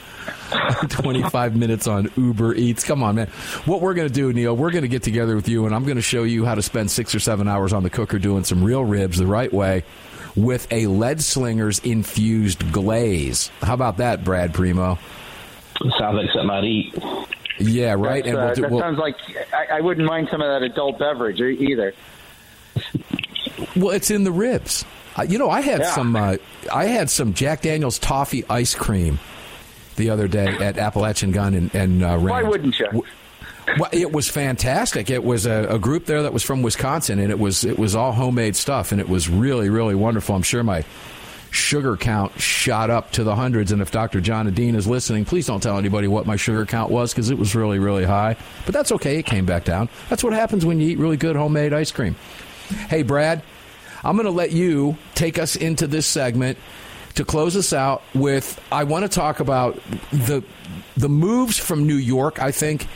25 0.89 1.55
minutes 1.55 1.87
on 1.87 2.09
Uber 2.17 2.55
Eats. 2.55 2.83
Come 2.83 3.03
on, 3.03 3.15
man. 3.15 3.27
What 3.65 3.81
we're 3.81 3.93
going 3.93 4.07
to 4.07 4.13
do, 4.13 4.31
Neil, 4.33 4.55
we're 4.55 4.71
going 4.71 4.83
to 4.83 4.87
get 4.87 5.03
together 5.03 5.35
with 5.35 5.47
you 5.49 5.65
and 5.65 5.75
I'm 5.75 5.83
going 5.83 5.95
to 5.97 6.01
show 6.01 6.23
you 6.23 6.45
how 6.45 6.55
to 6.55 6.61
spend 6.61 6.89
six 6.91 7.13
or 7.15 7.19
seven 7.19 7.47
hours 7.47 7.73
on 7.73 7.83
the 7.83 7.89
cooker 7.89 8.19
doing 8.19 8.43
some 8.43 8.63
real 8.63 8.83
ribs 8.83 9.17
the 9.17 9.25
right 9.27 9.51
way 9.51 9.83
with 10.35 10.67
a 10.71 10.87
lead 10.87 11.21
slingers 11.21 11.79
infused 11.79 12.71
glaze. 12.71 13.49
How 13.61 13.73
about 13.73 13.97
that, 13.97 14.23
Brad 14.23 14.53
Primo? 14.53 14.97
Sounds 15.97 16.15
like 16.17 16.29
something 16.31 16.49
I'd 16.49 16.63
eat. 16.63 16.95
Yeah, 17.59 17.93
right. 17.93 18.23
That's, 18.23 18.59
uh, 18.59 18.69
that 18.69 18.79
sounds 18.79 18.97
like 18.99 19.15
I, 19.53 19.77
I 19.77 19.81
wouldn't 19.81 20.05
mind 20.07 20.27
some 20.29 20.41
of 20.41 20.47
that 20.47 20.63
adult 20.65 20.99
beverage 20.99 21.39
e- 21.41 21.57
either. 21.71 21.93
Well, 23.75 23.91
it's 23.91 24.11
in 24.11 24.23
the 24.23 24.31
ribs. 24.31 24.85
Uh, 25.17 25.23
you 25.23 25.39
know, 25.39 25.49
I 25.49 25.61
had 25.61 25.81
Yeah. 25.81 25.91
some. 25.95 26.15
Uh, 26.15 26.37
I 26.71 26.85
had 26.85 27.09
some 27.09 27.33
Jack 27.33 27.61
Daniel's 27.63 27.97
toffee 27.99 28.43
ice 28.49 28.75
cream 28.75 29.19
the 29.97 30.09
other 30.09 30.27
day 30.27 30.47
at 30.47 30.77
Appalachian 30.77 31.31
Gun 31.31 31.53
and, 31.53 31.75
and 31.75 32.03
uh, 32.03 32.17
Why 32.17 32.43
wouldn't 32.43 32.79
you? 32.79 33.03
Well, 33.77 33.89
it 33.91 34.13
was 34.13 34.29
fantastic. 34.29 35.09
It 35.09 35.23
was 35.23 35.45
a, 35.45 35.67
a 35.69 35.79
group 35.79 36.05
there 36.05 36.23
that 36.23 36.31
was 36.31 36.41
from 36.41 36.61
Wisconsin, 36.61 37.19
and 37.19 37.29
it 37.29 37.37
was 37.37 37.65
it 37.65 37.77
was 37.77 37.95
all 37.95 38.13
homemade 38.13 38.55
stuff, 38.55 38.93
and 38.93 39.01
it 39.01 39.09
was 39.09 39.27
really 39.27 39.69
really 39.69 39.95
wonderful. 39.95 40.35
I'm 40.35 40.41
sure 40.41 40.63
my 40.63 40.85
sugar 41.51 41.97
count 41.97 42.39
shot 42.39 42.89
up 42.89 43.11
to 43.13 43.23
the 43.23 43.35
hundreds, 43.35 43.73
and 43.73 43.81
if 43.81 43.91
Dr. 43.91 44.21
John 44.21 44.47
Adine 44.47 44.75
is 44.75 44.87
listening, 44.87 45.25
please 45.25 45.47
don't 45.47 45.61
tell 45.61 45.77
anybody 45.77 46.07
what 46.07 46.25
my 46.25 46.37
sugar 46.37 46.65
count 46.65 46.91
was 46.91 47.13
because 47.13 47.29
it 47.29 47.37
was 47.37 47.55
really 47.55 47.77
really 47.77 48.05
high. 48.05 48.37
But 48.65 48.73
that's 48.73 48.93
okay. 48.93 49.17
It 49.17 49.25
came 49.25 49.45
back 49.45 49.65
down. 49.65 49.89
That's 50.09 50.23
what 50.23 50.31
happens 50.31 50.65
when 50.65 50.79
you 50.79 50.89
eat 50.89 50.97
really 50.97 51.17
good 51.17 51.35
homemade 51.35 51.73
ice 51.73 51.91
cream. 51.91 52.15
Hey, 52.89 53.03
Brad, 53.03 53.43
I'm 54.03 54.15
going 54.15 54.25
to 54.25 54.31
let 54.31 54.51
you 54.51 54.97
take 55.13 55.37
us 55.37 55.55
into 55.57 55.87
this 55.87 56.07
segment 56.07 56.57
to 57.17 57.25
close 57.25 57.55
us 57.55 57.73
out 57.73 58.03
with. 58.13 58.59
I 58.71 58.83
want 58.83 59.03
to 59.03 59.09
talk 59.09 59.39
about 59.39 59.79
the 60.11 60.43
the 60.95 61.09
moves 61.09 61.57
from 61.57 61.85
New 61.85 61.95
York. 61.95 62.39
I 62.39 62.51
think 62.51 62.87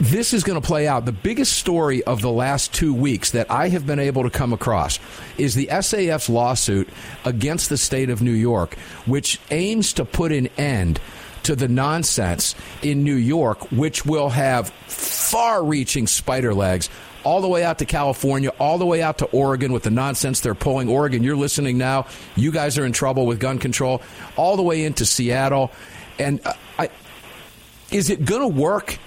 this 0.00 0.32
is 0.32 0.42
going 0.42 0.60
to 0.60 0.66
play 0.66 0.88
out. 0.88 1.04
The 1.04 1.12
biggest 1.12 1.52
story 1.52 2.02
of 2.04 2.22
the 2.22 2.30
last 2.30 2.72
two 2.72 2.94
weeks 2.94 3.32
that 3.32 3.50
I 3.50 3.68
have 3.68 3.86
been 3.86 3.98
able 3.98 4.22
to 4.22 4.30
come 4.30 4.54
across 4.54 4.98
is 5.36 5.54
the 5.54 5.68
SAF's 5.82 6.30
lawsuit 6.30 6.88
against 7.26 7.68
the 7.68 7.76
state 7.76 8.08
of 8.08 8.22
New 8.22 8.32
York, 8.32 8.74
which 9.04 9.38
aims 9.50 9.92
to 9.94 10.06
put 10.06 10.32
an 10.32 10.48
end 10.56 10.98
to 11.42 11.54
the 11.54 11.68
nonsense 11.68 12.54
in 12.82 13.04
New 13.04 13.14
York, 13.14 13.70
which 13.70 14.06
will 14.06 14.30
have 14.30 14.70
far 14.70 15.62
reaching 15.62 16.06
spider 16.06 16.54
legs 16.54 16.88
all 17.24 17.40
the 17.40 17.48
way 17.48 17.64
out 17.64 17.78
to 17.78 17.84
California, 17.84 18.50
all 18.58 18.78
the 18.78 18.86
way 18.86 19.02
out 19.02 19.18
to 19.18 19.26
Oregon 19.26 19.72
with 19.72 19.82
the 19.82 19.90
nonsense 19.90 20.40
they're 20.40 20.54
pulling. 20.54 20.88
Oregon, 20.88 21.22
you're 21.22 21.36
listening 21.36 21.78
now. 21.78 22.06
You 22.36 22.52
guys 22.52 22.78
are 22.78 22.84
in 22.84 22.92
trouble 22.92 23.26
with 23.26 23.40
gun 23.40 23.58
control, 23.58 24.02
all 24.36 24.56
the 24.56 24.62
way 24.62 24.84
into 24.84 25.04
Seattle. 25.04 25.70
And 26.18 26.40
uh, 26.44 26.54
I, 26.78 26.90
is 27.90 28.10
it 28.10 28.24
going 28.24 28.42
to 28.42 28.48
work? 28.48 28.98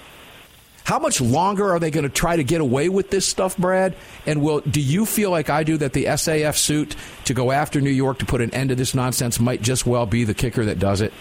How 0.83 0.99
much 0.99 1.21
longer 1.21 1.71
are 1.71 1.79
they 1.79 1.91
going 1.91 2.03
to 2.03 2.09
try 2.09 2.35
to 2.35 2.43
get 2.43 2.59
away 2.59 2.89
with 2.89 3.09
this 3.09 3.25
stuff, 3.25 3.55
Brad? 3.57 3.95
And 4.25 4.41
will 4.41 4.59
do 4.59 4.81
you 4.81 5.05
feel 5.05 5.31
like 5.31 5.49
I 5.49 5.63
do 5.63 5.77
that 5.77 5.93
the 5.93 6.05
SAF 6.05 6.57
suit 6.57 6.97
to 7.25 7.33
go 7.33 7.51
after 7.51 7.79
New 7.79 7.89
York 7.89 8.19
to 8.19 8.25
put 8.25 8.41
an 8.41 8.53
end 8.53 8.69
to 8.69 8.75
this 8.75 8.93
nonsense 8.93 9.39
might 9.39 9.61
just 9.61 9.85
well 9.85 10.05
be 10.05 10.25
the 10.25 10.33
kicker 10.33 10.65
that 10.65 10.79
does 10.79 10.99
it? 10.99 11.13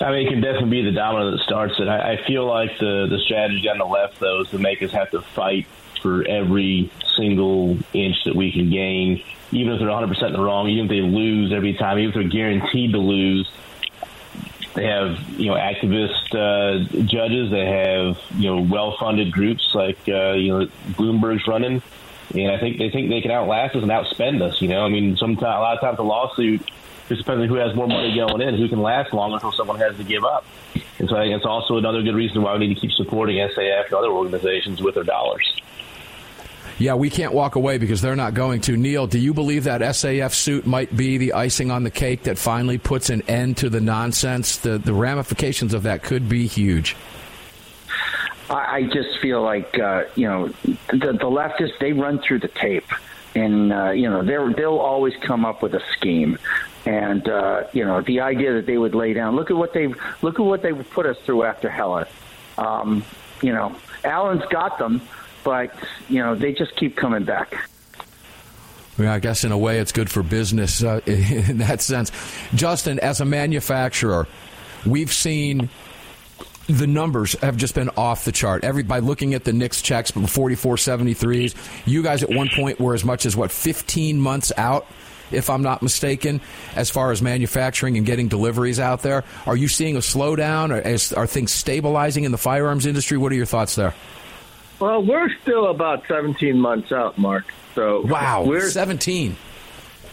I 0.00 0.10
mean, 0.10 0.26
it 0.26 0.30
can 0.30 0.40
definitely 0.42 0.70
be 0.70 0.82
the 0.82 0.92
domino 0.92 1.30
that 1.30 1.40
starts 1.40 1.74
it. 1.78 1.88
I, 1.88 2.12
I 2.12 2.26
feel 2.26 2.46
like 2.46 2.78
the 2.78 3.06
the 3.08 3.18
strategy 3.24 3.68
on 3.68 3.78
the 3.78 3.86
left, 3.86 4.20
though, 4.20 4.42
is 4.42 4.50
to 4.50 4.58
make 4.58 4.82
us 4.82 4.90
have 4.92 5.10
to 5.12 5.22
fight 5.22 5.66
for 6.00 6.26
every 6.26 6.90
single 7.16 7.78
inch 7.92 8.24
that 8.24 8.34
we 8.34 8.52
can 8.52 8.70
gain, 8.70 9.22
even 9.52 9.72
if 9.72 9.78
they're 9.78 9.88
100 9.88 10.08
percent 10.08 10.34
in 10.34 10.40
the 10.40 10.44
wrong, 10.44 10.68
even 10.68 10.84
if 10.84 10.90
they 10.90 11.00
lose 11.00 11.52
every 11.52 11.74
time, 11.74 11.98
even 11.98 12.10
if 12.10 12.14
they're 12.14 12.24
guaranteed 12.24 12.92
to 12.92 12.98
lose. 12.98 13.50
They 14.74 14.86
have 14.86 15.18
you 15.38 15.46
know 15.46 15.56
activist 15.56 16.32
uh, 16.32 17.02
judges. 17.02 17.50
They 17.50 17.66
have 17.66 18.18
you 18.36 18.54
know 18.54 18.62
well 18.62 18.96
funded 18.98 19.32
groups 19.32 19.74
like 19.74 19.98
uh, 20.08 20.32
you 20.32 20.48
know 20.58 20.66
Bloomberg's 20.90 21.46
running, 21.48 21.82
and 22.34 22.52
I 22.52 22.58
think 22.58 22.78
they 22.78 22.88
think 22.90 23.10
they 23.10 23.20
can 23.20 23.32
outlast 23.32 23.74
us 23.74 23.82
and 23.82 23.90
outspend 23.90 24.42
us. 24.42 24.62
You 24.62 24.68
know, 24.68 24.84
I 24.84 24.88
mean, 24.88 25.16
sometimes 25.16 25.42
a 25.42 25.58
lot 25.58 25.74
of 25.74 25.80
times 25.80 25.96
the 25.96 26.04
lawsuit 26.04 26.62
just 27.10 27.22
depends 27.22 27.42
on 27.42 27.48
who 27.48 27.56
has 27.56 27.74
more 27.74 27.88
money 27.88 28.14
going 28.14 28.40
in, 28.40 28.54
who 28.54 28.68
can 28.68 28.80
last 28.80 29.12
longer 29.12 29.34
until 29.34 29.50
someone 29.50 29.80
has 29.80 29.96
to 29.96 30.04
give 30.04 30.24
up. 30.24 30.46
And 31.00 31.08
so 31.08 31.16
I 31.16 31.24
think 31.24 31.34
it's 31.34 31.44
also 31.44 31.76
another 31.76 32.02
good 32.02 32.14
reason 32.14 32.40
why 32.42 32.56
we 32.56 32.68
need 32.68 32.74
to 32.74 32.80
keep 32.80 32.92
supporting 32.92 33.36
SAF 33.36 33.86
and 33.86 33.94
other 33.94 34.08
organizations 34.08 34.80
with 34.80 34.94
their 34.94 35.04
dollars. 35.04 35.60
Yeah, 36.80 36.94
we 36.94 37.10
can't 37.10 37.34
walk 37.34 37.56
away 37.56 37.76
because 37.76 38.00
they're 38.00 38.16
not 38.16 38.32
going 38.32 38.62
to. 38.62 38.74
Neil, 38.74 39.06
do 39.06 39.18
you 39.18 39.34
believe 39.34 39.64
that 39.64 39.82
SAF 39.82 40.32
suit 40.32 40.66
might 40.66 40.96
be 40.96 41.18
the 41.18 41.34
icing 41.34 41.70
on 41.70 41.84
the 41.84 41.90
cake 41.90 42.22
that 42.22 42.38
finally 42.38 42.78
puts 42.78 43.10
an 43.10 43.20
end 43.28 43.58
to 43.58 43.68
the 43.68 43.82
nonsense? 43.82 44.56
The 44.56 44.78
the 44.78 44.94
ramifications 44.94 45.74
of 45.74 45.82
that 45.82 46.02
could 46.02 46.26
be 46.26 46.46
huge. 46.46 46.96
I, 48.48 48.82
just 48.82 49.20
feel 49.20 49.42
like 49.42 49.78
uh, 49.78 50.04
you 50.14 50.26
know 50.26 50.48
the, 50.88 51.12
the 51.12 51.30
leftists 51.30 51.78
they 51.78 51.92
run 51.92 52.18
through 52.18 52.38
the 52.40 52.48
tape, 52.48 52.88
and 53.34 53.72
uh, 53.74 53.90
you 53.90 54.08
know 54.08 54.22
they 54.22 54.54
they'll 54.54 54.78
always 54.78 55.14
come 55.20 55.44
up 55.44 55.62
with 55.62 55.74
a 55.74 55.82
scheme. 55.92 56.38
And 56.86 57.28
uh, 57.28 57.64
you 57.74 57.84
know 57.84 58.00
the 58.00 58.20
idea 58.20 58.54
that 58.54 58.64
they 58.64 58.78
would 58.78 58.94
lay 58.94 59.12
down. 59.12 59.36
Look 59.36 59.50
at 59.50 59.56
what 59.56 59.74
they 59.74 59.88
look 60.22 60.40
at 60.40 60.46
what 60.46 60.62
they 60.62 60.72
put 60.72 61.04
us 61.04 61.18
through 61.26 61.44
after 61.44 61.68
Heller. 61.68 62.08
Um, 62.56 63.04
you 63.42 63.52
know, 63.52 63.76
Allen's 64.02 64.44
got 64.50 64.78
them, 64.78 65.02
but 65.44 65.72
you 66.08 66.18
know 66.18 66.34
they 66.34 66.52
just 66.52 66.76
keep 66.76 66.96
coming 66.96 67.24
back. 67.24 67.54
Yeah, 68.98 69.14
I 69.14 69.18
guess 69.18 69.44
in 69.44 69.52
a 69.52 69.58
way 69.58 69.78
it's 69.78 69.92
good 69.92 70.10
for 70.10 70.22
business 70.22 70.82
uh, 70.82 71.00
in 71.06 71.58
that 71.58 71.80
sense. 71.80 72.12
Justin, 72.54 72.98
as 73.00 73.20
a 73.20 73.24
manufacturer, 73.24 74.26
we've 74.84 75.12
seen 75.12 75.70
the 76.66 76.86
numbers 76.86 77.32
have 77.40 77.56
just 77.56 77.74
been 77.74 77.90
off 77.96 78.24
the 78.24 78.32
chart. 78.32 78.64
Every 78.64 78.82
by 78.82 79.00
looking 79.00 79.34
at 79.34 79.44
the 79.44 79.52
NICS 79.52 79.82
checks, 79.82 80.10
but 80.10 80.24
4473s, 80.24 81.54
you 81.86 82.02
guys 82.02 82.22
at 82.22 82.30
one 82.30 82.48
point 82.54 82.78
were 82.78 82.94
as 82.94 83.04
much 83.04 83.26
as 83.26 83.36
what 83.36 83.50
15 83.50 84.20
months 84.20 84.52
out, 84.56 84.86
if 85.30 85.50
I'm 85.50 85.62
not 85.62 85.82
mistaken, 85.82 86.40
as 86.76 86.90
far 86.90 87.10
as 87.10 87.22
manufacturing 87.22 87.96
and 87.96 88.06
getting 88.06 88.28
deliveries 88.28 88.78
out 88.78 89.02
there. 89.02 89.24
Are 89.46 89.56
you 89.56 89.68
seeing 89.68 89.96
a 89.96 90.00
slowdown? 90.00 90.70
Or 90.70 90.80
is, 90.80 91.12
are 91.12 91.26
things 91.26 91.52
stabilizing 91.52 92.24
in 92.24 92.32
the 92.32 92.38
firearms 92.38 92.86
industry? 92.86 93.16
What 93.18 93.32
are 93.32 93.36
your 93.36 93.46
thoughts 93.46 93.74
there? 93.74 93.94
Well, 94.80 95.02
we're 95.02 95.28
still 95.42 95.66
about 95.68 96.04
17 96.08 96.58
months 96.58 96.90
out, 96.90 97.18
Mark. 97.18 97.52
So 97.74 98.00
Wow, 98.00 98.44
we're 98.44 98.68
17. 98.68 99.36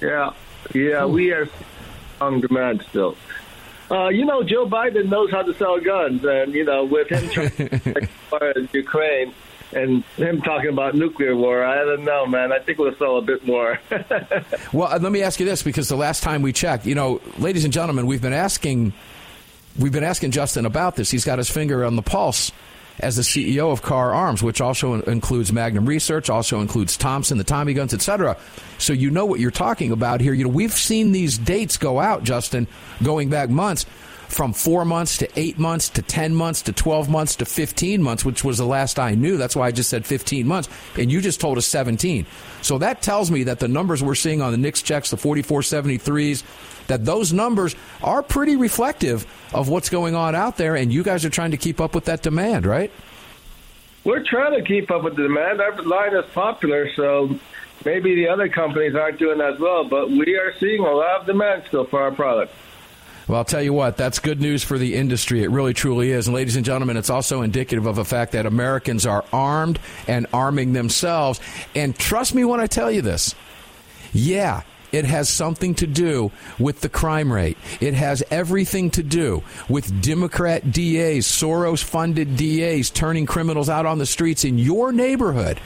Yeah, 0.01 0.31
yeah, 0.73 1.05
we 1.05 1.31
are 1.31 1.49
on 2.19 2.41
demand 2.41 2.85
still. 2.89 3.15
Uh, 3.89 4.09
you 4.09 4.25
know, 4.25 4.43
Joe 4.43 4.67
Biden 4.67 5.07
knows 5.07 5.31
how 5.31 5.43
to 5.43 5.53
sell 5.53 5.79
guns, 5.79 6.23
and 6.25 6.53
you 6.53 6.65
know, 6.65 6.83
with 6.83 7.07
him 7.07 7.29
trying 7.29 8.53
to 8.53 8.67
Ukraine 8.73 9.33
and 9.73 10.03
him 10.17 10.41
talking 10.41 10.69
about 10.69 10.95
nuclear 10.95 11.35
war, 11.35 11.63
I 11.63 11.83
don't 11.85 12.03
know, 12.03 12.25
man. 12.25 12.51
I 12.51 12.59
think 12.59 12.77
we'll 12.79 12.95
sell 12.95 13.17
a 13.17 13.21
bit 13.21 13.45
more. 13.45 13.79
Well, 14.73 14.89
uh, 14.89 14.99
let 14.99 15.11
me 15.11 15.23
ask 15.23 15.39
you 15.39 15.45
this 15.45 15.63
because 15.63 15.87
the 15.87 15.95
last 15.95 16.23
time 16.23 16.41
we 16.41 16.51
checked, 16.51 16.85
you 16.85 16.93
know, 16.93 17.21
ladies 17.37 17.63
and 17.63 17.71
gentlemen, 17.71 18.05
we've 18.05 18.21
been 18.21 18.33
asking 18.33 18.91
we've 19.79 19.93
been 19.93 20.03
asking 20.03 20.31
Justin 20.31 20.65
about 20.65 20.97
this. 20.97 21.09
He's 21.09 21.23
got 21.23 21.37
his 21.37 21.49
finger 21.49 21.85
on 21.85 21.95
the 21.95 22.01
pulse 22.01 22.51
as 22.99 23.15
the 23.15 23.21
CEO 23.21 23.71
of 23.71 23.81
Kahr 23.81 24.13
Arms, 24.13 24.41
which 24.41 24.61
also 24.61 25.01
includes 25.01 25.53
Magnum 25.53 25.85
Research, 25.85 26.29
also 26.29 26.59
includes 26.61 26.97
Thompson, 26.97 27.37
the 27.37 27.43
Tommy 27.43 27.73
guns, 27.73 27.93
etc. 27.93 28.37
So 28.77 28.93
you 28.93 29.09
know 29.09 29.25
what 29.25 29.39
you're 29.39 29.51
talking 29.51 29.91
about 29.91 30.21
here. 30.21 30.33
You 30.33 30.45
know, 30.45 30.49
we've 30.49 30.73
seen 30.73 31.11
these 31.11 31.37
dates 31.37 31.77
go 31.77 31.99
out, 31.99 32.23
Justin, 32.23 32.67
going 33.03 33.29
back 33.29 33.49
months 33.49 33.85
from 34.27 34.53
four 34.53 34.83
months 34.83 35.17
to 35.17 35.39
eight 35.39 35.57
months 35.57 35.89
to 35.89 36.01
10 36.01 36.35
months 36.35 36.61
to 36.63 36.73
12 36.73 37.09
months 37.09 37.37
to 37.37 37.45
15 37.45 38.03
months, 38.03 38.25
which 38.25 38.43
was 38.43 38.57
the 38.57 38.65
last 38.65 38.99
I 38.99 39.15
knew. 39.15 39.37
That's 39.37 39.55
why 39.55 39.67
I 39.67 39.71
just 39.71 39.89
said 39.89 40.05
15 40.05 40.45
months. 40.45 40.69
And 40.97 41.11
you 41.11 41.21
just 41.21 41.39
told 41.39 41.57
us 41.57 41.65
17. 41.65 42.25
So 42.61 42.77
that 42.79 43.01
tells 43.01 43.31
me 43.31 43.43
that 43.43 43.59
the 43.59 43.67
numbers 43.67 44.03
we're 44.03 44.15
seeing 44.15 44.41
on 44.41 44.51
the 44.51 44.57
NICS 44.57 44.81
checks, 44.81 45.09
the 45.11 45.17
4473s, 45.17 46.43
that 46.87 47.05
those 47.05 47.33
numbers 47.33 47.75
are 48.01 48.23
pretty 48.23 48.55
reflective 48.55 49.25
of 49.53 49.69
what's 49.69 49.89
going 49.89 50.15
on 50.15 50.35
out 50.35 50.57
there. 50.57 50.75
And 50.75 50.91
you 50.91 51.03
guys 51.03 51.25
are 51.25 51.29
trying 51.29 51.51
to 51.51 51.57
keep 51.57 51.79
up 51.79 51.95
with 51.95 52.05
that 52.05 52.21
demand, 52.23 52.65
right? 52.65 52.91
We're 54.03 54.23
trying 54.23 54.53
to 54.53 54.63
keep 54.63 54.89
up 54.89 55.03
with 55.03 55.15
the 55.15 55.23
demand. 55.23 55.59
Our 55.59 55.81
line 55.81 56.15
is 56.15 56.25
popular, 56.33 56.91
so 56.93 57.37
maybe 57.83 58.15
the 58.15 58.29
other 58.29 58.47
companies 58.47 58.95
aren't 58.95 59.19
doing 59.19 59.41
as 59.41 59.59
well, 59.59 59.83
but 59.83 60.09
we 60.09 60.37
are 60.37 60.53
seeing 60.59 60.79
a 60.79 60.91
lot 60.91 61.21
of 61.21 61.25
demand 61.25 61.63
still 61.67 61.85
for 61.85 62.01
our 62.01 62.11
product. 62.11 62.53
Well, 63.27 63.39
I'll 63.39 63.45
tell 63.45 63.61
you 63.61 63.73
what, 63.73 63.97
that's 63.97 64.19
good 64.19 64.39
news 64.39 64.63
for 64.63 64.77
the 64.77 64.95
industry. 64.95 65.43
It 65.43 65.51
really, 65.51 65.73
truly 65.73 66.11
is. 66.11 66.27
And, 66.27 66.35
ladies 66.35 66.55
and 66.55 66.63
gentlemen, 66.63 66.95
it's 66.95 67.09
also 67.09 67.41
indicative 67.41 67.85
of 67.85 67.97
the 67.97 68.05
fact 68.05 68.31
that 68.31 68.45
Americans 68.45 69.05
are 69.05 69.25
armed 69.33 69.79
and 70.07 70.27
arming 70.31 70.71
themselves. 70.71 71.41
And 71.75 71.93
trust 71.97 72.33
me 72.33 72.45
when 72.45 72.61
I 72.61 72.67
tell 72.67 72.89
you 72.89 73.01
this. 73.01 73.35
Yeah, 74.13 74.61
it 74.91 75.05
has 75.05 75.29
something 75.29 75.75
to 75.75 75.87
do 75.87 76.31
with 76.59 76.81
the 76.81 76.89
crime 76.89 77.31
rate. 77.31 77.57
It 77.81 77.93
has 77.93 78.23
everything 78.31 78.89
to 78.91 79.03
do 79.03 79.43
with 79.69 80.01
Democrat 80.01 80.71
DAs, 80.71 81.25
Soros 81.25 81.83
funded 81.83 82.37
DAs 82.37 82.89
turning 82.89 83.25
criminals 83.25 83.69
out 83.69 83.85
on 83.85 83.97
the 83.97 84.05
streets 84.05 84.43
in 84.43 84.57
your 84.57 84.91
neighborhood 84.91 85.59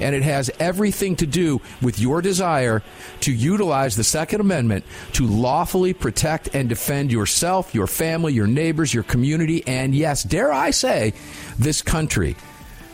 and 0.00 0.14
it 0.14 0.22
has 0.22 0.50
everything 0.58 1.14
to 1.16 1.26
do 1.26 1.60
with 1.80 1.98
your 1.98 2.22
desire 2.22 2.82
to 3.20 3.32
utilize 3.32 3.96
the 3.96 4.04
Second 4.04 4.40
Amendment 4.40 4.84
to 5.12 5.26
lawfully 5.26 5.92
protect 5.92 6.54
and 6.54 6.68
defend 6.68 7.12
yourself, 7.12 7.74
your 7.74 7.86
family, 7.86 8.32
your 8.32 8.46
neighbors, 8.46 8.92
your 8.92 9.02
community, 9.04 9.62
and 9.66 9.94
yes, 9.94 10.22
dare 10.22 10.52
I 10.52 10.70
say, 10.70 11.12
this 11.58 11.82
country. 11.82 12.36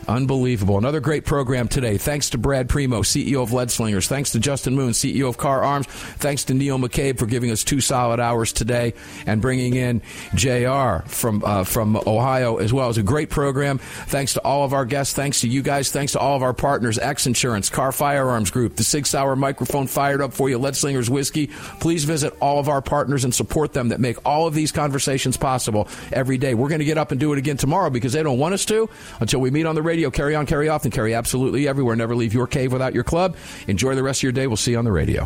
Unbelievable. 0.07 0.77
Another 0.77 1.01
great 1.01 1.25
program 1.25 1.67
today. 1.67 1.97
Thanks 1.97 2.29
to 2.29 2.37
Brad 2.37 2.69
Primo, 2.69 3.01
CEO 3.01 3.43
of 3.43 3.51
Lead 3.51 3.69
Slingers. 3.69 4.07
Thanks 4.07 4.31
to 4.31 4.39
Justin 4.39 4.75
Moon, 4.75 4.91
CEO 4.91 5.27
of 5.27 5.37
Kahr 5.37 5.63
Arms. 5.63 5.85
Thanks 5.87 6.45
to 6.45 6.53
Neil 6.53 6.79
McCabe 6.79 7.19
for 7.19 7.25
giving 7.25 7.51
us 7.51 7.63
two 7.63 7.81
solid 7.81 8.19
hours 8.19 8.53
today 8.53 8.93
and 9.25 9.41
bringing 9.41 9.75
in 9.75 10.01
JR 10.33 10.99
from, 11.07 11.43
uh, 11.43 11.65
from 11.65 11.97
Ohio 12.07 12.57
as 12.57 12.71
well. 12.71 12.85
It 12.85 12.89
was 12.89 12.97
a 12.97 13.03
great 13.03 13.29
program. 13.29 13.79
Thanks 13.79 14.33
to 14.35 14.41
all 14.43 14.63
of 14.63 14.73
our 14.73 14.85
guests. 14.85 15.13
Thanks 15.13 15.41
to 15.41 15.49
you 15.49 15.61
guys. 15.61 15.91
Thanks 15.91 16.13
to 16.13 16.19
all 16.19 16.37
of 16.37 16.43
our 16.43 16.53
partners, 16.53 16.97
X 16.97 17.27
Insurance, 17.27 17.69
Kahr 17.69 17.91
Firearms 17.91 18.49
Group, 18.49 18.77
the 18.77 18.85
Sig 18.85 19.05
Sauer 19.05 19.35
microphone 19.35 19.87
fired 19.87 20.21
up 20.21 20.31
for 20.31 20.49
you, 20.49 20.57
Lead 20.57 20.77
Slingers 20.77 21.09
Whiskey. 21.09 21.47
Please 21.81 22.05
visit 22.05 22.33
all 22.39 22.59
of 22.59 22.69
our 22.69 22.81
partners 22.81 23.25
and 23.25 23.35
support 23.35 23.73
them 23.73 23.89
that 23.89 23.99
make 23.99 24.25
all 24.25 24.47
of 24.47 24.53
these 24.53 24.71
conversations 24.71 25.35
possible 25.35 25.89
every 26.13 26.37
day. 26.37 26.53
We're 26.53 26.69
going 26.69 26.79
to 26.79 26.85
get 26.85 26.97
up 26.97 27.11
and 27.11 27.19
do 27.19 27.33
it 27.33 27.39
again 27.39 27.57
tomorrow 27.57 27.89
because 27.89 28.13
they 28.13 28.23
don't 28.23 28.39
want 28.39 28.53
us 28.53 28.63
to 28.65 28.89
until 29.19 29.41
we 29.41 29.51
meet 29.51 29.65
on 29.65 29.75
the 29.75 29.81
radio 29.81 29.96
radio. 29.97 30.11
Carry 30.11 30.35
on, 30.35 30.45
carry 30.45 30.69
off, 30.69 30.83
and 30.83 30.93
carry 30.93 31.15
absolutely 31.15 31.67
everywhere. 31.67 31.95
Never 31.95 32.15
leave 32.15 32.31
your 32.33 32.45
cave 32.45 32.71
without 32.71 32.93
your 32.93 33.03
club. 33.03 33.35
Enjoy 33.67 33.95
the 33.95 34.03
rest 34.03 34.19
of 34.19 34.23
your 34.23 34.31
day. 34.31 34.45
We'll 34.45 34.57
see 34.57 34.71
you 34.71 34.77
on 34.77 34.85
the 34.85 34.91
radio. 34.91 35.25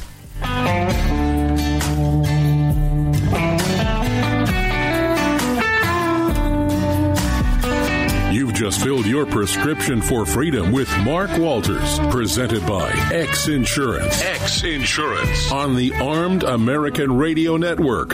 You've 8.31 8.53
just 8.53 8.81
filled 8.81 9.05
your 9.05 9.25
prescription 9.25 10.01
for 10.01 10.25
freedom 10.25 10.71
with 10.71 10.89
Mark 10.99 11.37
Walters, 11.37 11.99
presented 12.09 12.65
by 12.65 12.89
X 13.11 13.49
Insurance. 13.49 14.21
X 14.21 14.63
Insurance 14.63 15.51
on 15.51 15.75
the 15.75 15.93
Armed 15.95 16.43
American 16.43 17.17
Radio 17.17 17.57
Network. 17.57 18.13